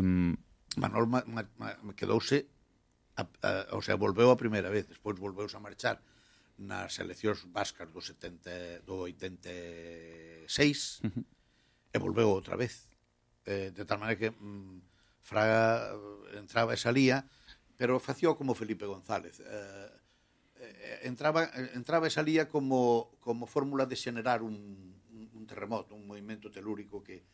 Manol 0.76 1.06
ma, 1.06 1.22
ma, 1.26 1.42
ma, 1.58 1.94
quedouse 1.94 2.46
a, 3.16 3.22
a, 3.22 3.76
o 3.78 3.82
sea, 3.82 3.96
volveu 3.96 4.30
a 4.30 4.36
primeira 4.36 4.70
vez, 4.70 4.88
despois 4.88 5.18
volveuse 5.18 5.56
a 5.56 5.60
marchar 5.60 6.00
nas 6.58 6.98
eleccións 6.98 7.42
vascas 7.50 7.90
do 7.90 8.00
70 8.00 8.86
do 8.86 9.10
86 9.10 11.00
uh 11.02 11.10
-huh. 11.10 11.24
e 11.94 11.96
volveu 11.98 12.30
outra 12.30 12.56
vez. 12.56 12.90
Eh, 13.44 13.70
de 13.74 13.84
tal 13.84 13.98
maneira 13.98 14.18
que 14.18 14.30
mm, 14.30 14.80
Fraga 15.24 15.94
eh, 15.94 16.38
entraba 16.38 16.74
e 16.74 16.78
salía, 16.78 17.26
pero 17.76 17.98
facía 17.98 18.34
como 18.36 18.54
Felipe 18.54 18.86
González. 18.86 19.40
Eh, 19.40 19.90
eh, 20.60 21.00
entraba 21.10 21.50
entraba 21.74 22.06
e 22.06 22.12
salía 22.14 22.46
como 22.46 23.16
como 23.20 23.46
fórmula 23.50 23.86
de 23.86 23.96
xenerar 23.96 24.42
un, 24.42 24.54
un, 25.10 25.22
un 25.34 25.44
terremoto, 25.46 25.94
un 25.96 26.06
movimento 26.06 26.50
telúrico 26.50 27.02
que 27.02 27.24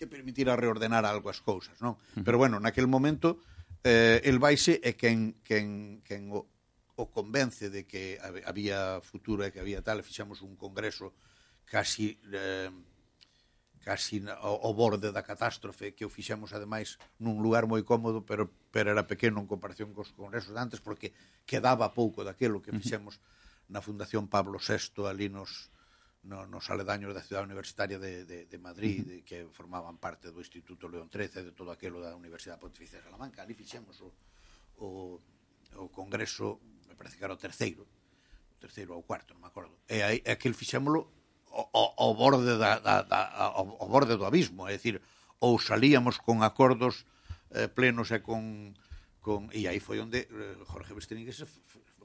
que 0.00 0.06
permitira 0.06 0.56
reordenar 0.56 1.04
algo 1.04 1.28
as 1.28 1.44
cousas, 1.44 1.76
non? 1.84 1.92
Uh 1.92 2.00
-huh. 2.00 2.24
Pero 2.24 2.40
bueno, 2.40 2.56
naquel 2.56 2.88
momento 2.88 3.36
eh, 3.84 4.24
el 4.24 4.40
Baixe 4.40 4.80
é 4.80 4.96
quen, 4.96 5.36
quen, 5.44 6.00
quen 6.00 6.32
o, 6.32 6.48
o 6.96 7.04
convence 7.12 7.68
de 7.68 7.84
que 7.84 8.16
había 8.48 9.04
futuro 9.04 9.44
e 9.44 9.52
que 9.52 9.60
había 9.60 9.84
tal, 9.84 10.00
fixamos 10.00 10.40
un 10.40 10.56
congreso 10.56 11.12
casi 11.68 12.16
eh, 12.32 12.72
casi 13.84 14.24
ao, 14.24 14.56
ao 14.64 14.72
borde 14.72 15.12
da 15.12 15.20
catástrofe 15.20 15.92
que 15.92 16.08
o 16.08 16.12
fixemos 16.12 16.56
ademais 16.56 16.96
nun 17.20 17.44
lugar 17.44 17.68
moi 17.68 17.84
cómodo, 17.84 18.24
pero 18.24 18.48
pero 18.72 18.88
era 18.88 19.04
pequeno 19.04 19.36
en 19.36 19.44
comparación 19.44 19.92
cos 19.92 20.16
congresos 20.16 20.56
de 20.56 20.60
antes 20.64 20.80
porque 20.80 21.12
quedaba 21.44 21.92
pouco 21.92 22.24
daquelo 22.24 22.64
que 22.64 22.72
fixemos 22.72 23.20
uh 23.20 23.20
-huh. 23.20 23.76
na 23.76 23.84
Fundación 23.84 24.32
Pablo 24.32 24.56
VI 24.56 25.12
ali 25.12 25.28
nos 25.28 25.68
no, 26.22 26.44
nos 26.46 26.68
aledaños 26.68 27.16
da 27.16 27.24
cidade 27.24 27.48
universitaria 27.48 27.96
de, 27.96 28.24
de, 28.28 28.44
de 28.44 28.58
Madrid, 28.60 29.04
de, 29.06 29.16
que 29.24 29.48
formaban 29.48 29.96
parte 29.96 30.28
do 30.28 30.40
Instituto 30.40 30.88
León 30.88 31.08
XIII, 31.08 31.48
de 31.48 31.52
todo 31.56 31.72
aquilo 31.72 32.00
da 32.00 32.12
Universidade 32.12 32.60
Pontificia 32.60 33.00
de 33.00 33.08
Salamanca. 33.08 33.40
Ali 33.40 33.56
fixemos 33.56 33.96
o, 34.04 34.12
o, 34.84 35.16
o 35.80 35.88
Congreso, 35.88 36.60
me 36.88 36.94
parece 36.94 37.16
que 37.16 37.24
era 37.24 37.32
o 37.32 37.40
terceiro, 37.40 37.88
o 37.88 38.58
terceiro 38.60 38.92
ou 38.92 39.02
cuarto, 39.02 39.32
non 39.32 39.40
me 39.40 39.48
acordo. 39.48 39.72
E 39.88 40.04
aí, 40.04 40.20
aquel 40.28 40.52
fixémolo 40.52 41.08
ao, 41.50 41.96
ao, 41.96 42.12
borde 42.14 42.58
da, 42.60 42.78
da, 42.78 43.02
da, 43.02 43.20
ao, 43.56 43.80
ao 43.80 43.88
borde 43.88 44.16
do 44.16 44.28
abismo, 44.28 44.68
é 44.68 44.76
dicir, 44.76 45.00
ou 45.40 45.56
salíamos 45.56 46.20
con 46.20 46.44
acordos 46.44 47.08
eh, 47.50 47.66
plenos 47.66 48.12
e 48.12 48.20
con, 48.20 48.76
con... 49.24 49.48
E 49.56 49.66
aí 49.66 49.80
foi 49.80 49.98
onde 50.04 50.28
eh, 50.28 50.56
Jorge 50.68 50.92
Bestringue 50.92 51.32
se, 51.32 51.48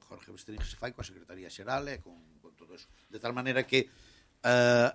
Jorge 0.07 0.32
Bestringue 0.32 0.63
se 0.63 0.80
fai 0.80 0.95
coa 0.95 1.03
Secretaría 1.03 1.51
Xeral 1.51 1.86
e 1.91 1.99
con, 1.99 2.16
con 2.39 2.55
todo 2.55 2.74
eso. 2.74 2.88
De 3.11 3.20
tal 3.20 3.36
maneira 3.36 3.68
que 3.68 3.91
Eh, 4.46 4.89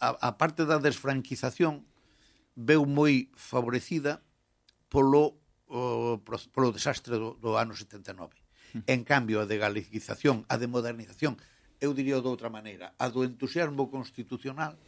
a, 0.00 0.08
a 0.08 0.30
parte 0.40 0.64
da 0.64 0.80
desfranquización 0.80 1.84
veu 2.56 2.88
moi 2.88 3.28
favorecida 3.36 4.24
polo, 4.88 5.36
o, 5.68 6.20
polo 6.24 6.72
desastre 6.72 7.20
do, 7.20 7.36
do 7.36 7.60
ano 7.60 7.76
79. 7.76 8.32
Hmm. 8.72 8.82
En 8.88 9.04
cambio, 9.04 9.44
a 9.44 9.46
de 9.46 9.60
galicización, 9.60 10.48
a 10.48 10.56
de 10.56 10.66
modernización, 10.66 11.36
eu 11.84 11.92
diría 11.92 12.16
de 12.16 12.30
outra 12.30 12.48
maneira, 12.48 12.96
a 12.96 13.12
do 13.12 13.28
entusiasmo 13.28 13.92
constitucional 13.92 14.80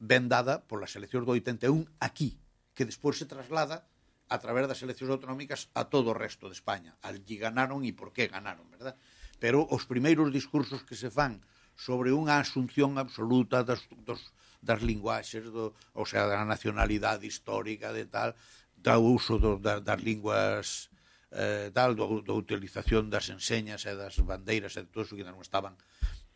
vendada 0.00 0.64
polas 0.64 0.96
eleccións 0.96 1.28
do 1.28 1.36
81 1.36 1.86
aquí, 2.00 2.40
que 2.74 2.88
despois 2.88 3.20
se 3.20 3.28
traslada 3.28 3.86
a 4.30 4.38
través 4.38 4.66
das 4.66 4.80
eleccións 4.82 5.12
autonómicas 5.12 5.68
a 5.76 5.86
todo 5.86 6.10
o 6.10 6.18
resto 6.18 6.48
de 6.48 6.56
España. 6.56 6.96
Allí 7.04 7.36
ganaron 7.36 7.84
e 7.86 7.92
por 7.92 8.10
que 8.10 8.26
ganaron, 8.26 8.66
verdad? 8.72 8.96
Pero 9.38 9.68
os 9.68 9.84
primeiros 9.84 10.32
discursos 10.32 10.82
que 10.82 10.96
se 10.96 11.12
fan 11.12 11.44
sobre 11.80 12.12
unha 12.12 12.36
asunción 12.36 13.00
absoluta 13.00 13.64
das, 13.64 13.88
dos, 14.04 14.20
das 14.60 14.84
linguaxes, 14.84 15.48
do, 15.48 15.72
ou 15.96 16.04
sea, 16.04 16.28
da 16.28 16.44
nacionalidade 16.44 17.24
histórica 17.24 17.88
de 17.96 18.04
tal, 18.04 18.36
do 18.76 19.00
uso 19.00 19.40
do, 19.40 19.56
da, 19.56 19.80
das 19.80 20.00
linguas 20.04 20.92
eh, 21.32 21.72
tal, 21.72 21.96
do, 21.96 22.20
da 22.20 22.36
utilización 22.36 23.08
das 23.08 23.32
enseñas 23.32 23.88
e 23.88 23.96
das 23.96 24.20
bandeiras 24.20 24.76
e 24.76 24.84
todo 24.92 25.08
iso 25.08 25.16
que 25.16 25.24
non 25.24 25.40
estaban 25.40 25.72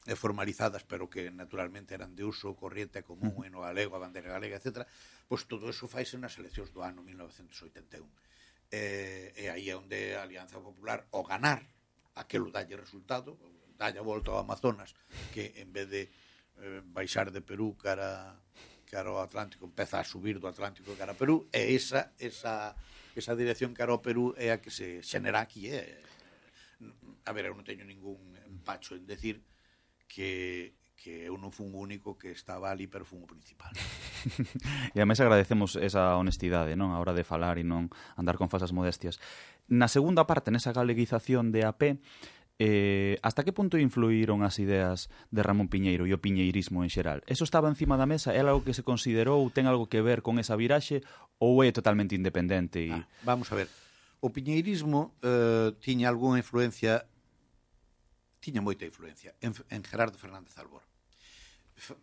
eh, 0.09 0.17
formalizadas, 0.17 0.81
pero 0.89 1.13
que 1.13 1.29
naturalmente 1.29 1.93
eran 1.93 2.17
de 2.17 2.25
uso 2.25 2.57
corriente 2.57 3.05
común 3.05 3.45
en 3.45 3.53
o 3.53 3.69
galego, 3.69 4.01
a 4.01 4.01
bandeira 4.01 4.33
galega, 4.33 4.57
etc. 4.57 4.89
Pois 5.29 5.45
todo 5.45 5.69
eso 5.69 5.85
faise 5.85 6.17
nas 6.17 6.41
eleccións 6.41 6.73
do 6.73 6.81
ano 6.81 7.05
1981. 7.05 8.01
Eh, 8.73 9.37
e 9.37 9.45
aí 9.53 9.69
é 9.69 9.77
onde 9.77 10.17
a 10.17 10.25
Alianza 10.25 10.57
Popular, 10.57 11.05
o 11.13 11.21
ganar, 11.21 11.61
aquelo 12.17 12.49
dalle 12.49 12.81
resultado, 12.81 13.37
dalle 13.79 13.99
a 13.99 14.07
volta 14.07 14.31
ao 14.31 14.41
Amazonas, 14.41 14.95
que 15.33 15.55
en 15.59 15.73
vez 15.73 15.89
de 15.91 16.03
eh, 16.63 16.83
baixar 16.85 17.31
de 17.31 17.41
Perú 17.41 17.77
cara 17.77 18.39
cara 18.95 19.11
ao 19.11 19.19
Atlántico, 19.19 19.67
empeza 19.67 19.99
a 19.99 20.07
subir 20.07 20.39
do 20.39 20.47
Atlántico 20.47 20.95
cara 20.95 21.13
a 21.13 21.19
Perú, 21.19 21.51
e 21.51 21.75
esa, 21.75 22.15
esa, 22.23 22.79
esa 23.19 23.35
dirección 23.35 23.75
cara 23.75 23.91
ao 23.91 23.99
Perú 23.99 24.39
é 24.39 24.55
a 24.55 24.63
que 24.63 24.71
se 24.71 25.03
xenera 25.03 25.43
aquí. 25.43 25.67
É. 25.67 25.99
A 27.27 27.33
ver, 27.35 27.51
eu 27.51 27.57
non 27.59 27.67
teño 27.67 27.83
ningún 27.83 28.39
empacho 28.47 28.95
en 28.95 29.03
decir 29.09 29.43
que 30.07 30.79
que 31.05 31.29
eu 31.29 31.37
non 31.37 31.53
fun 31.53 31.69
o 31.77 31.85
único 31.85 32.17
que 32.17 32.33
estaba 32.33 32.73
ali, 32.73 32.89
pero 32.89 33.05
fun 33.05 33.21
o 33.21 33.29
principal. 33.29 33.69
e 34.95 34.97
ademais 34.97 35.21
agradecemos 35.21 35.77
esa 35.77 36.17
honestidade, 36.17 36.81
non? 36.81 36.97
A 36.97 36.99
hora 37.03 37.13
de 37.13 37.29
falar 37.29 37.61
e 37.61 37.65
non 37.67 37.93
andar 38.17 38.41
con 38.41 38.49
falsas 38.49 38.73
modestias. 38.73 39.21
Na 39.69 39.85
segunda 39.91 40.25
parte, 40.25 40.49
nesa 40.49 40.73
galeguización 40.73 41.53
de 41.53 41.69
AP, 41.69 42.01
Eh, 42.59 43.19
hasta 43.23 43.43
que 43.43 43.51
punto 43.51 43.83
influíron 43.83 44.47
as 44.47 44.63
ideas 44.63 45.11
de 45.35 45.43
Ramón 45.43 45.67
Piñeiro 45.67 46.07
e 46.07 46.15
o 46.15 46.23
piñeirismo 46.23 46.87
en 46.87 46.91
xeral? 46.91 47.27
Eso 47.27 47.43
estaba 47.43 47.67
encima 47.67 47.99
da 47.99 48.07
mesa? 48.07 48.31
É 48.31 48.39
algo 48.39 48.63
que 48.63 48.79
se 48.79 48.87
considerou? 48.87 49.43
Ten 49.51 49.67
algo 49.67 49.91
que 49.91 49.99
ver 49.99 50.23
con 50.23 50.39
esa 50.39 50.55
viraxe? 50.55 51.03
Ou 51.43 51.67
é 51.67 51.75
totalmente 51.75 52.15
independente? 52.15 52.87
E... 52.87 52.95
Ah, 52.95 53.11
vamos 53.27 53.51
a 53.51 53.59
ver. 53.59 53.67
O 54.23 54.31
piñeirismo 54.31 55.19
eh, 55.19 55.75
tiña 55.83 56.07
algunha 56.07 56.39
influencia 56.39 57.03
tiña 58.39 58.63
moita 58.63 58.87
influencia 58.87 59.35
en, 59.43 59.57
en 59.73 59.83
Gerardo 59.83 60.15
Fernández 60.15 60.55
Albor. 60.61 60.87
F, 61.75 61.97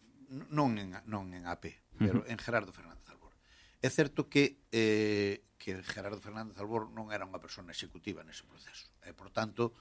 non 0.52 0.76
en, 0.76 0.99
non 1.08 1.32
en 1.32 1.47
AP, 1.47 1.70
pero 1.95 2.20
uh 2.20 2.28
-huh. 2.28 2.32
en 2.32 2.38
Gerardo 2.41 2.76
Fernández 2.76 3.08
Albor. 3.08 3.32
É 3.80 3.88
certo 3.88 4.28
que 4.28 4.60
eh, 4.76 5.47
que 5.62 5.80
Gerardo 5.86 6.20
Fernández 6.20 6.58
Albor 6.58 6.89
non 6.91 7.14
era 7.14 7.24
unha 7.24 7.39
persona 7.39 7.72
executiva 7.72 8.26
nese 8.26 8.43
proceso. 8.43 8.89
E, 9.06 9.14
por 9.14 9.30
tanto, 9.30 9.78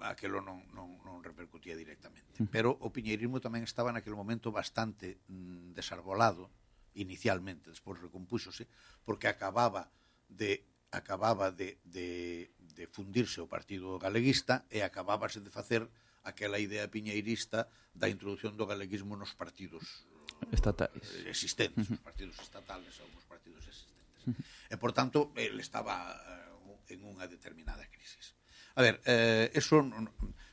aquelo 0.00 0.44
non, 0.44 0.60
non, 0.76 1.00
non 1.04 1.24
repercutía 1.24 1.72
directamente. 1.72 2.44
Pero 2.52 2.76
o 2.84 2.92
piñeirismo 2.92 3.40
tamén 3.40 3.64
estaba 3.64 3.94
naquele 3.94 4.18
momento 4.18 4.52
bastante 4.52 5.20
mm, 5.28 5.72
desarbolado 5.72 6.52
inicialmente, 6.96 7.72
despois 7.72 8.00
recompúxose, 8.00 8.68
porque 9.04 9.28
acababa 9.28 9.88
de 10.28 10.64
acababa 10.90 11.50
de, 11.50 11.78
de, 11.84 12.50
de 12.74 12.86
fundirse 12.86 13.40
o 13.42 13.50
Partido 13.50 13.98
Galeguista 13.98 14.64
e 14.72 14.80
acabábase 14.80 15.44
de 15.44 15.52
facer 15.52 15.84
aquela 16.24 16.58
idea 16.58 16.88
piñeirista 16.88 17.68
da 17.92 18.08
introducción 18.08 18.56
do 18.56 18.66
galeguismo 18.66 19.16
nos 19.16 19.32
partidos 19.32 20.06
eh, 20.42 20.56
estatais 20.56 21.24
existentes, 21.26 21.88
os 21.90 22.02
partidos 22.02 22.36
estatales 22.40 22.92
ou 23.00 23.08
os 23.14 23.24
partidos 23.24 23.64
existentes. 23.66 24.44
E, 24.66 24.74
por 24.76 24.90
tanto, 24.90 25.30
ele 25.38 25.62
estaba 25.62 26.12
eh, 26.12 26.94
en 26.94 27.02
unha 27.06 27.26
determinada 27.26 27.86
crisis. 27.88 28.35
A 28.76 28.82
ver, 28.82 29.00
eh, 29.08 29.50
eso 29.56 29.80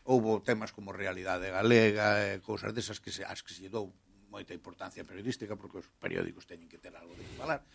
houbo 0.07 0.41
temas 0.41 0.71
como 0.71 0.95
realidade 0.95 1.51
galega, 1.51 2.23
e 2.23 2.39
cousas 2.39 2.71
desas 2.71 3.03
que 3.03 3.11
se, 3.11 3.27
as 3.27 3.43
que 3.43 3.51
se 3.51 3.67
dou 3.67 3.91
moita 4.31 4.55
importancia 4.55 5.03
periodística, 5.03 5.59
porque 5.59 5.83
os 5.83 5.87
periódicos 5.99 6.47
teñen 6.47 6.71
que 6.71 6.79
ter 6.79 6.95
algo 6.95 7.11
de 7.19 7.23
que 7.27 7.35
falar. 7.35 7.67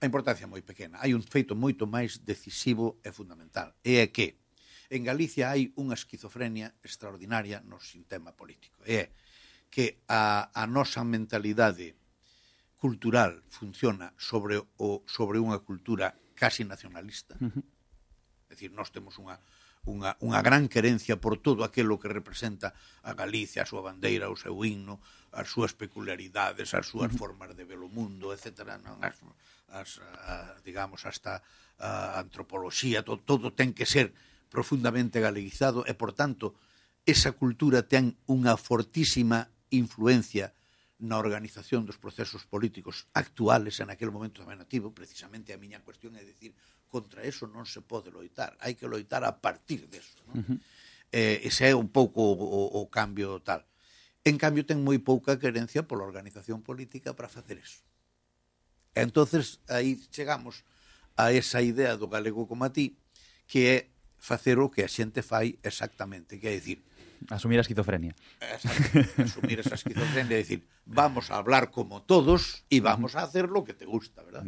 A 0.00 0.04
importancia 0.08 0.48
moi 0.48 0.64
pequena. 0.64 0.96
Hai 0.96 1.12
un 1.12 1.20
feito 1.20 1.52
moito 1.52 1.84
máis 1.84 2.24
decisivo 2.24 2.98
e 3.04 3.12
fundamental. 3.12 3.76
E 3.84 4.00
é 4.00 4.08
que 4.08 4.40
en 4.88 5.04
Galicia 5.04 5.52
hai 5.52 5.76
unha 5.76 5.92
esquizofrenia 5.92 6.72
extraordinaria 6.80 7.60
no 7.60 7.76
sistema 7.76 8.32
político. 8.32 8.80
E 8.88 8.96
é 8.96 9.04
que 9.68 10.00
a, 10.08 10.48
a 10.56 10.64
nosa 10.64 11.04
mentalidade 11.04 11.96
cultural 12.80 13.44
funciona 13.52 14.16
sobre 14.16 14.56
o 14.58 15.04
sobre 15.04 15.36
unha 15.36 15.60
cultura 15.60 16.16
casi 16.32 16.64
nacionalista. 16.64 17.36
Uh 17.38 17.52
-huh. 17.52 17.64
É 18.48 18.56
dicir, 18.56 18.72
nós 18.72 18.88
temos 18.88 19.20
unha 19.20 19.36
unha, 19.82 20.14
unha 20.22 20.38
gran 20.46 20.70
querencia 20.70 21.18
por 21.18 21.42
todo 21.42 21.66
aquilo 21.66 21.98
que 21.98 22.06
representa 22.06 22.70
a 23.02 23.18
Galicia, 23.18 23.66
a 23.66 23.68
súa 23.68 23.82
bandeira, 23.82 24.30
o 24.30 24.38
seu 24.38 24.54
himno, 24.62 25.02
as 25.34 25.50
súas 25.50 25.74
peculiaridades, 25.74 26.70
as 26.70 26.86
súas 26.86 27.10
formas 27.10 27.50
de 27.58 27.66
ver 27.66 27.82
o 27.82 27.90
mundo, 27.90 28.30
etc. 28.30 28.78
Non 28.78 29.02
as, 29.02 29.18
as 29.74 29.98
a, 30.22 30.54
digamos, 30.62 31.02
hasta 31.02 31.42
a 31.82 32.22
antropoloxía, 32.22 33.02
to, 33.02 33.18
todo 33.18 33.50
ten 33.50 33.74
que 33.74 33.82
ser 33.88 34.14
profundamente 34.54 35.18
galeguizado 35.18 35.82
e, 35.88 35.98
por 35.98 36.14
tanto, 36.14 36.54
esa 37.02 37.34
cultura 37.34 37.82
ten 37.82 38.14
unha 38.30 38.54
fortísima 38.54 39.50
influencia 39.74 40.54
na 41.02 41.18
organización 41.18 41.82
dos 41.82 41.98
procesos 41.98 42.46
políticos 42.46 43.10
actuales 43.10 43.82
en 43.82 43.90
aquel 43.90 44.14
momento 44.14 44.46
tamén 44.46 44.62
nativo, 44.62 44.94
precisamente 44.94 45.50
a 45.50 45.58
miña 45.58 45.82
cuestión 45.82 46.14
é 46.14 46.22
dicir, 46.22 46.54
contra 46.86 47.26
eso 47.26 47.50
non 47.50 47.66
se 47.66 47.82
pode 47.82 48.14
loitar, 48.14 48.54
hai 48.62 48.78
que 48.78 48.86
loitar 48.86 49.26
a 49.26 49.34
partir 49.42 49.90
deso. 49.90 50.22
Non? 50.30 50.38
Uh 50.38 50.42
-huh. 50.46 50.58
eh, 51.10 51.42
ese 51.42 51.66
é 51.66 51.74
un 51.74 51.90
pouco 51.90 52.22
o, 52.22 52.38
o, 52.38 52.60
o 52.78 52.82
cambio 52.86 53.42
tal. 53.42 53.66
En 54.22 54.38
cambio, 54.38 54.62
ten 54.62 54.78
moi 54.78 55.02
pouca 55.02 55.34
querencia 55.42 55.82
pola 55.82 56.06
organización 56.06 56.62
política 56.62 57.10
para 57.18 57.26
facer 57.26 57.58
eso. 57.58 57.82
E 58.94 59.02
entonces 59.02 59.58
aí 59.66 59.98
chegamos 60.14 60.62
a 61.18 61.34
esa 61.34 61.58
idea 61.66 61.98
do 61.98 62.06
galego 62.06 62.46
como 62.46 62.62
a 62.62 62.70
ti, 62.70 62.94
que 63.50 63.60
é 63.66 63.78
facer 64.22 64.62
o 64.62 64.70
que 64.70 64.86
a 64.86 64.88
xente 64.88 65.18
fai 65.26 65.58
exactamente, 65.66 66.38
que 66.38 66.46
é 66.46 66.54
dicir, 66.54 66.86
Asumir 67.30 67.58
a 67.58 67.62
esquizofrenia. 67.62 68.14
Exacto. 68.40 69.22
Asumir 69.22 69.60
esa 69.60 69.74
esquizofrenia, 69.74 70.36
decir, 70.36 70.66
vamos 70.86 71.30
a 71.30 71.36
hablar 71.36 71.70
como 71.70 72.02
todos 72.02 72.64
y 72.68 72.80
vamos 72.80 73.14
a 73.16 73.22
hacer 73.22 73.48
lo 73.48 73.64
que 73.64 73.74
te 73.74 73.86
gusta, 73.86 74.22
¿verdad? 74.22 74.44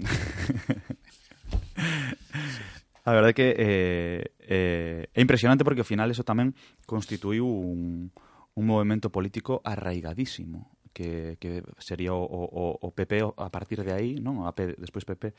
A 3.05 3.13
verdade 3.13 3.33
é 3.33 3.37
que 3.37 3.49
eh, 3.53 4.23
eh, 4.49 5.13
é 5.13 5.21
impresionante 5.21 5.61
porque 5.61 5.85
ao 5.85 5.89
final 5.89 6.09
eso 6.09 6.25
tamén 6.25 6.57
constituiu 6.89 7.45
un, 7.45 8.09
un 8.57 8.65
movimento 8.65 9.13
político 9.13 9.61
arraigadísimo 9.61 10.73
que, 10.95 11.37
que 11.37 11.61
sería 11.77 12.15
o, 12.15 12.25
o, 12.25 12.79
o 12.81 12.89
PP 12.97 13.37
a 13.37 13.51
partir 13.51 13.85
de 13.85 13.93
aí, 13.93 14.17
non? 14.17 14.49
A 14.49 14.57
P, 14.57 14.73
despois 14.81 15.05
PP. 15.05 15.37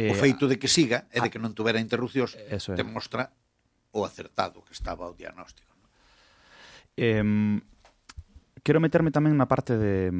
Eh, 0.00 0.08
o 0.08 0.16
feito 0.16 0.48
de 0.48 0.56
que 0.56 0.72
siga 0.72 1.04
e 1.12 1.20
de 1.20 1.28
que 1.28 1.42
non 1.42 1.52
tuvera 1.52 1.82
interrupcións 1.82 2.32
é. 2.38 2.56
demostra 2.72 3.34
o 3.92 4.08
acertado 4.08 4.64
que 4.64 4.72
estaba 4.72 5.04
o 5.04 5.12
diagnóstico. 5.12 5.71
Eh, 6.96 7.24
quero 8.62 8.78
meterme 8.80 9.10
tamén 9.10 9.34
na 9.34 9.50
parte 9.50 9.76
de, 9.76 10.10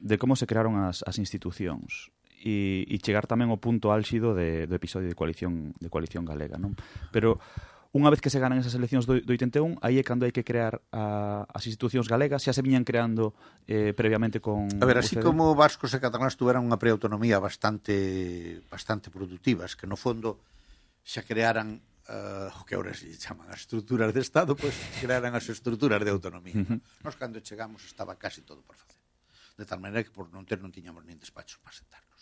de 0.00 0.16
como 0.18 0.36
se 0.36 0.46
crearon 0.46 0.78
as, 0.78 1.02
as 1.02 1.18
institucións 1.18 2.14
e, 2.44 2.84
e 2.86 2.96
chegar 3.00 3.24
tamén 3.24 3.48
ao 3.48 3.58
punto 3.58 3.90
álxido 3.90 4.36
de, 4.36 4.68
do 4.68 4.76
episodio 4.76 5.08
de 5.08 5.16
coalición 5.16 5.72
de 5.80 5.88
coalición 5.88 6.28
galega, 6.28 6.60
non? 6.60 6.76
Pero 7.08 7.40
unha 7.94 8.10
vez 8.10 8.18
que 8.18 8.28
se 8.28 8.42
ganan 8.42 8.58
esas 8.58 8.74
eleccións 8.74 9.06
do, 9.06 9.16
do 9.22 9.32
81, 9.32 9.78
aí 9.78 9.96
é 9.96 10.04
cando 10.04 10.26
hai 10.26 10.34
que 10.34 10.42
crear 10.42 10.82
a, 10.90 11.46
as 11.46 11.64
institucións 11.64 12.10
galegas, 12.10 12.42
xa 12.42 12.52
se 12.52 12.60
viñan 12.60 12.82
creando 12.82 13.32
eh, 13.70 13.94
previamente 13.94 14.42
con... 14.42 14.66
A 14.82 14.86
ver, 14.86 14.98
así 14.98 15.14
UCD. 15.14 15.22
como 15.22 15.54
vascos 15.54 15.94
e 15.94 16.02
cataláns 16.02 16.34
tuveran 16.34 16.66
unha 16.66 16.76
preautonomía 16.76 17.38
bastante 17.40 18.60
bastante 18.68 19.14
productivas, 19.14 19.78
que 19.78 19.86
no 19.86 19.96
fondo 19.96 20.42
xa 21.00 21.24
crearan 21.24 21.80
uh, 22.08 22.64
que 22.64 22.74
ahora 22.74 22.92
se 22.94 23.08
chaman 23.16 23.48
as 23.48 23.64
estruturas 23.64 24.12
de 24.12 24.20
Estado, 24.20 24.56
pois 24.56 24.74
pues, 24.74 25.00
crearan 25.00 25.32
as 25.32 25.48
estruturas 25.48 26.00
de 26.02 26.10
autonomía. 26.10 26.56
Uh 26.56 26.66
-huh. 26.76 26.80
Nos, 27.04 27.16
cando 27.16 27.40
chegamos, 27.40 27.84
estaba 27.84 28.16
casi 28.18 28.42
todo 28.42 28.60
por 28.62 28.76
facer. 28.76 29.00
De 29.56 29.64
tal 29.64 29.80
maneira 29.80 30.02
que, 30.04 30.12
por 30.12 30.28
non 30.34 30.44
ter, 30.44 30.60
non 30.60 30.74
tiñamos 30.74 31.06
nin 31.06 31.16
despachos 31.16 31.62
para 31.62 31.76
sentarnos. 31.76 32.20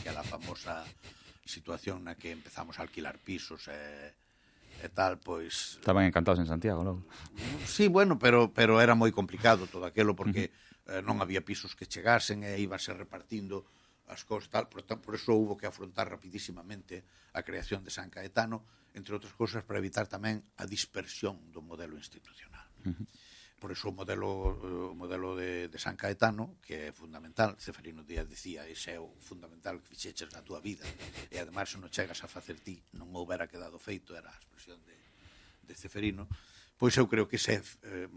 Aquela 0.00 0.22
famosa 0.22 0.86
situación 1.44 2.04
na 2.04 2.14
que 2.14 2.30
empezamos 2.30 2.78
a 2.78 2.84
alquilar 2.86 3.18
pisos 3.18 3.66
e, 3.68 4.14
e 4.84 4.88
tal, 4.92 5.18
pois... 5.18 5.80
Estaban 5.82 6.06
encantados 6.06 6.38
en 6.38 6.46
Santiago, 6.46 6.84
non? 6.84 7.02
Sí, 7.66 7.88
bueno, 7.88 8.20
pero, 8.20 8.54
pero 8.54 8.78
era 8.78 8.94
moi 8.94 9.10
complicado 9.10 9.66
todo 9.66 9.84
aquelo, 9.88 10.14
porque 10.14 10.48
uh 10.48 10.52
-huh. 10.52 11.00
eh, 11.00 11.02
non 11.02 11.18
había 11.18 11.42
pisos 11.42 11.74
que 11.74 11.88
chegasen 11.88 12.46
e 12.46 12.54
iba 12.62 12.78
repartindo 12.78 13.66
as 14.08 14.24
cousas 14.24 14.48
tal, 14.48 14.66
por, 14.68 14.82
por 14.84 15.14
eso 15.14 15.36
houve 15.36 15.60
que 15.60 15.68
afrontar 15.68 16.08
rapidísimamente 16.08 17.04
a 17.36 17.44
creación 17.44 17.84
de 17.84 17.92
San 17.92 18.08
Caetano, 18.08 18.64
entre 18.96 19.14
outras 19.14 19.36
cousas 19.36 19.62
para 19.62 19.78
evitar 19.78 20.08
tamén 20.08 20.40
a 20.56 20.64
dispersión 20.64 21.38
do 21.52 21.60
modelo 21.60 21.94
institucional. 21.94 22.66
Uh 22.88 22.96
-huh. 22.96 23.06
Por 23.58 23.74
eso 23.74 23.90
o 23.90 23.94
modelo, 23.94 24.54
o 24.90 24.94
modelo 24.94 25.34
de, 25.34 25.66
de 25.66 25.78
San 25.82 25.98
Caetano, 25.98 26.62
que 26.62 26.88
é 26.88 26.92
fundamental, 26.94 27.58
Ceferino 27.58 28.06
Díaz 28.06 28.30
dicía, 28.30 28.62
ese 28.70 28.94
é 28.94 29.00
o 29.02 29.10
fundamental 29.18 29.82
que 29.82 29.90
fixeches 29.92 30.30
na 30.30 30.46
túa 30.46 30.62
vida, 30.62 30.86
e 31.34 31.42
ademais 31.42 31.66
se 31.66 31.76
non 31.82 31.90
chegas 31.90 32.22
a 32.22 32.30
facer 32.30 32.62
ti, 32.62 32.78
non 32.94 33.10
houbera 33.10 33.50
quedado 33.50 33.76
feito, 33.82 34.14
era 34.14 34.30
a 34.30 34.38
expresión 34.38 34.78
de, 34.86 34.94
de 35.66 35.74
Ceferino, 35.74 36.30
pois 36.78 36.94
eu 36.94 37.10
creo 37.10 37.26
que 37.26 37.34
ese 37.34 37.58
é 37.58 37.60
eh, 37.82 38.08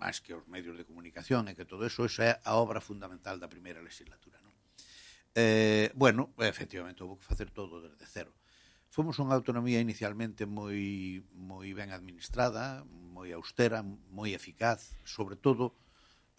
máis 0.00 0.24
que 0.24 0.32
os 0.32 0.48
medios 0.48 0.72
de 0.80 0.88
comunicación 0.88 1.52
e 1.52 1.56
que 1.58 1.68
todo 1.68 1.84
eso, 1.84 2.08
esa 2.08 2.24
é 2.24 2.32
a 2.48 2.56
obra 2.56 2.80
fundamental 2.80 3.36
da 3.36 3.52
primeira 3.52 3.84
legislatura. 3.84 4.40
Non? 4.40 4.47
Eh, 5.40 5.92
bueno, 5.94 6.34
efectivamente, 6.38 7.04
houve 7.04 7.22
que 7.22 7.30
facer 7.30 7.54
todo 7.54 7.78
desde 7.78 8.10
cero. 8.10 8.34
Fomos 8.90 9.22
unha 9.22 9.38
autonomía 9.38 9.78
inicialmente 9.78 10.50
moi, 10.50 11.22
moi 11.30 11.70
ben 11.78 11.94
administrada, 11.94 12.82
moi 12.90 13.30
austera, 13.30 13.86
moi 13.86 14.34
eficaz, 14.34 14.98
sobre 15.06 15.38
todo 15.38 15.78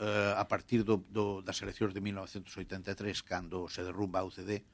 eh, 0.03 0.35
a 0.35 0.43
partir 0.51 0.83
do, 0.83 0.99
do, 1.07 1.39
das 1.39 1.63
eleccións 1.63 1.95
de 1.95 2.03
1983, 2.03 3.23
cando 3.23 3.71
se 3.71 3.87
derrumba 3.87 4.19
a 4.19 4.27
UCD, 4.27 4.67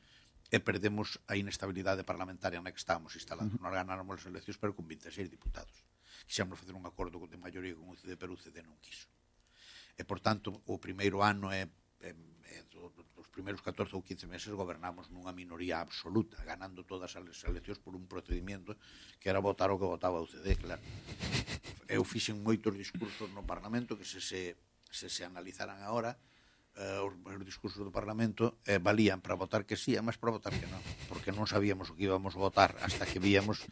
e 0.49 0.57
perdemos 0.57 1.21
a 1.29 1.37
inestabilidade 1.37 2.01
parlamentaria 2.01 2.57
na 2.57 2.73
que 2.73 2.81
estábamos 2.81 3.13
instalados. 3.13 3.53
Uh 3.53 3.61
-huh. 3.61 3.69
Non 3.69 3.77
ganáramos 3.77 4.25
as 4.25 4.25
eleccións, 4.25 4.57
pero 4.57 4.73
con 4.73 4.89
26 4.89 5.29
diputados. 5.29 5.85
Quixemos 6.25 6.57
facer 6.57 6.73
un 6.73 6.89
acordo 6.89 7.21
de 7.29 7.37
maioría 7.37 7.77
con 7.77 7.93
UCD, 7.93 8.17
pero 8.17 8.33
UCD 8.33 8.65
non 8.65 8.81
quiso. 8.81 9.05
E, 9.93 10.01
por 10.01 10.17
tanto, 10.17 10.65
o 10.65 10.81
primeiro 10.81 11.21
ano 11.21 11.53
é, 11.53 11.69
é, 12.01 12.09
é 12.49 12.57
primeiros 13.35 13.59
14 13.59 13.91
ou 13.91 14.01
15 14.01 14.31
meses 14.31 14.47
gobernamos 14.55 15.11
nunha 15.11 15.35
minoría 15.35 15.83
absoluta, 15.83 16.39
ganando 16.47 16.87
todas 16.87 17.11
as 17.19 17.43
eleccións 17.43 17.83
por 17.83 17.91
un 17.91 18.07
procedimento 18.07 18.79
que 19.19 19.27
era 19.27 19.43
votar 19.43 19.67
o 19.69 19.75
que 19.75 19.83
votaba 19.83 20.23
o 20.23 20.27
CD, 20.31 20.55
claro. 20.55 20.79
Eu 21.91 22.07
fixen 22.07 22.39
moitos 22.39 22.71
discursos 22.79 23.27
no 23.35 23.43
Parlamento 23.43 23.99
que 23.99 24.07
se 24.07 24.23
se, 24.23 24.55
se, 24.87 25.11
se 25.11 25.27
analizaran 25.27 25.83
agora, 25.83 26.15
eh, 26.79 26.99
os, 27.03 27.13
os 27.19 27.43
discursos 27.43 27.83
do 27.83 27.91
Parlamento 27.91 28.63
eh, 28.63 28.79
valían 28.79 29.19
para 29.19 29.35
votar 29.35 29.67
que 29.67 29.75
sí, 29.75 29.99
máis 29.99 30.15
para 30.15 30.31
votar 30.31 30.55
que 30.55 30.67
non, 30.71 30.79
porque 31.11 31.35
non 31.35 31.43
sabíamos 31.43 31.91
o 31.91 31.95
que 31.99 32.07
íbamos 32.07 32.35
a 32.35 32.43
votar 32.43 32.79
hasta 32.79 33.03
que 33.03 33.19
víamos 33.19 33.67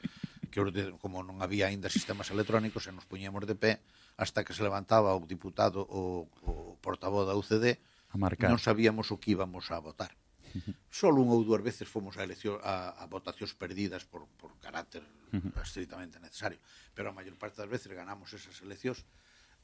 que 0.51 0.61
os 0.61 0.69
de, 0.69 0.93
como 1.01 1.23
non 1.25 1.39
había 1.39 1.71
aínda 1.71 1.87
sistemas 1.89 2.29
electrónicos 2.29 2.85
e 2.85 2.91
nos 2.93 3.07
poñíamos 3.07 3.47
de 3.47 3.55
pé 3.55 3.71
hasta 4.19 4.45
que 4.45 4.53
se 4.53 4.61
levantaba 4.61 5.15
o 5.17 5.23
diputado 5.25 5.81
o, 5.83 6.29
o 6.45 6.77
portavoz 6.83 7.25
da 7.25 7.33
UCD 7.33 7.81
a 8.13 8.17
marcar. 8.21 8.53
non 8.53 8.61
sabíamos 8.61 9.09
o 9.09 9.17
que 9.17 9.33
íbamos 9.33 9.73
a 9.73 9.81
votar. 9.81 10.13
Solo 10.93 11.25
unha 11.25 11.33
ou 11.33 11.41
dúas 11.41 11.65
veces 11.65 11.89
fomos 11.89 12.15
a, 12.15 12.23
elección, 12.23 12.61
a, 12.61 12.93
a 13.01 13.09
votacións 13.09 13.57
perdidas 13.57 14.05
por, 14.05 14.29
por 14.37 14.53
carácter 14.61 15.01
estritamente 15.65 16.21
necesario, 16.21 16.61
pero 16.93 17.09
a 17.09 17.17
maior 17.17 17.33
parte 17.41 17.57
das 17.57 17.69
veces 17.69 17.89
ganamos 17.89 18.29
esas 18.37 18.61
eleccións, 18.61 19.01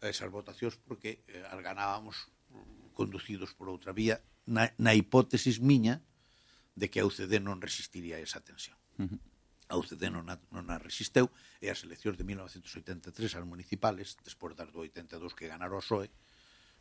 esas 0.01 0.33
votacións, 0.33 0.81
porque 0.81 1.21
eh, 1.29 1.45
as 1.45 1.61
ganábamos 1.61 2.33
conducidos 2.97 3.53
por 3.53 3.69
outra 3.69 3.93
vía 3.93 4.19
na, 4.49 4.73
na 4.81 4.97
hipótesis 4.97 5.61
miña 5.61 6.01
de 6.73 6.89
que 6.89 6.99
a 6.99 7.05
UCD 7.05 7.37
non 7.37 7.61
resistiría 7.61 8.17
esa 8.17 8.41
tensión. 8.41 8.75
A 9.69 9.77
UCD 9.77 10.09
non 10.09 10.25
a, 10.33 10.41
non 10.49 10.65
a 10.73 10.81
resisteu 10.81 11.29
e 11.61 11.69
as 11.69 11.85
eleccións 11.85 12.17
de 12.17 12.25
1983 12.25 13.37
as 13.37 13.45
municipales, 13.45 14.17
despois 14.25 14.57
das 14.57 14.73
do 14.73 14.81
82 14.81 15.37
que 15.37 15.45
ganara 15.45 15.77
o 15.77 15.85
PSOE, 15.85 16.09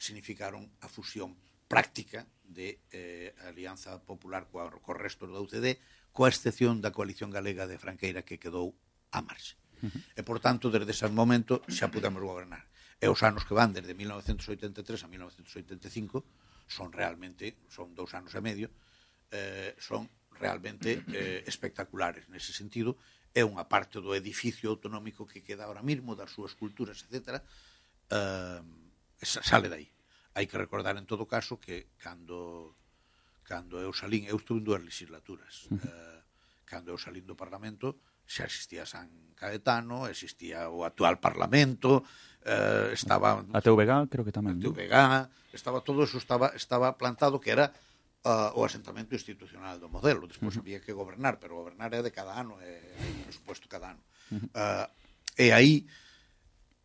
significaron 0.01 0.73
a 0.81 0.89
fusión 0.89 1.37
práctica 1.69 2.27
de 2.49 2.81
eh, 2.91 3.37
alianza 3.45 4.01
popular 4.01 4.49
coa, 4.49 4.73
co 4.81 4.97
resto 4.97 5.29
da 5.29 5.39
UCD, 5.39 5.77
coa 6.17 6.33
excepción 6.33 6.81
da 6.81 6.91
coalición 6.91 7.29
galega 7.29 7.69
de 7.69 7.77
Franqueira 7.77 8.25
que 8.25 8.41
quedou 8.41 8.73
a 9.13 9.21
marxe. 9.21 9.55
Uh 9.85 9.93
-huh. 9.93 10.03
E, 10.19 10.21
por 10.25 10.41
tanto, 10.41 10.73
desde 10.73 10.91
ese 10.91 11.07
momento 11.13 11.63
xa 11.69 11.93
pudemos 11.93 12.25
gobernar. 12.25 12.65
E 12.99 13.07
os 13.07 13.21
anos 13.23 13.47
que 13.47 13.55
van 13.55 13.71
desde 13.71 13.95
1983 13.95 15.05
a 15.05 15.09
1985 15.09 16.25
son 16.67 16.91
realmente, 16.91 17.55
son 17.71 17.95
dous 17.95 18.11
anos 18.17 18.35
e 18.35 18.41
medio, 18.43 18.69
eh, 19.31 19.77
son 19.79 20.09
realmente 20.35 21.05
eh, 21.13 21.45
espectaculares 21.47 22.27
nese 22.33 22.51
sentido. 22.51 22.97
É 23.37 23.45
unha 23.45 23.69
parte 23.69 24.01
do 24.01 24.17
edificio 24.17 24.73
autonómico 24.73 25.29
que 25.29 25.45
queda 25.45 25.69
ahora 25.69 25.85
mismo, 25.85 26.17
das 26.19 26.33
súas 26.33 26.57
culturas, 26.57 27.05
etc., 27.07 27.39
eh, 28.11 28.61
sale 29.23 29.69
dai. 29.69 29.87
Hai 30.39 30.47
que 30.47 30.55
recordar 30.55 30.95
en 30.95 31.03
todo 31.03 31.27
caso 31.27 31.59
que 31.59 31.91
cando 31.99 32.79
cando 33.43 33.83
eu 33.83 33.91
salín, 33.91 34.23
eu 34.31 34.39
estuve 34.39 34.63
en 34.63 34.67
dúas 34.71 34.79
legislaturas. 34.87 35.67
Uh 35.67 35.75
-huh. 35.75 35.91
eh, 35.91 36.21
cando 36.63 36.95
eu 36.95 36.99
salín 37.01 37.27
do 37.27 37.35
Parlamento, 37.35 37.99
xa 38.23 38.47
existía 38.47 38.87
San 38.87 39.35
Caetano, 39.35 40.07
existía 40.07 40.71
o 40.71 40.87
actual 40.87 41.19
Parlamento, 41.19 42.07
eh, 42.47 42.95
estaba... 42.95 43.43
A 43.51 43.59
TVG, 43.59 44.07
creo 44.07 44.23
que 44.23 44.31
tamén. 44.31 44.63
A 44.63 44.63
TVG, 44.63 44.95
estaba 45.51 45.83
todo 45.83 46.07
eso, 46.07 46.23
estaba, 46.23 46.55
estaba 46.55 46.95
plantado 46.95 47.43
que 47.43 47.51
era 47.51 47.75
uh, 48.23 48.55
o 48.55 48.63
asentamento 48.63 49.19
institucional 49.19 49.83
do 49.83 49.91
modelo. 49.91 50.31
Despois 50.31 50.55
uh 50.55 50.63
-huh. 50.63 50.63
había 50.63 50.79
que 50.79 50.95
gobernar, 50.95 51.43
pero 51.43 51.59
gobernar 51.59 51.91
é 51.99 52.01
de 52.05 52.15
cada 52.15 52.39
ano, 52.39 52.63
é, 52.63 52.79
é 52.79 53.27
presupuesto 53.27 53.67
cada 53.67 53.99
ano. 53.99 54.03
Uh 54.31 54.39
eh, 54.39 54.39
-huh. 54.39 54.87
uh, 54.87 54.87
e 55.35 55.47
aí 55.51 55.75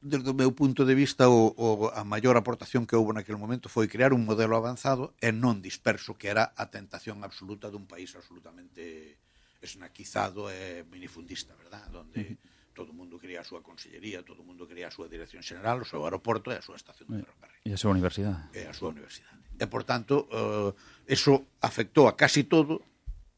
desde 0.03 0.29
o 0.29 0.35
meu 0.35 0.51
punto 0.51 0.83
de 0.83 0.93
vista 0.93 1.31
o, 1.31 1.55
o, 1.55 1.87
a 1.95 2.03
maior 2.03 2.35
aportación 2.35 2.83
que 2.83 2.99
houve 2.99 3.15
naquele 3.15 3.39
momento 3.39 3.71
foi 3.71 3.87
crear 3.87 4.11
un 4.11 4.27
modelo 4.27 4.59
avanzado 4.59 5.15
e 5.23 5.31
non 5.31 5.63
disperso 5.63 6.19
que 6.19 6.27
era 6.27 6.51
a 6.59 6.67
tentación 6.67 7.23
absoluta 7.23 7.71
dun 7.71 7.87
país 7.87 8.11
absolutamente 8.19 9.15
esnaquizado 9.63 10.51
e 10.51 10.83
minifundista, 10.91 11.55
verdad? 11.55 11.87
Donde 11.87 12.19
uh 12.19 12.35
-huh. 12.35 12.75
todo 12.75 12.91
o 12.91 12.95
mundo 12.95 13.15
quería 13.15 13.39
a 13.39 13.47
súa 13.47 13.63
consellería, 13.63 14.27
todo 14.27 14.43
o 14.43 14.45
mundo 14.45 14.67
quería 14.67 14.91
a 14.91 14.93
súa 14.93 15.07
dirección 15.07 15.39
general, 15.39 15.79
o 15.79 15.87
seu 15.87 16.03
aeroporto 16.03 16.51
e 16.51 16.59
a 16.59 16.63
súa 16.63 16.75
estación 16.75 17.07
de 17.07 17.23
eh, 17.23 17.23
ferrocarril. 17.23 17.63
E 17.63 17.71
a 17.71 17.79
súa 17.79 17.95
universidade. 17.95 18.43
E 18.51 18.67
a 18.67 18.75
súa 18.75 18.91
universidade. 18.91 19.39
E, 19.55 19.65
por 19.71 19.87
tanto, 19.87 20.27
eh, 20.27 20.71
eso 21.07 21.47
afectou 21.63 22.11
a 22.11 22.19
casi 22.19 22.43
todo, 22.43 22.83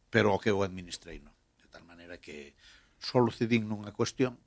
pero 0.09 0.34
o 0.34 0.41
que 0.41 0.49
eu 0.49 0.66
administrei 0.66 1.22
non. 1.22 1.38
De 1.61 1.70
tal 1.70 1.86
maneira 1.86 2.18
que 2.18 2.57
solo 2.97 3.30
cedín 3.30 3.70
nunha 3.70 3.93
cuestión 3.93 4.41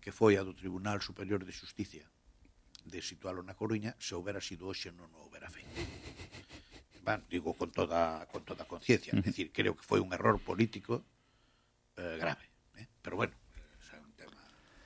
que 0.00 0.12
foi 0.12 0.38
a 0.38 0.42
do 0.42 0.54
Tribunal 0.54 1.02
Superior 1.02 1.44
de 1.44 1.52
Justicia 1.52 2.06
de 2.88 3.02
situalo 3.02 3.44
na 3.44 3.52
Coruña, 3.52 3.92
se 4.00 4.16
houbera 4.16 4.40
sido 4.40 4.66
hoxe 4.66 4.88
non 4.90 5.12
o 5.12 5.28
houbera 5.28 5.52
feito. 5.52 5.68
Ben, 7.04 7.24
digo 7.28 7.52
con 7.56 7.72
toda 7.72 8.24
con 8.32 8.44
toda 8.44 8.64
conciencia, 8.64 9.12
é 9.16 9.20
dicir, 9.20 9.52
creo 9.52 9.76
que 9.76 9.84
foi 9.84 10.00
un 10.00 10.12
error 10.12 10.40
político 10.40 11.04
eh, 11.96 12.16
grave, 12.16 12.48
eh? 12.80 12.88
pero 13.00 13.16
bueno, 13.16 13.32
é 13.92 14.00
un 14.00 14.12
tema 14.16 14.40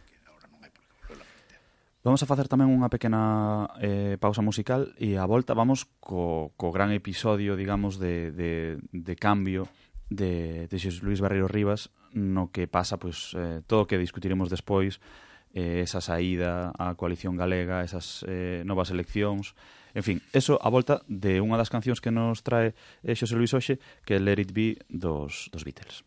que 0.07 0.18
agora 0.26 0.47
non 0.51 0.62
hai 0.62 0.70
por 0.74 0.82
que 0.86 0.95
volver 1.03 1.22
a 1.22 1.26
plantear. 1.26 1.62
Vamos 2.03 2.20
a 2.22 2.30
facer 2.30 2.47
tamén 2.51 2.70
unha 2.70 2.90
pequena 2.90 3.70
eh, 3.78 4.18
pausa 4.18 4.43
musical 4.43 4.95
e 4.99 5.18
a 5.18 5.26
volta 5.26 5.55
vamos 5.55 5.86
co, 6.03 6.55
co 6.59 6.74
gran 6.74 6.90
episodio, 6.90 7.55
digamos, 7.55 7.99
de, 8.03 8.30
de, 8.34 8.78
de 8.90 9.14
cambio 9.14 9.70
de, 10.11 10.66
de 10.66 10.76
Xes 10.78 11.03
Luis 11.03 11.22
Barreiro 11.22 11.47
Rivas 11.47 11.90
no 12.12 12.52
que 12.52 12.68
pasa 12.68 12.96
pois 12.96 13.34
eh, 13.34 13.60
todo 13.66 13.84
o 13.84 13.88
que 13.88 13.98
discutiremos 13.98 14.48
despois 14.48 15.00
eh, 15.52 15.84
esa 15.84 16.00
saída 16.00 16.72
á 16.76 16.96
coalición 16.96 17.36
galega, 17.36 17.84
esas 17.84 18.24
eh, 18.28 18.62
novas 18.64 18.88
eleccións, 18.92 19.56
en 19.92 20.04
fin, 20.04 20.16
eso 20.32 20.56
a 20.60 20.68
volta 20.72 21.04
de 21.08 21.44
unha 21.44 21.60
das 21.60 21.68
cancións 21.68 22.00
que 22.00 22.14
nos 22.14 22.40
trae 22.40 22.72
eh, 23.04 23.16
Xosé 23.16 23.36
Luis 23.36 23.52
Oxe, 23.52 23.76
que 24.06 24.16
é 24.16 24.20
Let 24.20 24.40
It 24.40 24.52
Be 24.56 24.80
dos, 24.88 25.52
dos 25.52 25.64
Beatles. 25.64 26.04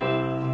Música 0.00 0.53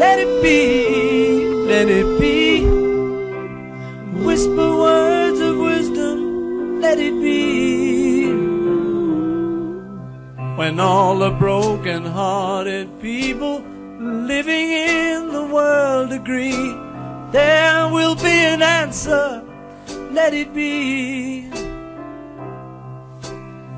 let 0.00 0.18
it 0.18 0.42
be, 0.42 1.44
let 1.68 1.86
it 1.88 2.08
be. 2.18 2.64
Whisper 4.24 4.70
words 4.84 5.40
of 5.40 5.58
wisdom, 5.58 6.80
let 6.80 6.98
it 6.98 7.20
be. 7.20 8.32
When 10.56 10.80
all 10.80 11.18
the 11.18 11.32
broken 11.32 12.06
hearted 12.06 12.88
people 13.02 13.62
living 14.00 14.70
in 14.70 15.28
the 15.28 15.44
world 15.44 16.12
agree, 16.12 16.72
there 17.30 17.86
will 17.92 18.14
be 18.14 18.36
an 18.54 18.62
answer, 18.62 19.44
let 20.12 20.32
it 20.32 20.54
be. 20.54 21.50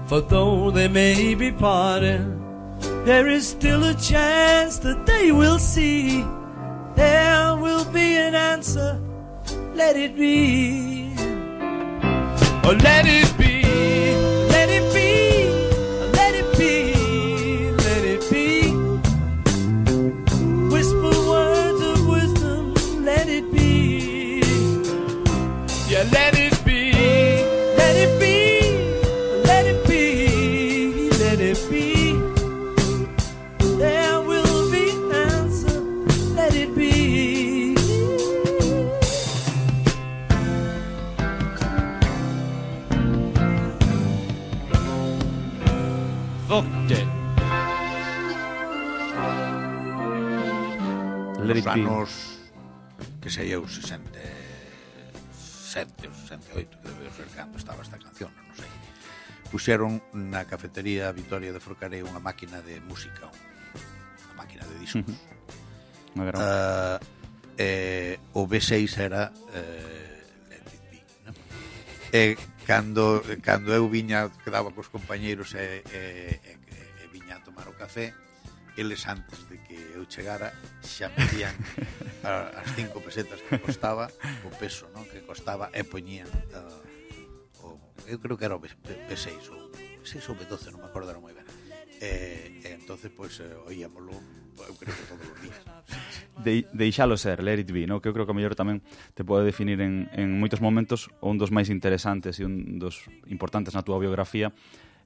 For 0.07 0.21
though 0.21 0.71
they 0.71 0.87
may 0.87 1.35
be 1.35 1.51
parted, 1.51 2.42
there 3.05 3.29
is 3.29 3.49
still 3.49 3.85
a 3.85 3.95
chance 3.95 4.79
that 4.79 5.07
they 5.07 5.33
will 5.33 5.59
see. 5.59 6.25
There 6.95 7.57
will 7.57 7.85
be 7.87 8.17
an 8.17 8.35
answer. 8.35 9.01
Let 9.75 9.97
it 9.97 10.17
be. 10.17 11.13
Oh, 12.65 12.77
let 12.83 13.05
it 13.07 13.37
be. 13.39 13.52
nos 51.63 51.71
anos 51.71 52.43
que 53.23 53.31
sei 53.31 53.55
eu 53.55 53.63
67 53.67 56.07
ou 56.07 56.15
68 56.15 56.79
que 56.83 56.89
debe 56.89 57.11
ser 57.15 57.27
cando 57.35 57.59
estaba 57.59 57.83
esta 57.83 57.99
canción 57.99 58.31
non 58.35 58.55
sei 58.59 58.69
puxeron 59.49 60.03
na 60.13 60.45
cafetería 60.45 61.13
Vitoria 61.15 61.53
de 61.55 61.61
Forcaré 61.63 62.03
unha 62.03 62.19
máquina 62.19 62.59
de 62.67 62.81
música 62.83 63.31
unha 63.31 64.35
máquina 64.35 64.67
de 64.67 64.75
discos 64.83 65.07
uh 65.07 65.15
-huh. 66.19 66.35
uh, 66.35 66.99
eh, 67.59 68.19
o 68.35 68.49
B6 68.51 68.99
era 68.99 69.31
eh, 69.55 70.19
Let 70.51 70.67
It 70.67 70.83
Be 70.91 70.99
no? 71.27 71.33
e 72.11 72.35
cando, 72.67 73.23
cando 73.43 73.71
eu 73.71 73.87
viña 73.87 74.35
quedaba 74.43 74.75
cos 74.75 74.91
compañeiros 74.91 75.55
e, 75.55 75.87
e, 75.91 76.41
e, 76.43 76.59
e 77.03 77.05
viña 77.15 77.39
a 77.39 77.45
tomar 77.47 77.71
o 77.71 77.79
café 77.79 78.11
eles 78.77 79.07
antes 79.07 79.49
de 79.49 79.61
que 79.61 79.77
eu 79.95 80.05
chegara 80.09 80.53
xa 80.81 81.13
metían 81.13 81.53
as 82.25 82.69
cinco 82.75 83.01
pesetas 83.05 83.41
que 83.45 83.59
costaba 83.61 84.09
o 84.47 84.51
peso 84.57 84.89
non 84.97 85.05
que 85.05 85.21
costaba 85.25 85.69
e 85.77 85.85
poñían 85.85 86.29
uh, 86.57 87.67
o, 87.67 87.77
eu 88.09 88.17
creo 88.17 88.37
que 88.39 88.47
era 88.49 88.57
o 88.57 88.63
P6 88.63 89.53
ou 89.53 89.73
P6 90.01 90.25
ou 90.33 90.37
B12, 90.37 90.73
non 90.73 90.81
me 90.81 90.89
acordo 90.89 91.13
moi 91.21 91.37
ben 91.37 91.45
e, 92.01 92.65
e 92.65 92.69
entonces 92.73 93.13
pois 93.13 93.39
pues, 93.39 93.69
oíamolo 93.69 94.17
eu 94.57 94.75
creo 94.77 94.95
que 94.95 95.07
todos 95.09 95.27
os 95.29 95.39
días 95.41 95.61
De, 96.43 96.67
deixalo 96.73 97.17
ser, 97.17 97.43
let 97.45 97.61
it 97.61 97.71
be, 97.71 97.87
no? 97.87 98.01
que 98.01 98.09
eu 98.09 98.15
creo 98.17 98.27
que 98.27 98.33
o 98.33 98.35
mellor 98.35 98.57
tamén 98.57 98.81
te 99.15 99.23
pode 99.23 99.47
definir 99.47 99.79
en, 99.85 100.11
en 100.17 100.33
moitos 100.41 100.65
momentos 100.65 101.13
un 101.21 101.37
dos 101.39 101.53
máis 101.53 101.69
interesantes 101.69 102.41
e 102.41 102.49
un 102.49 102.81
dos 102.81 103.07
importantes 103.29 103.77
na 103.77 103.85
túa 103.85 104.01
biografía 104.01 104.51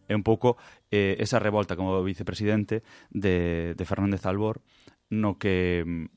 é 0.09 0.15
un 0.15 0.23
pouco 0.23 0.57
eh, 0.91 1.19
esa 1.19 1.39
revolta 1.39 1.77
como 1.77 2.03
vicepresidente 2.03 2.83
de, 3.11 3.75
de 3.75 3.85
Fernández 3.85 4.25
Albor 4.27 4.63
no 5.11 5.39
que 5.39 6.09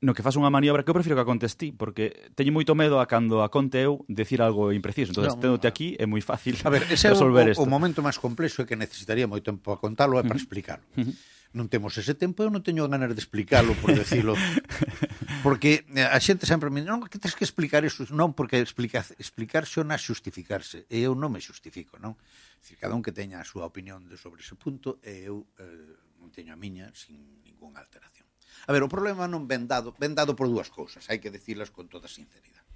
no 0.00 0.16
que 0.16 0.24
fas 0.24 0.32
unha 0.40 0.48
maniobra 0.48 0.80
que 0.80 0.88
eu 0.88 0.96
prefiro 0.96 1.12
que 1.12 1.24
a 1.24 1.28
contestí, 1.28 1.76
porque 1.76 2.32
teño 2.32 2.56
moito 2.56 2.72
medo 2.72 3.04
a 3.04 3.04
cando 3.04 3.44
a 3.44 3.52
conte 3.52 3.84
eu 3.84 4.00
decir 4.08 4.40
algo 4.40 4.72
impreciso. 4.72 5.12
Entón, 5.12 5.28
no, 5.28 5.36
tendote 5.36 5.68
aquí 5.68 5.92
é 6.00 6.08
moi 6.08 6.24
fácil 6.24 6.56
a 6.64 6.72
ver, 6.72 6.88
ese 6.88 7.12
resolver 7.12 7.52
isto. 7.52 7.60
O, 7.60 7.68
o 7.68 7.70
momento 7.70 8.00
máis 8.00 8.16
complexo 8.16 8.64
é 8.64 8.66
que 8.66 8.80
necesitaría 8.80 9.28
moito 9.28 9.52
tempo 9.52 9.68
a 9.68 9.76
contalo 9.76 10.16
e 10.16 10.24
para 10.24 10.40
explicalo. 10.40 10.80
explicarlo. 10.96 11.12
Uh 11.12 11.12
-huh 11.12 11.39
non 11.50 11.66
temos 11.66 11.98
ese 11.98 12.14
tempo, 12.14 12.46
eu 12.46 12.50
non 12.50 12.62
teño 12.62 12.86
ganas 12.86 13.10
de 13.10 13.18
explicarlo, 13.18 13.74
por 13.82 13.90
decirlo. 13.90 14.38
Porque 15.44 15.82
eh, 15.96 16.06
a 16.06 16.18
xente 16.22 16.46
sempre 16.46 16.70
me 16.70 16.84
non, 16.84 17.02
que 17.10 17.18
tens 17.18 17.34
que 17.34 17.42
explicar 17.42 17.82
iso? 17.82 18.06
Non, 18.12 18.36
porque 18.36 18.60
explica, 18.60 19.00
explicar 19.16 19.64
xona 19.64 19.96
xustificarse. 19.96 20.84
E 20.86 21.00
eu 21.02 21.16
non 21.16 21.32
me 21.32 21.40
xustifico, 21.40 21.96
non? 21.96 22.14
Dicir, 22.60 22.76
cada 22.76 22.94
un 22.94 23.02
que 23.02 23.10
teña 23.10 23.40
a 23.40 23.46
súa 23.48 23.64
opinión 23.64 24.04
de 24.06 24.20
sobre 24.20 24.44
ese 24.44 24.54
punto, 24.54 25.00
e 25.00 25.26
eu 25.26 25.48
eh, 25.56 26.20
non 26.20 26.28
teño 26.28 26.52
a 26.52 26.60
miña 26.60 26.92
sin 26.92 27.40
ninguna 27.40 27.80
alteración. 27.80 28.28
A 28.68 28.70
ver, 28.76 28.84
o 28.84 28.92
problema 28.92 29.24
non 29.24 29.48
ven 29.48 29.64
dado, 29.64 29.96
ven 29.96 30.12
dado 30.12 30.36
por 30.36 30.46
dúas 30.46 30.68
cousas, 30.68 31.08
hai 31.08 31.18
que 31.18 31.32
dicilas 31.32 31.72
con 31.72 31.88
toda 31.88 32.06
sinceridade. 32.06 32.68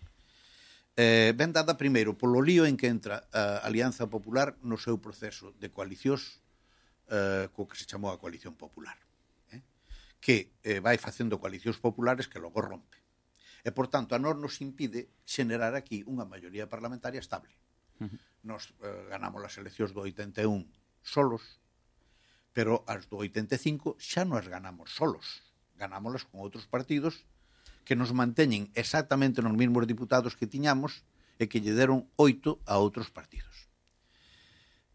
Eh, 0.96 1.34
ven 1.36 1.50
dada 1.52 1.76
primeiro 1.76 2.14
polo 2.16 2.38
lío 2.40 2.64
en 2.64 2.78
que 2.78 2.86
entra 2.88 3.26
a 3.34 3.66
Alianza 3.66 4.06
Popular 4.06 4.54
no 4.62 4.78
seu 4.78 4.96
proceso 5.02 5.50
de 5.58 5.68
coalicións 5.68 6.43
eh, 7.10 7.48
co 7.52 7.66
que 7.68 7.76
se 7.76 7.88
chamou 7.88 8.12
a 8.12 8.20
coalición 8.20 8.54
popular 8.54 8.96
eh? 9.52 9.62
que 10.20 10.54
eh, 10.62 10.80
vai 10.80 10.96
facendo 10.96 11.40
coalicións 11.40 11.80
populares 11.80 12.28
que 12.28 12.40
logo 12.40 12.60
rompe 12.60 12.98
e 13.64 13.70
por 13.72 13.88
tanto 13.88 14.12
a 14.14 14.20
nós 14.20 14.36
nos 14.36 14.60
impide 14.60 15.12
xenerar 15.24 15.72
aquí 15.76 16.04
unha 16.04 16.28
maioría 16.28 16.68
parlamentaria 16.68 17.20
estable 17.20 17.52
nos 18.44 18.72
eh, 18.84 19.08
ganamos 19.08 19.40
as 19.44 19.56
eleccións 19.56 19.92
do 19.92 20.04
81 20.04 20.68
solos 21.04 21.60
pero 22.54 22.86
as 22.86 23.08
do 23.10 23.20
85 23.20 24.00
xa 24.00 24.22
non 24.24 24.40
as 24.40 24.48
ganamos 24.48 24.92
solos 24.92 25.44
ganámolas 25.76 26.24
con 26.24 26.40
outros 26.40 26.64
partidos 26.70 27.26
que 27.84 27.96
nos 27.96 28.16
manteñen 28.16 28.72
exactamente 28.74 29.44
nos 29.44 29.52
mesmos 29.52 29.84
diputados 29.86 30.36
que 30.36 30.48
tiñamos 30.48 31.04
e 31.38 31.46
que 31.50 31.60
lle 31.60 31.76
deron 31.76 32.08
oito 32.16 32.62
a 32.64 32.80
outros 32.80 33.12
partidos. 33.12 33.68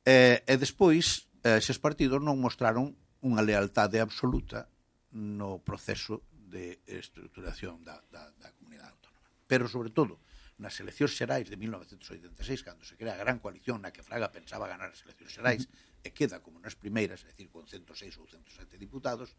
E, 0.07 0.41
e 0.47 0.53
despois, 0.57 1.28
Eh, 1.43 1.57
eses 1.57 1.79
partidos 1.79 2.19
non 2.19 2.35
mostraron 2.39 2.95
unha 3.23 3.39
lealtade 3.43 4.03
absoluta 4.03 4.67
no 5.15 5.63
proceso 5.63 6.27
de 6.31 6.83
estruturación 6.83 7.83
da, 7.83 8.01
da, 8.11 8.27
da 8.35 8.51
comunidade 8.59 8.91
autónoma. 8.91 9.27
Pero, 9.47 9.71
sobre 9.71 9.91
todo, 9.93 10.19
nas 10.59 10.75
eleccións 10.83 11.15
xerais 11.15 11.47
de 11.47 11.55
1986, 11.55 12.67
cando 12.67 12.83
se 12.83 12.99
crea 12.99 13.15
a 13.15 13.23
gran 13.23 13.39
coalición 13.39 13.79
na 13.79 13.95
que 13.95 14.03
Fraga 14.03 14.27
pensaba 14.27 14.67
ganar 14.67 14.91
as 14.91 14.99
eleccións 15.07 15.31
xerais, 15.31 15.63
e 16.03 16.11
queda 16.11 16.43
como 16.43 16.59
nas 16.59 16.75
primeiras, 16.75 17.23
é 17.23 17.31
dicir, 17.31 17.47
con 17.47 17.63
106 17.63 18.19
ou 18.19 18.27
107 18.27 18.75
diputados, 18.75 19.31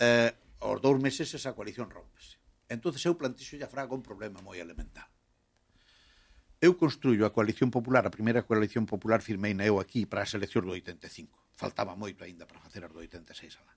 eh, 0.00 0.32
aos 0.64 0.80
dous 0.80 0.96
meses 0.96 1.28
esa 1.36 1.52
coalición 1.52 1.92
rompese. 1.92 2.40
Entón, 2.72 2.96
eu 2.96 3.20
plantexo 3.20 3.60
a 3.60 3.68
Fraga 3.68 3.92
un 3.92 4.00
problema 4.00 4.40
moi 4.40 4.56
elemental 4.56 5.08
eu 6.64 6.72
construyo 6.80 7.28
a 7.28 7.34
coalición 7.36 7.68
popular, 7.68 8.08
a 8.08 8.14
primeira 8.16 8.40
coalición 8.48 8.88
popular 8.88 9.20
firmeina 9.20 9.68
eu 9.68 9.76
aquí 9.76 10.08
para 10.08 10.24
as 10.24 10.32
eleccións 10.32 10.64
do 10.64 10.72
85. 10.72 11.28
Faltaba 11.60 11.92
moito 11.92 12.24
aínda 12.24 12.48
para 12.48 12.56
facer 12.64 12.80
as 12.80 12.92
do 12.92 13.04
86 13.04 13.60
alá. 13.60 13.76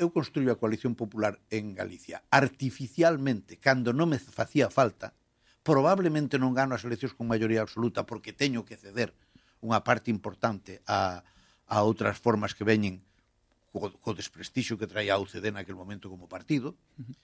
Eu 0.00 0.08
construyo 0.08 0.48
a 0.48 0.56
coalición 0.56 0.96
popular 0.96 1.36
en 1.52 1.76
Galicia 1.76 2.24
artificialmente, 2.32 3.60
cando 3.60 3.92
non 3.92 4.08
me 4.08 4.16
facía 4.16 4.72
falta, 4.72 5.12
probablemente 5.60 6.40
non 6.40 6.56
gano 6.56 6.72
as 6.72 6.88
eleccións 6.88 7.12
con 7.12 7.28
maioría 7.28 7.60
absoluta 7.60 8.08
porque 8.08 8.32
teño 8.32 8.64
que 8.64 8.80
ceder 8.80 9.12
unha 9.60 9.84
parte 9.84 10.08
importante 10.08 10.80
a, 10.88 11.20
a 11.68 11.76
outras 11.84 12.16
formas 12.16 12.56
que 12.56 12.64
veñen 12.64 13.04
co, 13.76 13.92
co 14.00 14.16
desprestixio 14.16 14.80
que 14.80 14.88
traía 14.88 15.20
a 15.20 15.20
UCD 15.20 15.52
aquel 15.52 15.76
momento 15.76 16.08
como 16.08 16.32
partido. 16.32 16.80
Uh 16.96 17.04
-huh. 17.04 17.16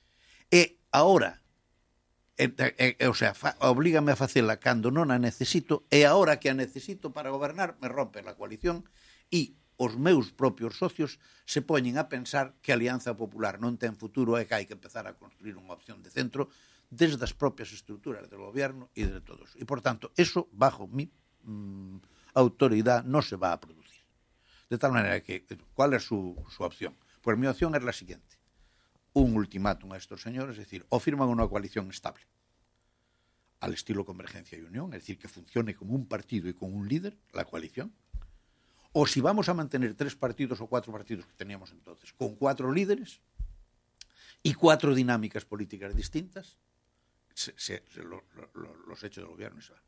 E 0.53 0.77
agora 0.93 1.41
e, 2.41 2.49
e, 2.57 2.97
e, 2.97 3.07
o 3.07 3.13
sea, 3.13 3.37
fa, 3.37 3.53
oblígame 3.61 4.17
a 4.17 4.17
facela 4.17 4.57
cando 4.57 4.89
non 4.89 5.13
a 5.13 5.21
necesito 5.21 5.85
e 5.93 6.09
agora 6.09 6.41
que 6.41 6.49
a 6.49 6.57
necesito 6.57 7.13
para 7.13 7.29
gobernar 7.29 7.77
me 7.85 7.93
rompe 7.93 8.25
a 8.25 8.33
coalición 8.33 8.89
e 9.29 9.61
os 9.77 10.01
meus 10.01 10.33
propios 10.33 10.81
socios 10.81 11.21
se 11.45 11.61
poñen 11.61 12.01
a 12.01 12.09
pensar 12.09 12.57
que 12.65 12.73
a 12.73 12.81
Alianza 12.81 13.13
Popular 13.13 13.61
non 13.61 13.77
ten 13.77 13.93
futuro 13.93 14.41
e 14.41 14.49
que 14.49 14.57
hai 14.57 14.65
que 14.65 14.73
empezar 14.73 15.05
a 15.05 15.21
construir 15.21 15.61
unha 15.61 15.77
opción 15.77 16.01
de 16.01 16.09
centro 16.09 16.49
desde 16.89 17.21
as 17.21 17.37
propias 17.37 17.77
estruturas 17.77 18.33
do 18.33 18.41
goberno 18.41 18.89
e 18.97 19.05
de 19.05 19.21
todos. 19.21 19.53
E, 19.61 19.69
por 19.69 19.85
tanto, 19.85 20.09
eso, 20.17 20.49
bajo 20.57 20.89
mi 20.89 21.13
mm, 21.45 22.33
autoridade, 22.41 23.05
non 23.05 23.21
se 23.21 23.37
va 23.37 23.53
a 23.53 23.61
producir. 23.61 24.01
De 24.73 24.81
tal 24.81 24.97
maneira 24.97 25.21
que, 25.21 25.45
eh, 25.45 25.61
¿cuál 25.77 25.93
é 25.93 26.01
su, 26.01 26.41
su 26.49 26.65
opción? 26.65 26.97
Pues 27.21 27.37
mi 27.37 27.45
opción 27.45 27.77
é 27.77 27.81
la 27.85 27.93
siguiente. 27.93 28.40
Un 29.13 29.37
ultimátum 29.37 29.93
a 29.93 29.97
estos 29.97 30.23
señores, 30.23 30.53
es 30.53 30.65
decir, 30.65 30.87
o 30.89 31.01
firman 31.01 31.29
una 31.29 31.49
coalición 31.49 31.91
estable, 31.91 32.23
al 33.61 33.75
estilo 33.75 34.05
Convergencia 34.05 34.57
y 34.57 34.63
Unión, 34.63 34.93
es 34.95 35.01
decir, 35.01 35.19
que 35.19 35.29
funcione 35.29 35.75
como 35.75 35.95
un 35.95 36.07
partido 36.07 36.49
y 36.49 36.55
con 36.55 36.73
un 36.73 36.89
líder, 36.89 37.17
la 37.33 37.45
coalición, 37.45 37.93
o 38.93 39.07
si 39.07 39.21
vamos 39.21 39.49
a 39.49 39.55
mantener 39.55 39.95
tres 39.95 40.17
partidos 40.17 40.61
o 40.61 40.67
cuatro 40.67 40.93
partidos 40.93 41.27
que 41.27 41.35
teníamos 41.35 41.71
entonces, 41.71 42.13
con 42.13 42.35
cuatro 42.35 42.73
líderes 42.73 43.21
y 44.43 44.55
cuatro 44.55 44.95
dinámicas 44.95 45.45
políticas 45.45 45.95
distintas, 45.95 46.57
los 47.31 49.05
hechos 49.05 49.25
del 49.25 49.27
gobierno 49.27 49.61
se 49.61 49.73
van. 49.73 49.83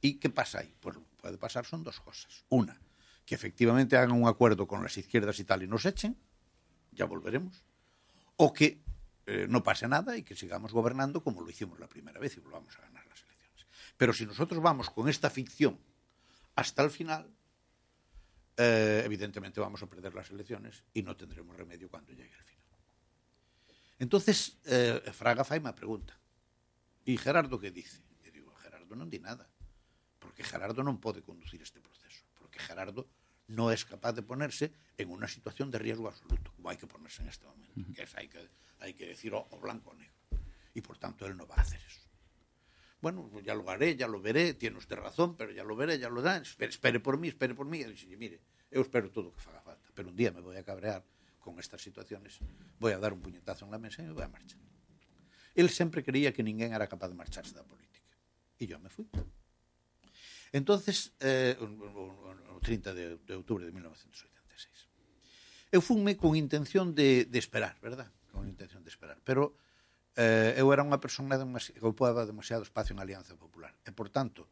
¿Y 0.00 0.14
qué 0.14 0.30
pasa 0.30 0.60
ahí? 0.60 0.74
Pues 0.80 0.96
lo 0.96 1.02
que 1.02 1.16
puede 1.16 1.36
pasar 1.36 1.66
son 1.66 1.82
dos 1.82 2.00
cosas. 2.00 2.44
Una, 2.48 2.80
que 3.26 3.34
efectivamente 3.34 3.96
hagan 3.96 4.12
un 4.12 4.26
acuerdo 4.26 4.66
con 4.66 4.82
las 4.82 4.96
izquierdas 4.96 5.38
y 5.38 5.44
tal 5.44 5.62
y 5.62 5.68
nos 5.68 5.84
echen, 5.84 6.16
ya 6.92 7.04
volveremos, 7.04 7.62
o 8.40 8.54
que 8.54 8.80
eh, 9.26 9.44
no 9.52 9.62
pase 9.62 9.86
nada 9.86 10.16
y 10.16 10.22
que 10.22 10.34
sigamos 10.34 10.72
gobernando 10.72 11.22
como 11.22 11.42
lo 11.42 11.50
hicimos 11.50 11.78
la 11.78 11.86
primera 11.86 12.18
vez 12.18 12.38
y 12.38 12.40
volvamos 12.40 12.72
a 12.78 12.80
ganar 12.80 13.06
las 13.06 13.20
elecciones. 13.20 13.66
Pero 13.98 14.14
si 14.14 14.24
nosotros 14.24 14.62
vamos 14.62 14.88
con 14.88 15.10
esta 15.10 15.28
ficción 15.28 15.78
hasta 16.56 16.82
el 16.82 16.90
final, 16.90 17.28
eh, 18.56 19.02
evidentemente 19.04 19.60
vamos 19.60 19.82
a 19.82 19.86
perder 19.86 20.14
las 20.14 20.30
elecciones 20.30 20.82
y 20.94 21.02
no 21.02 21.16
tendremos 21.16 21.54
remedio 21.54 21.90
cuando 21.90 22.12
llegue 22.12 22.32
el 22.32 22.44
final. 22.44 22.66
Entonces, 23.98 24.56
eh, 24.64 25.02
Fraga 25.12 25.44
fai 25.44 25.60
me 25.60 25.74
pregunta, 25.74 26.16
¿y 27.04 27.18
Gerardo 27.18 27.60
qué 27.60 27.70
dice? 27.70 28.00
Y 28.24 28.30
digo, 28.30 28.56
Gerardo 28.56 28.96
non 28.96 29.12
di 29.12 29.20
nada, 29.20 29.52
porque 30.16 30.48
Gerardo 30.48 30.80
non 30.80 30.96
pode 30.96 31.20
conducir 31.20 31.60
este 31.60 31.84
proceso, 31.84 32.24
porque 32.40 32.56
Gerardo 32.56 33.04
no 33.50 33.70
es 33.70 33.84
capaz 33.84 34.12
de 34.12 34.22
ponerse 34.22 34.72
en 34.96 35.10
una 35.10 35.26
situación 35.26 35.70
de 35.70 35.78
riesgo 35.78 36.08
absoluto, 36.08 36.52
como 36.54 36.70
hay 36.70 36.76
que 36.76 36.86
ponerse 36.86 37.22
en 37.22 37.28
este 37.28 37.46
momento, 37.46 37.72
uh 37.76 37.82
-huh. 37.82 37.94
que 37.94 38.02
es 38.02 38.14
hay 38.14 38.28
que, 38.28 38.48
hay 38.78 38.94
que 38.94 39.06
decir 39.06 39.34
o, 39.34 39.46
o 39.50 39.58
blanco 39.58 39.90
o 39.90 39.94
negro. 39.94 40.14
Y 40.74 40.80
por 40.80 40.98
tanto 40.98 41.26
él 41.26 41.36
no 41.36 41.46
va 41.46 41.56
a 41.56 41.62
hacer 41.62 41.80
eso. 41.86 42.00
Bueno, 43.00 43.28
pues 43.32 43.44
ya 43.44 43.54
lo 43.54 43.68
haré, 43.68 43.96
ya 43.96 44.06
lo 44.06 44.20
veré, 44.20 44.54
tiene 44.54 44.76
usted 44.76 44.96
razón, 44.96 45.36
pero 45.36 45.50
ya 45.52 45.64
lo 45.64 45.74
veré, 45.74 45.98
ya 45.98 46.08
lo 46.10 46.22
da, 46.22 46.36
espere, 46.36 46.70
espere, 46.70 47.00
por 47.00 47.18
mí, 47.18 47.28
espere 47.28 47.54
por 47.54 47.66
mí. 47.66 47.78
Y 47.80 47.84
dice, 47.84 48.16
mire, 48.16 48.40
eu 48.70 48.82
espero 48.82 49.10
todo 49.10 49.28
o 49.28 49.34
que 49.34 49.40
faga 49.40 49.60
falta, 49.62 49.88
pero 49.94 50.10
un 50.10 50.16
día 50.16 50.30
me 50.30 50.40
voy 50.40 50.56
a 50.56 50.62
cabrear 50.62 51.02
con 51.40 51.58
estas 51.58 51.80
situaciones, 51.82 52.38
voy 52.78 52.92
a 52.92 52.98
dar 52.98 53.12
un 53.12 53.20
puñetazo 53.20 53.64
en 53.64 53.70
la 53.72 53.78
mesa 53.78 54.02
y 54.02 54.06
me 54.06 54.12
voy 54.12 54.22
a 54.22 54.28
marchar. 54.28 54.60
Él 55.54 55.68
sempre 55.70 56.04
creía 56.04 56.32
que 56.32 56.44
ninguén 56.44 56.72
era 56.72 56.86
capaz 56.86 57.08
de 57.08 57.14
marcharse 57.14 57.54
da 57.54 57.64
política. 57.64 58.14
E 58.60 58.66
yo 58.66 58.78
me 58.78 58.90
fui. 58.90 59.08
Entonces, 60.52 61.14
eh, 61.20 61.56
o 61.60 62.58
30 62.60 62.94
de, 62.94 63.16
de 63.22 63.34
outubro 63.34 63.64
de 63.64 63.72
1986. 63.72 64.90
Eu 65.70 65.80
funme 65.80 66.18
con 66.18 66.34
intención 66.34 66.94
de, 66.94 67.24
de 67.24 67.38
esperar, 67.38 67.78
verdad? 67.78 68.10
Con 68.34 68.50
intención 68.50 68.82
de 68.82 68.90
esperar. 68.90 69.22
Pero 69.22 69.54
eh, 70.18 70.58
eu 70.58 70.66
era 70.74 70.82
unha 70.82 70.98
persona 70.98 71.38
que 71.38 71.78
ocupaba 71.78 72.26
demasiado 72.26 72.66
espacio 72.66 72.92
en 72.92 73.00
Alianza 73.00 73.38
Popular. 73.38 73.70
E, 73.86 73.94
por 73.94 74.10
tanto, 74.10 74.50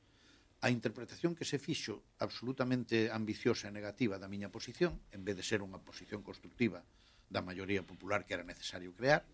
a 0.62 0.70
interpretación 0.70 1.34
que 1.34 1.46
se 1.46 1.58
fixo 1.58 2.02
absolutamente 2.18 3.10
ambiciosa 3.10 3.66
e 3.66 3.74
negativa 3.74 4.18
da 4.18 4.30
miña 4.30 4.50
posición, 4.50 5.02
en 5.10 5.22
vez 5.26 5.34
de 5.34 5.46
ser 5.46 5.62
unha 5.62 5.78
posición 5.82 6.22
constructiva 6.22 6.82
da 7.26 7.42
maioría 7.42 7.82
popular 7.82 8.22
que 8.22 8.34
era 8.38 8.46
necesario 8.46 8.94
crear, 8.94 9.26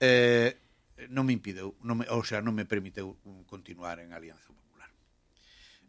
eh, 0.00 0.60
non 1.10 1.26
me 1.26 1.34
impideu, 1.34 1.74
non 1.82 2.00
me, 2.00 2.04
ou 2.08 2.22
sea, 2.22 2.44
non 2.44 2.54
me 2.54 2.68
permiteu 2.68 3.16
continuar 3.48 3.98
en 4.00 4.12
Alianza 4.12 4.52
Popular 4.52 4.73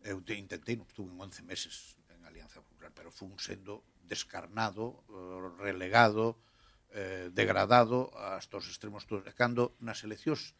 eu 0.06 0.22
te 0.22 0.38
intentei, 0.38 0.78
non 0.78 0.86
estuve 0.86 1.10
en 1.10 1.18
11 1.18 1.42
meses 1.42 1.98
en 2.14 2.22
Alianza 2.30 2.62
Popular, 2.62 2.94
pero 2.94 3.10
fun 3.10 3.42
sendo 3.42 3.82
descarnado, 4.06 5.02
eh, 5.10 5.50
relegado, 5.58 6.38
eh, 6.94 7.34
degradado 7.34 8.14
hasta 8.14 8.62
os 8.62 8.70
extremos 8.70 9.10
todos. 9.10 9.26
Cando 9.34 9.74
nas 9.82 10.06
eleccións 10.06 10.54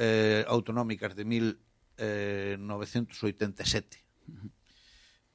eh, 0.00 0.48
autonómicas 0.48 1.12
de 1.12 1.28
1987 1.28 4.08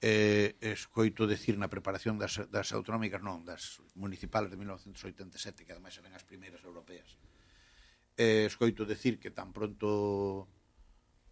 eh, 0.04 0.60
eh, 0.60 0.76
escoito 0.76 1.24
decir 1.24 1.56
na 1.56 1.72
preparación 1.72 2.20
das, 2.20 2.44
das 2.52 2.76
autonómicas, 2.76 3.24
non, 3.24 3.48
das 3.48 3.80
municipales 3.96 4.52
de 4.52 4.60
1987, 4.60 5.64
que 5.64 5.72
ademais 5.72 5.96
eran 5.96 6.12
as 6.12 6.28
primeiras 6.28 6.60
europeas, 6.68 7.16
eh, 8.20 8.44
escoito 8.50 8.84
decir 8.84 9.16
que 9.16 9.32
tan 9.32 9.56
pronto 9.56 10.52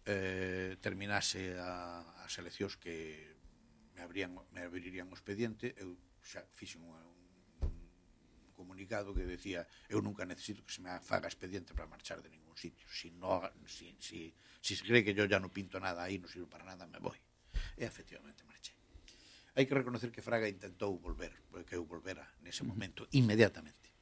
eh, 0.06 0.76
terminase 0.80 1.54
a, 1.58 2.02
as 2.26 2.34
eleccións 2.38 2.74
que 2.76 3.36
me, 3.94 4.02
abrían, 4.02 4.34
me 4.50 4.62
abrirían 4.66 5.06
o 5.10 5.14
expediente, 5.14 5.74
eu 5.78 5.94
xa 6.22 6.42
fixen 6.54 6.82
un, 6.82 6.98
un 7.62 8.50
comunicado 8.54 9.14
que 9.14 9.26
decía 9.26 9.66
eu 9.86 10.02
nunca 10.02 10.26
necesito 10.26 10.62
que 10.66 10.74
se 10.74 10.82
me 10.82 10.90
faga 11.02 11.30
expediente 11.30 11.74
para 11.74 11.86
marchar 11.86 12.22
de 12.22 12.30
ningún 12.30 12.58
sitio. 12.58 12.86
Si, 12.90 13.10
no, 13.14 13.42
si, 13.66 13.94
si, 13.98 14.34
si 14.60 14.72
se 14.74 14.82
cree 14.82 15.06
que 15.06 15.14
yo 15.14 15.26
ya 15.26 15.38
non 15.38 15.54
pinto 15.54 15.78
nada 15.78 16.02
aí, 16.02 16.18
non 16.18 16.30
sirvo 16.30 16.50
para 16.50 16.66
nada, 16.66 16.86
me 16.90 16.98
voy. 16.98 17.18
E 17.78 17.86
efectivamente 17.86 18.42
marchei. 18.42 18.74
Hai 19.54 19.68
que 19.68 19.76
reconocer 19.76 20.10
que 20.10 20.24
Fraga 20.24 20.48
intentou 20.48 20.98
volver, 20.98 21.30
que 21.68 21.76
eu 21.76 21.84
volvera 21.84 22.24
nese 22.42 22.66
momento, 22.66 23.06
inmediatamente 23.14 23.92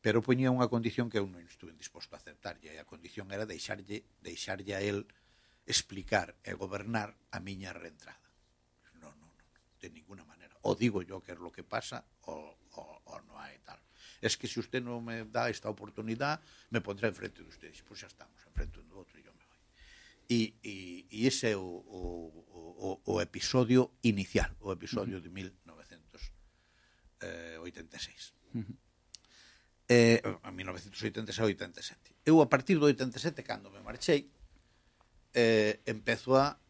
pero 0.00 0.22
poñía 0.22 0.54
unha 0.54 0.70
condición 0.70 1.10
que 1.10 1.18
eu 1.18 1.26
non 1.26 1.42
estuve 1.42 1.74
disposto 1.74 2.14
a 2.14 2.22
aceptar, 2.22 2.54
e 2.62 2.78
a 2.78 2.86
condición 2.86 3.34
era 3.34 3.44
deixarlle, 3.44 4.06
deixarlle 4.22 4.78
a 4.78 4.80
él 4.80 5.02
explicar 5.68 6.34
e 6.40 6.56
gobernar 6.56 7.12
a 7.28 7.38
miña 7.44 7.76
reentrada. 7.76 8.24
Non, 8.96 9.12
non, 9.20 9.28
non, 9.28 9.52
de 9.76 9.92
ninguna 9.92 10.24
maneira. 10.24 10.56
O 10.64 10.72
digo 10.72 11.04
yo 11.04 11.20
que 11.20 11.36
é 11.36 11.38
lo 11.38 11.52
que 11.52 11.62
pasa 11.62 12.08
o, 12.24 12.56
o, 12.80 12.82
o 13.04 13.14
non 13.28 13.36
hai 13.36 13.60
tal. 13.68 13.76
Es 14.24 14.40
que 14.40 14.48
se 14.48 14.58
usted 14.64 14.80
non 14.80 15.04
me 15.04 15.28
dá 15.28 15.52
esta 15.52 15.68
oportunidade, 15.68 16.40
me 16.72 16.80
pondré 16.80 17.12
enfrente 17.12 17.44
de 17.44 17.48
ustedes. 17.52 17.84
Pois 17.84 18.00
pues 18.00 18.08
xa 18.08 18.08
estamos, 18.08 18.40
enfrente 18.48 18.80
un 18.80 18.88
do 18.88 18.96
outro 18.96 19.20
e 19.20 19.22
yo 19.22 19.36
me 19.36 19.44
vou. 19.44 19.60
E, 20.32 20.56
e, 20.64 21.04
e 21.12 21.28
ese 21.28 21.52
é 21.52 21.56
o, 21.60 21.84
o, 21.84 22.32
o, 22.80 22.88
o 23.04 23.14
episodio 23.20 24.00
inicial, 24.02 24.56
o 24.64 24.72
episodio 24.72 25.20
uh 25.20 25.22
-huh. 25.22 25.28
de 25.28 25.36
1986. 27.20 28.32
Uh 28.56 28.64
-huh 28.64 28.88
eh, 29.88 30.20
a 30.42 30.50
1986 30.52 31.48
87. 31.48 32.16
Eu 32.24 32.44
a 32.44 32.46
partir 32.46 32.76
do 32.76 32.84
87 32.84 33.42
cando 33.42 33.72
me 33.72 33.80
marchei 33.80 34.28
eh, 35.34 35.82
empezo 35.86 36.36
a, 36.36 36.60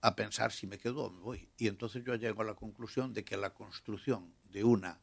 a 0.00 0.16
pensar 0.16 0.52
si 0.52 0.66
me 0.66 0.78
quedo 0.78 1.04
o 1.04 1.10
me 1.10 1.20
voy. 1.20 1.48
Y 1.56 1.68
entonces 1.68 2.04
yo 2.04 2.14
llego 2.14 2.42
a 2.42 2.44
la 2.44 2.54
conclusión 2.54 3.12
de 3.12 3.24
que 3.24 3.36
la 3.36 3.52
construcción 3.52 4.34
de 4.44 4.64
una 4.64 5.00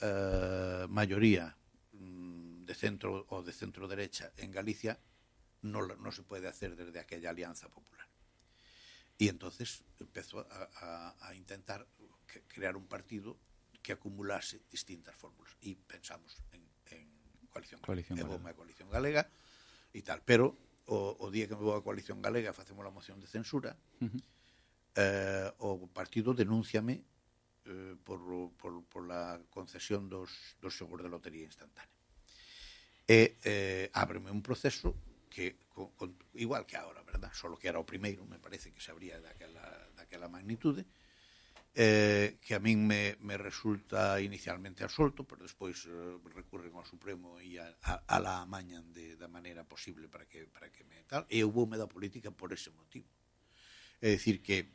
eh, 0.00 0.86
mayoría 0.88 1.56
mm, 1.92 2.64
de 2.64 2.74
centro 2.74 3.26
o 3.28 3.42
de 3.42 3.52
centro 3.52 3.88
derecha 3.88 4.32
en 4.36 4.50
Galicia 4.50 4.98
no, 5.62 5.86
no 5.86 6.12
se 6.12 6.22
puede 6.22 6.48
hacer 6.48 6.76
desde 6.76 6.98
aquella 6.98 7.30
alianza 7.30 7.68
popular. 7.68 8.06
Y 9.18 9.28
entonces 9.28 9.84
empezó 10.00 10.40
a, 10.40 10.68
a, 10.74 11.28
a 11.28 11.34
intentar 11.34 11.86
crear 12.48 12.76
un 12.76 12.86
partido 12.86 13.38
que 13.82 13.92
acumulase 13.92 14.62
distintas 14.70 15.14
fórmulas. 15.16 15.56
Y 15.60 15.74
pensamos 15.74 16.42
en, 16.52 16.62
en 16.86 17.08
coalición, 17.50 17.80
coalición 17.80 18.18
galega. 18.18 18.54
coalición 18.54 18.90
galega 18.90 19.30
y 19.92 20.02
tal. 20.02 20.22
Pero 20.24 20.56
o, 20.92 21.16
o 21.24 21.26
día 21.32 21.48
que 21.48 21.56
me 21.56 21.64
vou 21.64 21.72
a 21.72 21.80
coalición 21.80 22.20
galega 22.20 22.52
facemos 22.52 22.84
a 22.84 22.92
moción 22.92 23.16
de 23.16 23.26
censura 23.26 23.72
uh 24.04 24.12
-huh. 24.12 24.22
eh, 25.00 25.48
o 25.64 25.88
partido 25.88 26.36
denúnciame 26.36 27.00
eh, 27.64 27.96
por, 28.04 28.20
por, 28.60 28.84
por 28.92 29.02
la 29.08 29.40
concesión 29.48 30.12
dos, 30.12 30.28
dos 30.60 30.76
seguros 30.76 31.00
de 31.00 31.08
lotería 31.08 31.48
instantánea 31.48 31.96
e 33.08 33.40
eh, 33.42 33.88
ábreme 33.96 34.28
un 34.30 34.44
proceso 34.44 34.94
que 35.32 35.56
con, 35.72 35.90
con, 35.96 36.14
igual 36.34 36.66
que 36.66 36.76
agora, 36.76 37.02
verdad? 37.02 37.32
Solo 37.32 37.56
que 37.56 37.68
era 37.68 37.80
o 37.80 37.88
primeiro, 37.88 38.28
me 38.28 38.38
parece 38.38 38.70
que 38.70 38.80
se 38.80 38.92
abría 38.92 39.16
daquela, 39.18 39.64
daquela 39.96 40.28
magnitude, 40.28 40.84
eh, 41.74 42.36
que 42.44 42.54
a 42.54 42.60
min 42.60 42.84
me, 42.84 43.16
me 43.24 43.40
resulta 43.40 44.20
inicialmente 44.20 44.84
absolto, 44.84 45.24
pero 45.24 45.40
despois 45.40 45.88
eh, 45.88 46.20
recurren 46.36 46.76
ao 46.76 46.84
Supremo 46.84 47.40
e 47.40 47.56
a, 47.56 47.64
a, 47.88 48.04
a 48.04 48.16
la 48.20 48.44
amañan 48.44 48.92
de, 48.92 49.16
da 49.16 49.28
maneira 49.28 49.64
posible 49.64 50.04
para 50.12 50.28
que, 50.28 50.44
para 50.44 50.68
que 50.68 50.84
me 50.84 51.00
tal. 51.08 51.24
E 51.32 51.40
eu 51.40 51.48
vou 51.48 51.64
me 51.64 51.80
da 51.80 51.88
política 51.88 52.28
por 52.28 52.52
ese 52.52 52.68
motivo. 52.76 53.08
É 54.04 54.12
dicir 54.12 54.44
que 54.44 54.68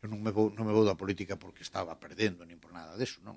eu 0.00 0.08
non 0.08 0.24
me 0.24 0.32
vou, 0.32 0.48
non 0.48 0.64
me 0.64 0.72
vou 0.72 0.88
da 0.88 0.96
política 0.96 1.36
porque 1.36 1.60
estaba 1.60 2.00
perdendo 2.00 2.48
nin 2.48 2.56
por 2.56 2.72
nada 2.72 2.96
deso, 2.96 3.20
non? 3.20 3.36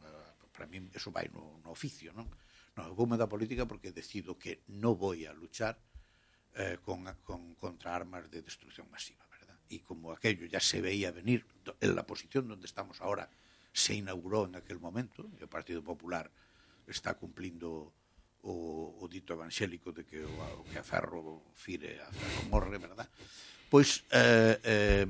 Para 0.55 0.68
mim 0.72 0.88
eso 0.95 1.12
vai 1.12 1.28
no, 1.36 1.59
no 1.59 1.76
oficio, 1.76 2.16
non? 2.16 2.32
Non, 2.80 2.88
eu 2.88 2.95
vou 2.95 3.12
me 3.12 3.20
da 3.20 3.28
política 3.28 3.68
porque 3.68 3.91
decido 3.91 4.39
que 4.39 4.64
non 4.72 4.95
vou 4.95 5.12
a 5.12 5.36
luchar 5.36 5.76
eh, 6.55 6.80
con, 6.80 7.03
con, 7.28 7.59
contra 7.59 7.91
armas 7.91 8.32
de 8.32 8.39
destrucción 8.39 8.88
masiva 8.88 9.31
y 9.72 9.80
como 9.80 10.12
aquello 10.12 10.46
ya 10.46 10.60
se 10.60 10.82
veía 10.82 11.12
venir, 11.12 11.46
en 11.80 11.96
la 11.96 12.06
posición 12.06 12.48
donde 12.48 12.68
estamos 12.68 13.00
ahora 13.02 13.30
se 13.74 13.96
inauguró 13.96 14.46
en 14.46 14.56
aquel 14.56 14.80
momento, 14.80 15.30
el 15.40 15.48
Partido 15.48 15.82
Popular 15.82 16.30
está 16.88 17.14
cumplindo 17.14 17.94
o, 18.44 18.98
o 19.00 19.08
dito 19.08 19.34
evangélico 19.34 19.92
de 19.92 20.06
que 20.06 20.26
o, 20.26 20.34
o 20.60 20.64
que 20.66 20.80
a 20.80 20.84
ferro 20.84 21.54
fire 21.54 22.02
a 22.02 22.12
ferro 22.12 22.50
morre, 22.50 22.78
verdad? 22.78 23.08
Pois 23.70 24.04
eh, 24.12 24.60
eh, 24.64 25.08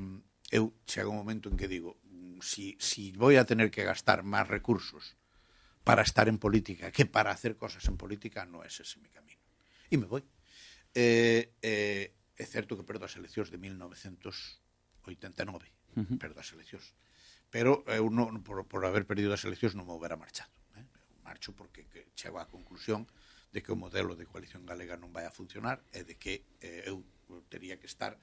eu 0.51 0.76
chega 0.86 1.09
un 1.09 1.18
momento 1.18 1.49
en 1.49 1.57
que 1.57 1.66
digo 1.66 1.97
mm, 2.05 2.43
si, 2.43 2.78
si 2.78 3.16
voy 3.18 3.39
a 3.41 3.47
tener 3.47 3.72
que 3.72 3.88
gastar 3.88 4.22
máis 4.22 4.45
recursos 4.45 5.18
para 5.82 6.03
estar 6.05 6.30
en 6.30 6.38
política 6.38 6.91
que 6.91 7.07
para 7.07 7.32
hacer 7.32 7.57
cosas 7.57 7.88
en 7.88 7.97
política 7.97 8.45
no 8.45 8.62
es 8.62 8.78
ese 8.78 8.99
mi 8.99 9.09
camino. 9.09 9.41
Y 9.89 9.97
me 9.97 10.05
voy. 10.05 10.24
Eh, 10.93 11.55
eh, 11.64 12.14
É 12.41 12.45
certo 12.49 12.73
que 12.73 12.81
perdo 12.81 13.05
as 13.05 13.13
eleccións 13.13 13.53
de 13.53 13.61
1989, 13.61 14.57
uh 15.05 16.01
-huh. 16.01 16.17
perdo 16.17 16.41
as 16.41 16.49
eleccións. 16.49 16.97
Pero 17.53 17.85
eu 17.85 18.09
non, 18.09 18.41
por, 18.41 18.65
por 18.65 18.81
haber 18.81 19.05
perdido 19.05 19.29
as 19.29 19.45
eleccións 19.45 19.77
non 19.77 19.85
me 19.85 19.93
houbera 19.93 20.17
marchado. 20.17 20.49
Eh? 20.73 20.81
Eu 20.81 21.21
marcho 21.21 21.53
porque 21.53 21.85
que 21.85 22.09
chego 22.17 22.41
á 22.41 22.49
conclusión 22.49 23.05
de 23.53 23.61
que 23.61 23.69
o 23.69 23.77
modelo 23.77 24.17
de 24.17 24.25
coalición 24.25 24.65
galega 24.65 24.97
non 24.97 25.13
vai 25.13 25.29
a 25.29 25.35
funcionar 25.35 25.85
e 25.93 26.01
de 26.01 26.17
que 26.17 26.41
eh, 26.65 26.89
eu 26.89 27.05
teria 27.53 27.77
que 27.77 27.85
estar 27.85 28.17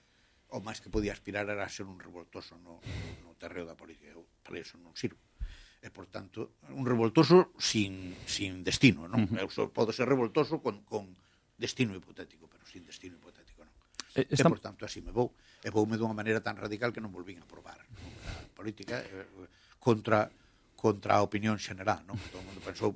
o 0.50 0.58
máis 0.64 0.82
que 0.82 0.90
podía 0.90 1.12
aspirar 1.14 1.46
era 1.46 1.62
a 1.62 1.70
ser 1.70 1.86
un 1.86 2.00
revoltoso 2.00 2.56
no, 2.58 2.80
no 3.22 3.36
terreo 3.38 3.68
da 3.68 3.76
política. 3.78 4.10
Eu 4.16 4.26
para 4.42 4.58
iso 4.58 4.80
non 4.80 4.96
sirvo 4.98 5.20
e 5.78 5.94
por 5.94 6.10
tanto 6.10 6.58
un 6.74 6.82
revoltoso 6.82 7.54
sin, 7.54 8.18
sin 8.26 8.66
destino 8.66 9.06
non? 9.06 9.30
Uh 9.30 9.38
-huh. 9.38 9.46
eu 9.46 9.48
só 9.52 9.70
podo 9.70 9.94
ser 9.94 10.10
revoltoso 10.10 10.58
con, 10.58 10.82
con 10.82 11.14
destino 11.54 11.94
hipotético 11.94 12.50
pero 12.50 12.66
sin 12.66 12.82
destino 12.82 13.14
hipotético 13.14 13.38
Eh, 14.16 14.24
e, 14.24 14.34
está... 14.36 14.48
e 14.48 14.52
por 14.52 14.61
tanto, 14.61 14.84
así 14.88 15.04
me 15.04 15.12
vou. 15.12 15.34
E 15.61 15.68
voume 15.68 15.98
dunha 15.98 16.16
maneira 16.16 16.40
tan 16.40 16.56
radical 16.56 16.94
que 16.94 17.02
non 17.02 17.12
volvín 17.12 17.42
a 17.42 17.46
probar. 17.48 17.80
A 17.82 18.48
política 18.56 19.02
eh, 19.02 19.26
contra 19.82 20.30
contra 20.78 21.18
a 21.18 21.26
opinión 21.26 21.59
general, 21.59 22.06
non? 22.06 22.14
Todo 22.30 22.38
o 22.38 22.46
mundo 22.46 22.62
pensou 22.62 22.94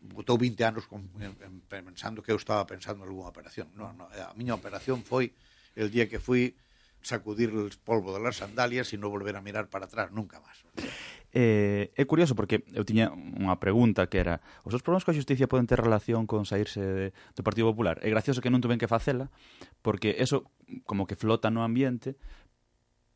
botou 0.00 0.38
20 0.38 0.64
anos 0.64 0.86
con, 0.86 1.04
en, 1.20 1.34
en, 1.42 1.60
pensando 1.68 2.22
que 2.22 2.32
eu 2.32 2.38
estaba 2.40 2.64
pensando 2.64 3.04
en 3.04 3.10
algunha 3.12 3.28
operación. 3.28 3.68
Non, 3.76 3.92
non, 3.98 4.08
a 4.08 4.32
miña 4.38 4.56
operación 4.56 5.04
foi 5.04 5.34
el 5.76 5.92
día 5.92 6.08
que 6.08 6.22
fui 6.22 6.56
sacudir 7.02 7.50
el 7.50 7.70
polvo 7.84 8.14
de 8.14 8.20
las 8.22 8.40
sandalias 8.40 8.90
e 8.94 8.96
non 8.96 9.12
volver 9.12 9.36
a 9.36 9.44
mirar 9.44 9.68
para 9.68 9.86
atrás 9.86 10.08
nunca 10.10 10.40
máis. 10.40 10.64
Eh, 11.28 11.92
é 11.92 12.04
curioso 12.08 12.32
porque 12.32 12.64
eu 12.72 12.88
tiña 12.88 13.12
unha 13.12 13.60
pregunta 13.60 14.08
que 14.08 14.16
era 14.16 14.40
os 14.64 14.72
seus 14.72 14.80
problemas 14.80 15.04
coa 15.04 15.12
justicia 15.12 15.44
poden 15.44 15.68
ter 15.68 15.76
relación 15.76 16.24
con 16.24 16.48
saírse 16.48 16.80
de, 16.80 17.06
do 17.36 17.44
Partido 17.44 17.68
Popular? 17.68 18.00
É 18.00 18.08
gracioso 18.08 18.40
que 18.40 18.48
non 18.48 18.64
tuven 18.64 18.80
que 18.80 18.88
facela 18.88 19.28
porque 19.84 20.16
eso 20.24 20.48
como 20.88 21.04
que 21.04 21.20
flota 21.20 21.52
no 21.52 21.60
ambiente 21.60 22.16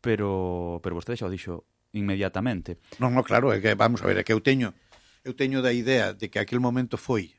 pero 0.04 0.76
pero 0.84 0.92
vostede 0.92 1.16
xa 1.16 1.24
o 1.24 1.32
dixo 1.32 1.64
inmediatamente. 1.96 2.76
Non, 3.00 3.16
non, 3.16 3.24
claro, 3.24 3.48
é 3.48 3.64
que 3.64 3.72
vamos 3.72 4.04
a 4.04 4.08
ver, 4.08 4.20
é 4.20 4.24
que 4.28 4.36
eu 4.36 4.44
teño 4.44 4.76
eu 5.24 5.32
teño 5.32 5.64
da 5.64 5.72
idea 5.72 6.12
de 6.12 6.28
que 6.28 6.36
aquel 6.36 6.60
momento 6.60 7.00
foi 7.00 7.32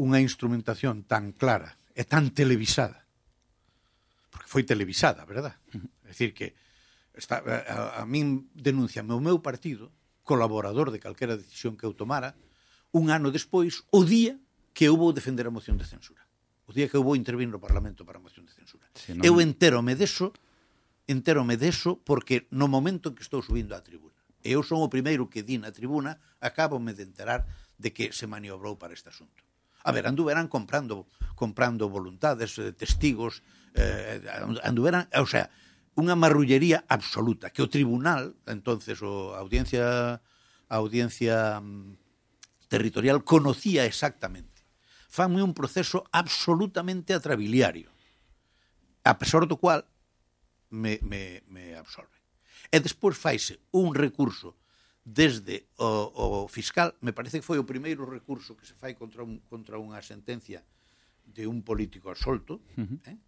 unha 0.00 0.16
instrumentación 0.16 1.04
tan 1.04 1.36
clara 1.36 1.76
e 1.92 2.08
tan 2.08 2.32
televisada 2.32 3.04
porque 4.32 4.48
foi 4.48 4.64
televisada, 4.64 5.28
verdad? 5.28 5.60
É 6.08 6.16
dicir 6.16 6.32
que 6.32 6.56
está, 7.14 7.42
eh, 7.46 7.64
a, 7.68 8.02
a 8.02 8.06
min 8.06 8.50
denunciame 8.54 9.14
o 9.14 9.20
meu 9.20 9.42
partido, 9.42 9.90
colaborador 10.22 10.94
de 10.94 11.02
calquera 11.02 11.36
decisión 11.36 11.74
que 11.74 11.86
eu 11.86 11.94
tomara, 11.94 12.36
un 12.92 13.10
ano 13.10 13.30
despois, 13.30 13.86
o 13.90 14.02
día 14.02 14.38
que 14.74 14.86
eu 14.86 14.96
vou 14.96 15.12
defender 15.12 15.46
a 15.46 15.54
moción 15.54 15.78
de 15.78 15.86
censura. 15.86 16.22
O 16.66 16.72
día 16.72 16.86
que 16.86 16.94
eu 16.94 17.02
vou 17.02 17.18
intervir 17.18 17.50
no 17.50 17.58
Parlamento 17.58 18.06
para 18.06 18.18
a 18.18 18.22
moción 18.22 18.46
de 18.46 18.54
censura. 18.54 18.86
Si 18.94 19.14
non... 19.14 19.26
Eu 19.26 19.42
entérome 19.42 19.98
deso, 19.98 20.30
entérome 21.10 21.58
deso, 21.58 21.98
porque 22.06 22.46
no 22.54 22.70
momento 22.70 23.10
en 23.10 23.14
que 23.18 23.26
estou 23.26 23.42
subindo 23.42 23.74
á 23.74 23.82
tribuna, 23.82 24.14
e 24.40 24.54
eu 24.54 24.62
son 24.62 24.80
o 24.80 24.88
primeiro 24.88 25.26
que 25.26 25.42
di 25.42 25.58
na 25.58 25.74
tribuna, 25.74 26.22
acabome 26.38 26.94
de 26.94 27.04
enterar 27.04 27.44
de 27.76 27.90
que 27.90 28.14
se 28.14 28.30
maniobrou 28.30 28.78
para 28.78 28.94
este 28.94 29.10
asunto. 29.10 29.42
A 29.82 29.90
ver, 29.90 30.06
anduveran 30.06 30.46
comprando 30.46 31.08
comprando 31.40 31.88
voluntades, 31.88 32.58
eh, 32.60 32.72
testigos, 32.76 33.42
eh, 33.72 34.20
anduveran, 34.62 35.08
o 35.16 35.24
sea, 35.24 35.48
unha 35.98 36.14
marrullería 36.14 36.86
absoluta 36.86 37.50
que 37.50 37.62
o 37.62 37.70
tribunal, 37.70 38.36
entonces 38.46 39.02
o 39.02 39.34
a 39.34 39.42
audiencia 39.42 40.20
a 40.70 40.76
audiencia 40.78 41.58
mm, 41.58 41.98
territorial 42.70 43.24
conocía 43.24 43.84
exactamente. 43.84 44.62
Fanme 45.10 45.42
un 45.42 45.52
proceso 45.52 46.06
absolutamente 46.12 47.12
atrabiliario, 47.12 47.90
a 49.02 49.18
pesar 49.18 49.50
do 49.50 49.58
cual 49.58 49.82
me, 50.70 51.02
me, 51.02 51.42
me 51.50 51.74
absolve. 51.74 52.14
E 52.70 52.78
despois 52.78 53.18
faise 53.18 53.58
un 53.74 53.90
recurso 53.90 54.54
desde 55.02 55.66
o, 55.82 56.46
o 56.46 56.48
fiscal, 56.48 56.94
me 57.02 57.10
parece 57.10 57.42
que 57.42 57.46
foi 57.46 57.58
o 57.58 57.66
primeiro 57.66 58.06
recurso 58.06 58.54
que 58.54 58.62
se 58.62 58.78
fai 58.78 58.94
contra, 58.94 59.26
un, 59.26 59.42
contra 59.50 59.74
unha 59.82 59.98
sentencia 60.06 60.62
de 61.26 61.50
un 61.50 61.66
político 61.66 62.14
absolto, 62.14 62.62
uh 62.78 62.86
-huh. 62.86 63.10
eh? 63.10 63.18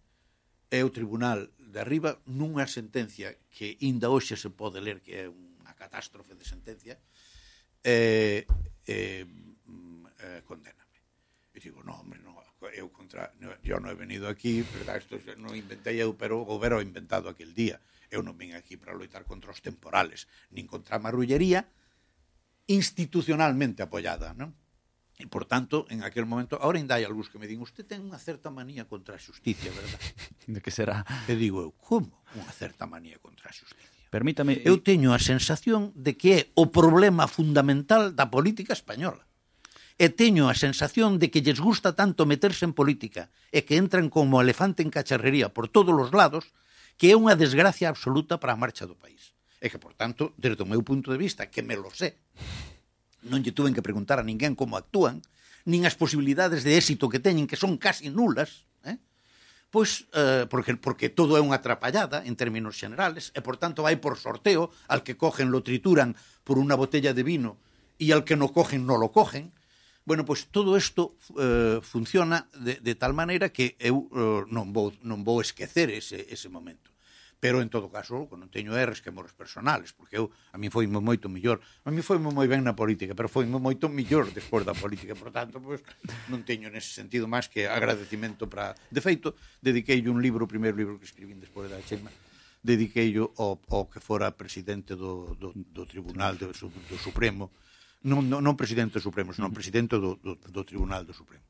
é 0.73 0.81
o 0.81 0.89
Tribunal 0.89 1.53
de 1.61 1.77
Arriba 1.77 2.17
nunha 2.25 2.65
sentencia 2.65 3.37
que 3.53 3.77
inda 3.85 4.09
hoxe 4.09 4.33
se 4.33 4.49
pode 4.49 4.81
ler 4.81 5.05
que 5.05 5.13
é 5.13 5.29
unha 5.29 5.77
catástrofe 5.77 6.33
de 6.33 6.41
sentencia 6.41 6.97
eh, 7.85 8.49
eh, 8.89 9.21
eh, 9.21 10.41
condéname. 10.41 10.97
E 11.53 11.61
digo, 11.61 11.85
no, 11.85 11.93
hombre, 11.93 12.17
no, 12.25 12.33
eu 12.73 12.89
contra, 12.89 13.29
no, 13.37 13.53
yo 13.61 13.77
non 13.77 13.93
he 13.93 13.97
venido 13.97 14.25
aquí, 14.25 14.65
verdad, 14.65 14.97
isto 14.97 15.21
non 15.37 15.53
inventei 15.53 16.01
eu, 16.01 16.17
pero 16.17 16.41
o 16.41 16.57
vero 16.57 16.81
inventado 16.81 17.29
aquel 17.29 17.53
día. 17.53 17.77
Eu 18.09 18.25
non 18.25 18.33
vim 18.33 18.57
aquí 18.57 18.73
para 18.73 18.97
loitar 18.97 19.29
contra 19.29 19.53
os 19.53 19.61
temporales, 19.61 20.25
nin 20.49 20.65
contra 20.65 20.97
a 20.97 21.03
marrullería 21.03 21.69
institucionalmente 22.65 23.85
apoiada, 23.85 24.33
non? 24.33 24.57
E, 25.23 25.27
por 25.31 25.47
tanto, 25.47 25.87
en 25.87 26.03
aquel 26.03 26.27
momento, 26.27 26.59
ahora 26.59 26.75
ainda 26.75 26.99
hai 26.99 27.07
algúns 27.07 27.31
que 27.31 27.39
me 27.39 27.47
din, 27.47 27.63
usted 27.63 27.87
ten 27.87 28.03
unha 28.03 28.19
certa 28.19 28.51
manía 28.51 28.83
contra 28.83 29.15
a 29.15 29.21
justicia, 29.23 29.71
verdad? 29.71 29.95
De 30.51 30.59
que 30.59 30.67
será? 30.67 31.07
E 31.31 31.39
digo 31.39 31.63
eu, 31.63 31.71
como 31.79 32.11
unha 32.35 32.51
certa 32.51 32.83
manía 32.83 33.15
contra 33.23 33.47
a 33.47 33.55
justicia? 33.55 33.87
Permítame... 34.11 34.59
Eu 34.67 34.75
eh, 34.75 34.83
teño 34.83 35.15
a 35.15 35.23
sensación 35.23 35.95
de 35.95 36.19
que 36.19 36.29
é 36.35 36.41
o 36.59 36.75
problema 36.75 37.31
fundamental 37.31 38.11
da 38.11 38.27
política 38.27 38.75
española. 38.75 39.23
E 39.95 40.11
teño 40.11 40.51
a 40.51 40.59
sensación 40.59 41.23
de 41.23 41.31
que 41.31 41.39
lles 41.39 41.63
gusta 41.63 41.95
tanto 41.95 42.27
meterse 42.27 42.67
en 42.67 42.75
política 42.75 43.31
e 43.47 43.63
que 43.63 43.79
entran 43.79 44.11
como 44.11 44.43
elefante 44.43 44.83
en 44.83 44.91
cacharrería 44.91 45.55
por 45.55 45.71
todos 45.71 45.95
os 45.95 46.11
lados 46.11 46.51
que 46.99 47.09
é 47.09 47.15
unha 47.15 47.39
desgracia 47.39 47.87
absoluta 47.87 48.43
para 48.43 48.51
a 48.51 48.59
marcha 48.59 48.83
do 48.83 48.99
país. 48.99 49.31
E 49.63 49.71
que, 49.71 49.79
por 49.79 49.95
tanto, 49.95 50.35
desde 50.35 50.59
o 50.59 50.67
meu 50.67 50.83
punto 50.83 51.15
de 51.15 51.21
vista, 51.21 51.47
que 51.47 51.63
me 51.63 51.79
lo 51.79 51.87
sé, 51.95 52.19
non 53.27 53.41
lle 53.41 53.55
tuven 53.55 53.75
que 53.75 53.85
preguntar 53.85 54.19
a 54.19 54.27
ninguén 54.27 54.55
como 54.55 54.75
actúan, 54.75 55.23
nin 55.63 55.87
as 55.87 55.95
posibilidades 55.95 56.67
de 56.67 56.75
éxito 56.75 57.07
que 57.07 57.23
teñen, 57.23 57.47
que 57.47 57.59
son 57.59 57.79
casi 57.79 58.11
nulas, 58.11 58.67
eh? 58.83 58.99
pois 59.71 60.05
eh, 60.13 60.45
porque, 60.51 60.75
porque 60.75 61.07
todo 61.07 61.39
é 61.39 61.41
unha 61.41 61.59
atrapallada 61.59 62.21
en 62.27 62.35
términos 62.35 62.75
generales, 62.75 63.31
e 63.33 63.39
por 63.39 63.55
tanto 63.55 63.83
vai 63.83 63.97
por 63.97 64.19
sorteo, 64.19 64.71
al 64.91 65.01
que 65.01 65.15
cogen 65.15 65.49
lo 65.49 65.63
trituran 65.63 66.15
por 66.43 66.59
unha 66.59 66.75
botella 66.75 67.15
de 67.15 67.23
vino 67.23 67.57
e 67.97 68.11
al 68.11 68.27
que 68.27 68.35
no 68.35 68.51
cogen 68.51 68.83
no 68.83 68.99
lo 68.99 69.09
cogen, 69.09 69.55
Bueno, 70.05 70.25
pois 70.25 70.51
todo 70.51 70.75
isto 70.75 71.15
eh, 71.39 71.79
funciona 71.81 72.49
de, 72.59 72.75
de 72.75 72.95
tal 72.95 73.13
maneira 73.13 73.55
que 73.55 73.79
eu 73.79 74.11
eh, 74.11 74.43
non 74.51 74.75
vou, 74.75 74.91
non 74.99 75.23
vou 75.23 75.39
esquecer 75.39 75.87
ese, 75.87 76.27
ese 76.27 76.51
momento 76.51 76.92
pero 77.43 77.61
en 77.61 77.67
todo 77.67 77.91
caso, 77.91 78.23
que 78.31 78.39
non 78.39 78.47
teño 78.47 78.71
erros 78.71 79.03
que 79.03 79.11
morros 79.11 79.35
personales, 79.35 79.91
porque 79.91 80.15
eu 80.15 80.31
a 80.55 80.57
mí 80.57 80.71
foi 80.71 80.87
moito 80.87 81.27
mellor, 81.27 81.59
a 81.83 81.91
mí 81.91 81.99
foi 81.99 82.15
moi 82.15 82.47
ben 82.47 82.63
na 82.63 82.71
política, 82.71 83.11
pero 83.11 83.27
foi 83.27 83.43
moito 83.43 83.91
mellor 83.91 84.31
despois 84.31 84.63
da 84.63 84.71
política, 84.71 85.11
por 85.11 85.27
tanto, 85.27 85.59
pois 85.59 85.83
non 86.31 86.47
teño 86.47 86.71
nese 86.71 86.95
sentido 86.95 87.27
máis 87.27 87.51
que 87.51 87.67
agradecimento 87.67 88.47
para, 88.47 88.71
de 88.87 89.01
feito, 89.03 89.35
dediquei 89.59 89.99
un 90.07 90.23
libro, 90.23 90.47
o 90.47 90.51
primeiro 90.55 90.79
libro 90.79 90.95
que 90.95 91.03
escribín 91.03 91.43
despois 91.43 91.67
da 91.67 91.83
Chema, 91.83 92.07
dediquei 92.63 93.11
ao, 93.19 93.59
ao 93.59 93.91
que 93.91 93.99
fora 93.99 94.31
presidente 94.31 94.95
do, 94.95 95.35
do, 95.35 95.51
do 95.51 95.83
Tribunal 95.83 96.39
do, 96.39 96.47
do 96.47 96.95
Supremo, 96.95 97.51
non, 98.07 98.23
non, 98.23 98.39
non 98.39 98.55
presidente 98.55 99.03
do 99.03 99.03
Supremo, 99.03 99.35
senón 99.35 99.51
presidente 99.51 99.99
do, 99.99 100.15
do, 100.15 100.39
do 100.39 100.63
Tribunal 100.63 101.03
do 101.03 101.11
Supremo. 101.11 101.43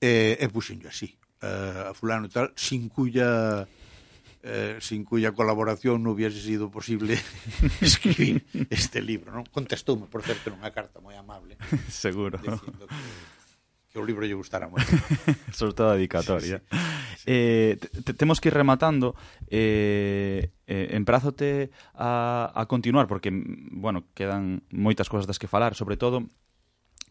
Eh, 0.00 0.40
e, 0.40 0.48
e 0.48 0.48
puxenlo 0.48 0.88
así, 0.88 1.20
eh, 1.44 1.84
a 1.84 1.92
fulano 1.92 2.28
e 2.28 2.32
tal, 2.32 2.56
sin 2.56 2.88
cuya 2.88 3.68
eh, 4.46 4.78
sin 4.78 5.02
cuya 5.02 5.34
colaboración 5.34 6.06
non 6.06 6.14
hubiese 6.14 6.38
sido 6.38 6.70
posible 6.70 7.18
escribir 7.82 8.46
este 8.70 9.02
libro. 9.02 9.34
Non? 9.34 9.42
Contestoume, 9.50 10.06
por 10.06 10.22
certo, 10.22 10.54
unha 10.54 10.70
carta 10.70 11.02
moi 11.02 11.18
amable. 11.18 11.58
Seguro. 11.90 12.38
Dicindo 12.38 12.86
que, 12.86 13.02
que 13.90 13.98
o 13.98 14.06
libro 14.06 14.22
lle 14.22 14.38
gustara 14.38 14.70
moito. 14.70 14.86
Sobre 15.58 15.74
todo 15.74 15.90
a 15.90 15.98
dedicatoria. 15.98 16.62
Sí, 16.62 16.78
sí. 16.78 17.26
Eh, 17.26 17.74
te, 18.06 18.14
temos 18.14 18.38
que 18.38 18.54
ir 18.54 18.56
rematando. 18.56 19.18
Eh, 19.50 20.54
eh, 20.70 20.94
emprazote 20.94 21.74
a, 21.98 22.46
a 22.54 22.62
continuar, 22.70 23.10
porque, 23.10 23.34
bueno, 23.34 24.06
quedan 24.14 24.62
moitas 24.70 25.10
cousas 25.10 25.26
das 25.26 25.42
que 25.42 25.50
falar, 25.50 25.74
sobre 25.74 25.98
todo 25.98 26.30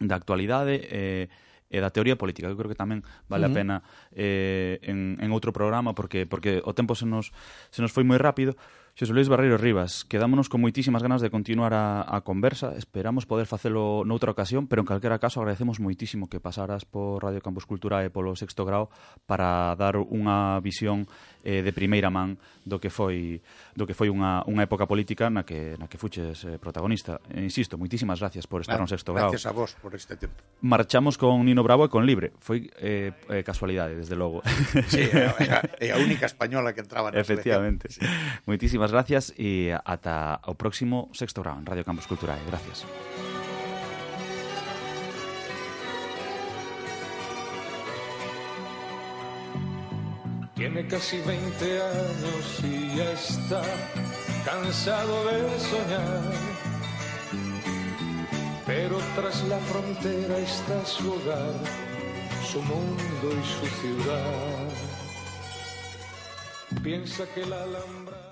da 0.00 0.16
actualidade, 0.16 0.88
eh, 0.88 1.28
e 1.70 1.78
da 1.82 1.90
teoría 1.90 2.14
política. 2.14 2.46
Eu 2.48 2.56
creo 2.58 2.70
que 2.70 2.78
tamén 2.78 3.02
vale 3.26 3.46
uh 3.46 3.50
-huh. 3.50 3.54
a 3.54 3.58
pena 3.58 3.76
eh, 4.14 4.78
en, 4.86 5.18
en 5.18 5.28
outro 5.34 5.50
programa 5.50 5.92
porque 5.92 6.24
porque 6.26 6.62
o 6.62 6.72
tempo 6.72 6.94
se 6.94 7.06
nos, 7.06 7.34
se 7.70 7.82
nos 7.82 7.90
foi 7.90 8.06
moi 8.06 8.18
rápido, 8.18 8.54
Xosé 8.98 9.12
Luis 9.12 9.28
Barreiro 9.28 9.58
Rivas, 9.58 10.08
quedámonos 10.08 10.48
con 10.48 10.64
moitísimas 10.64 11.04
ganas 11.04 11.20
de 11.20 11.28
continuar 11.28 11.76
a, 11.76 12.00
a 12.00 12.24
conversa, 12.24 12.72
esperamos 12.80 13.28
poder 13.28 13.44
facelo 13.44 14.08
noutra 14.08 14.32
ocasión, 14.32 14.72
pero 14.72 14.80
en 14.80 14.88
calquera 14.88 15.20
caso 15.20 15.44
agradecemos 15.44 15.84
moitísimo 15.84 16.32
que 16.32 16.40
pasaras 16.40 16.88
por 16.88 17.20
Radio 17.20 17.44
Campus 17.44 17.68
Cultura 17.68 18.00
e 18.00 18.08
polo 18.08 18.32
sexto 18.32 18.64
grau 18.64 18.88
para 19.28 19.76
dar 19.76 20.00
unha 20.00 20.64
visión 20.64 21.04
eh, 21.44 21.60
de 21.60 21.76
primeira 21.76 22.08
man 22.08 22.40
do 22.64 22.80
que 22.80 22.88
foi 22.88 23.44
do 23.76 23.84
que 23.84 23.92
foi 23.92 24.08
unha, 24.08 24.42
unha 24.48 24.64
época 24.64 24.88
política 24.88 25.28
na 25.28 25.44
que 25.44 25.76
na 25.76 25.92
que 25.92 26.00
fuches 26.00 26.48
eh, 26.48 26.56
protagonista. 26.56 27.20
E, 27.30 27.44
insisto, 27.44 27.76
moitísimas 27.76 28.18
gracias 28.18 28.48
por 28.48 28.64
estar 28.64 28.80
ah, 28.80 28.82
no 28.82 28.90
sexto 28.90 29.12
grau. 29.12 29.28
Gracias 29.28 29.44
a 29.44 29.52
vos 29.52 29.76
por 29.76 29.92
este 29.92 30.16
tempo. 30.16 30.40
Marchamos 30.64 31.20
con 31.20 31.44
Nino 31.44 31.60
Bravo 31.60 31.84
e 31.84 31.92
con 31.92 32.08
Libre. 32.08 32.32
Foi 32.40 32.66
eh, 32.80 33.12
eh, 33.12 33.44
casualidade, 33.44 33.94
desde 33.94 34.16
logo. 34.16 34.40
Sí, 34.88 35.04
é 35.04 35.52
a, 35.52 35.60
é 35.78 35.88
a 35.92 35.98
única 36.02 36.26
española 36.26 36.72
que 36.72 36.80
entraba 36.80 37.12
na 37.12 37.20
Efectivamente. 37.20 37.92
Sí. 37.92 38.00
Moitísimas 38.48 38.85
gracias 38.90 39.32
e 39.38 39.72
ata 39.72 40.40
o 40.46 40.54
próximo 40.54 41.08
sexto 41.12 41.42
grau 41.42 41.58
en 41.58 41.66
Radio 41.66 41.84
Campus 41.84 42.06
Cultural. 42.06 42.38
Gracias. 42.46 42.84
Tiene 50.56 50.86
casi 50.88 51.18
20 51.18 51.82
años 51.82 52.60
y 52.64 52.96
ya 52.96 53.12
está 53.12 53.62
cansado 54.44 55.24
de 55.26 55.60
soñar. 55.60 56.66
Pero 58.64 58.98
tras 59.14 59.44
la 59.44 59.58
frontera 59.58 60.38
está 60.38 60.84
su 60.84 61.12
hogar, 61.12 61.54
su 62.50 62.60
mundo 62.62 63.26
y 63.30 63.44
su 63.44 63.66
ciudad. 63.80 64.68
Piensa 66.82 67.24
que 67.34 67.44
la 67.46 67.62
Alhambra... 67.62 68.25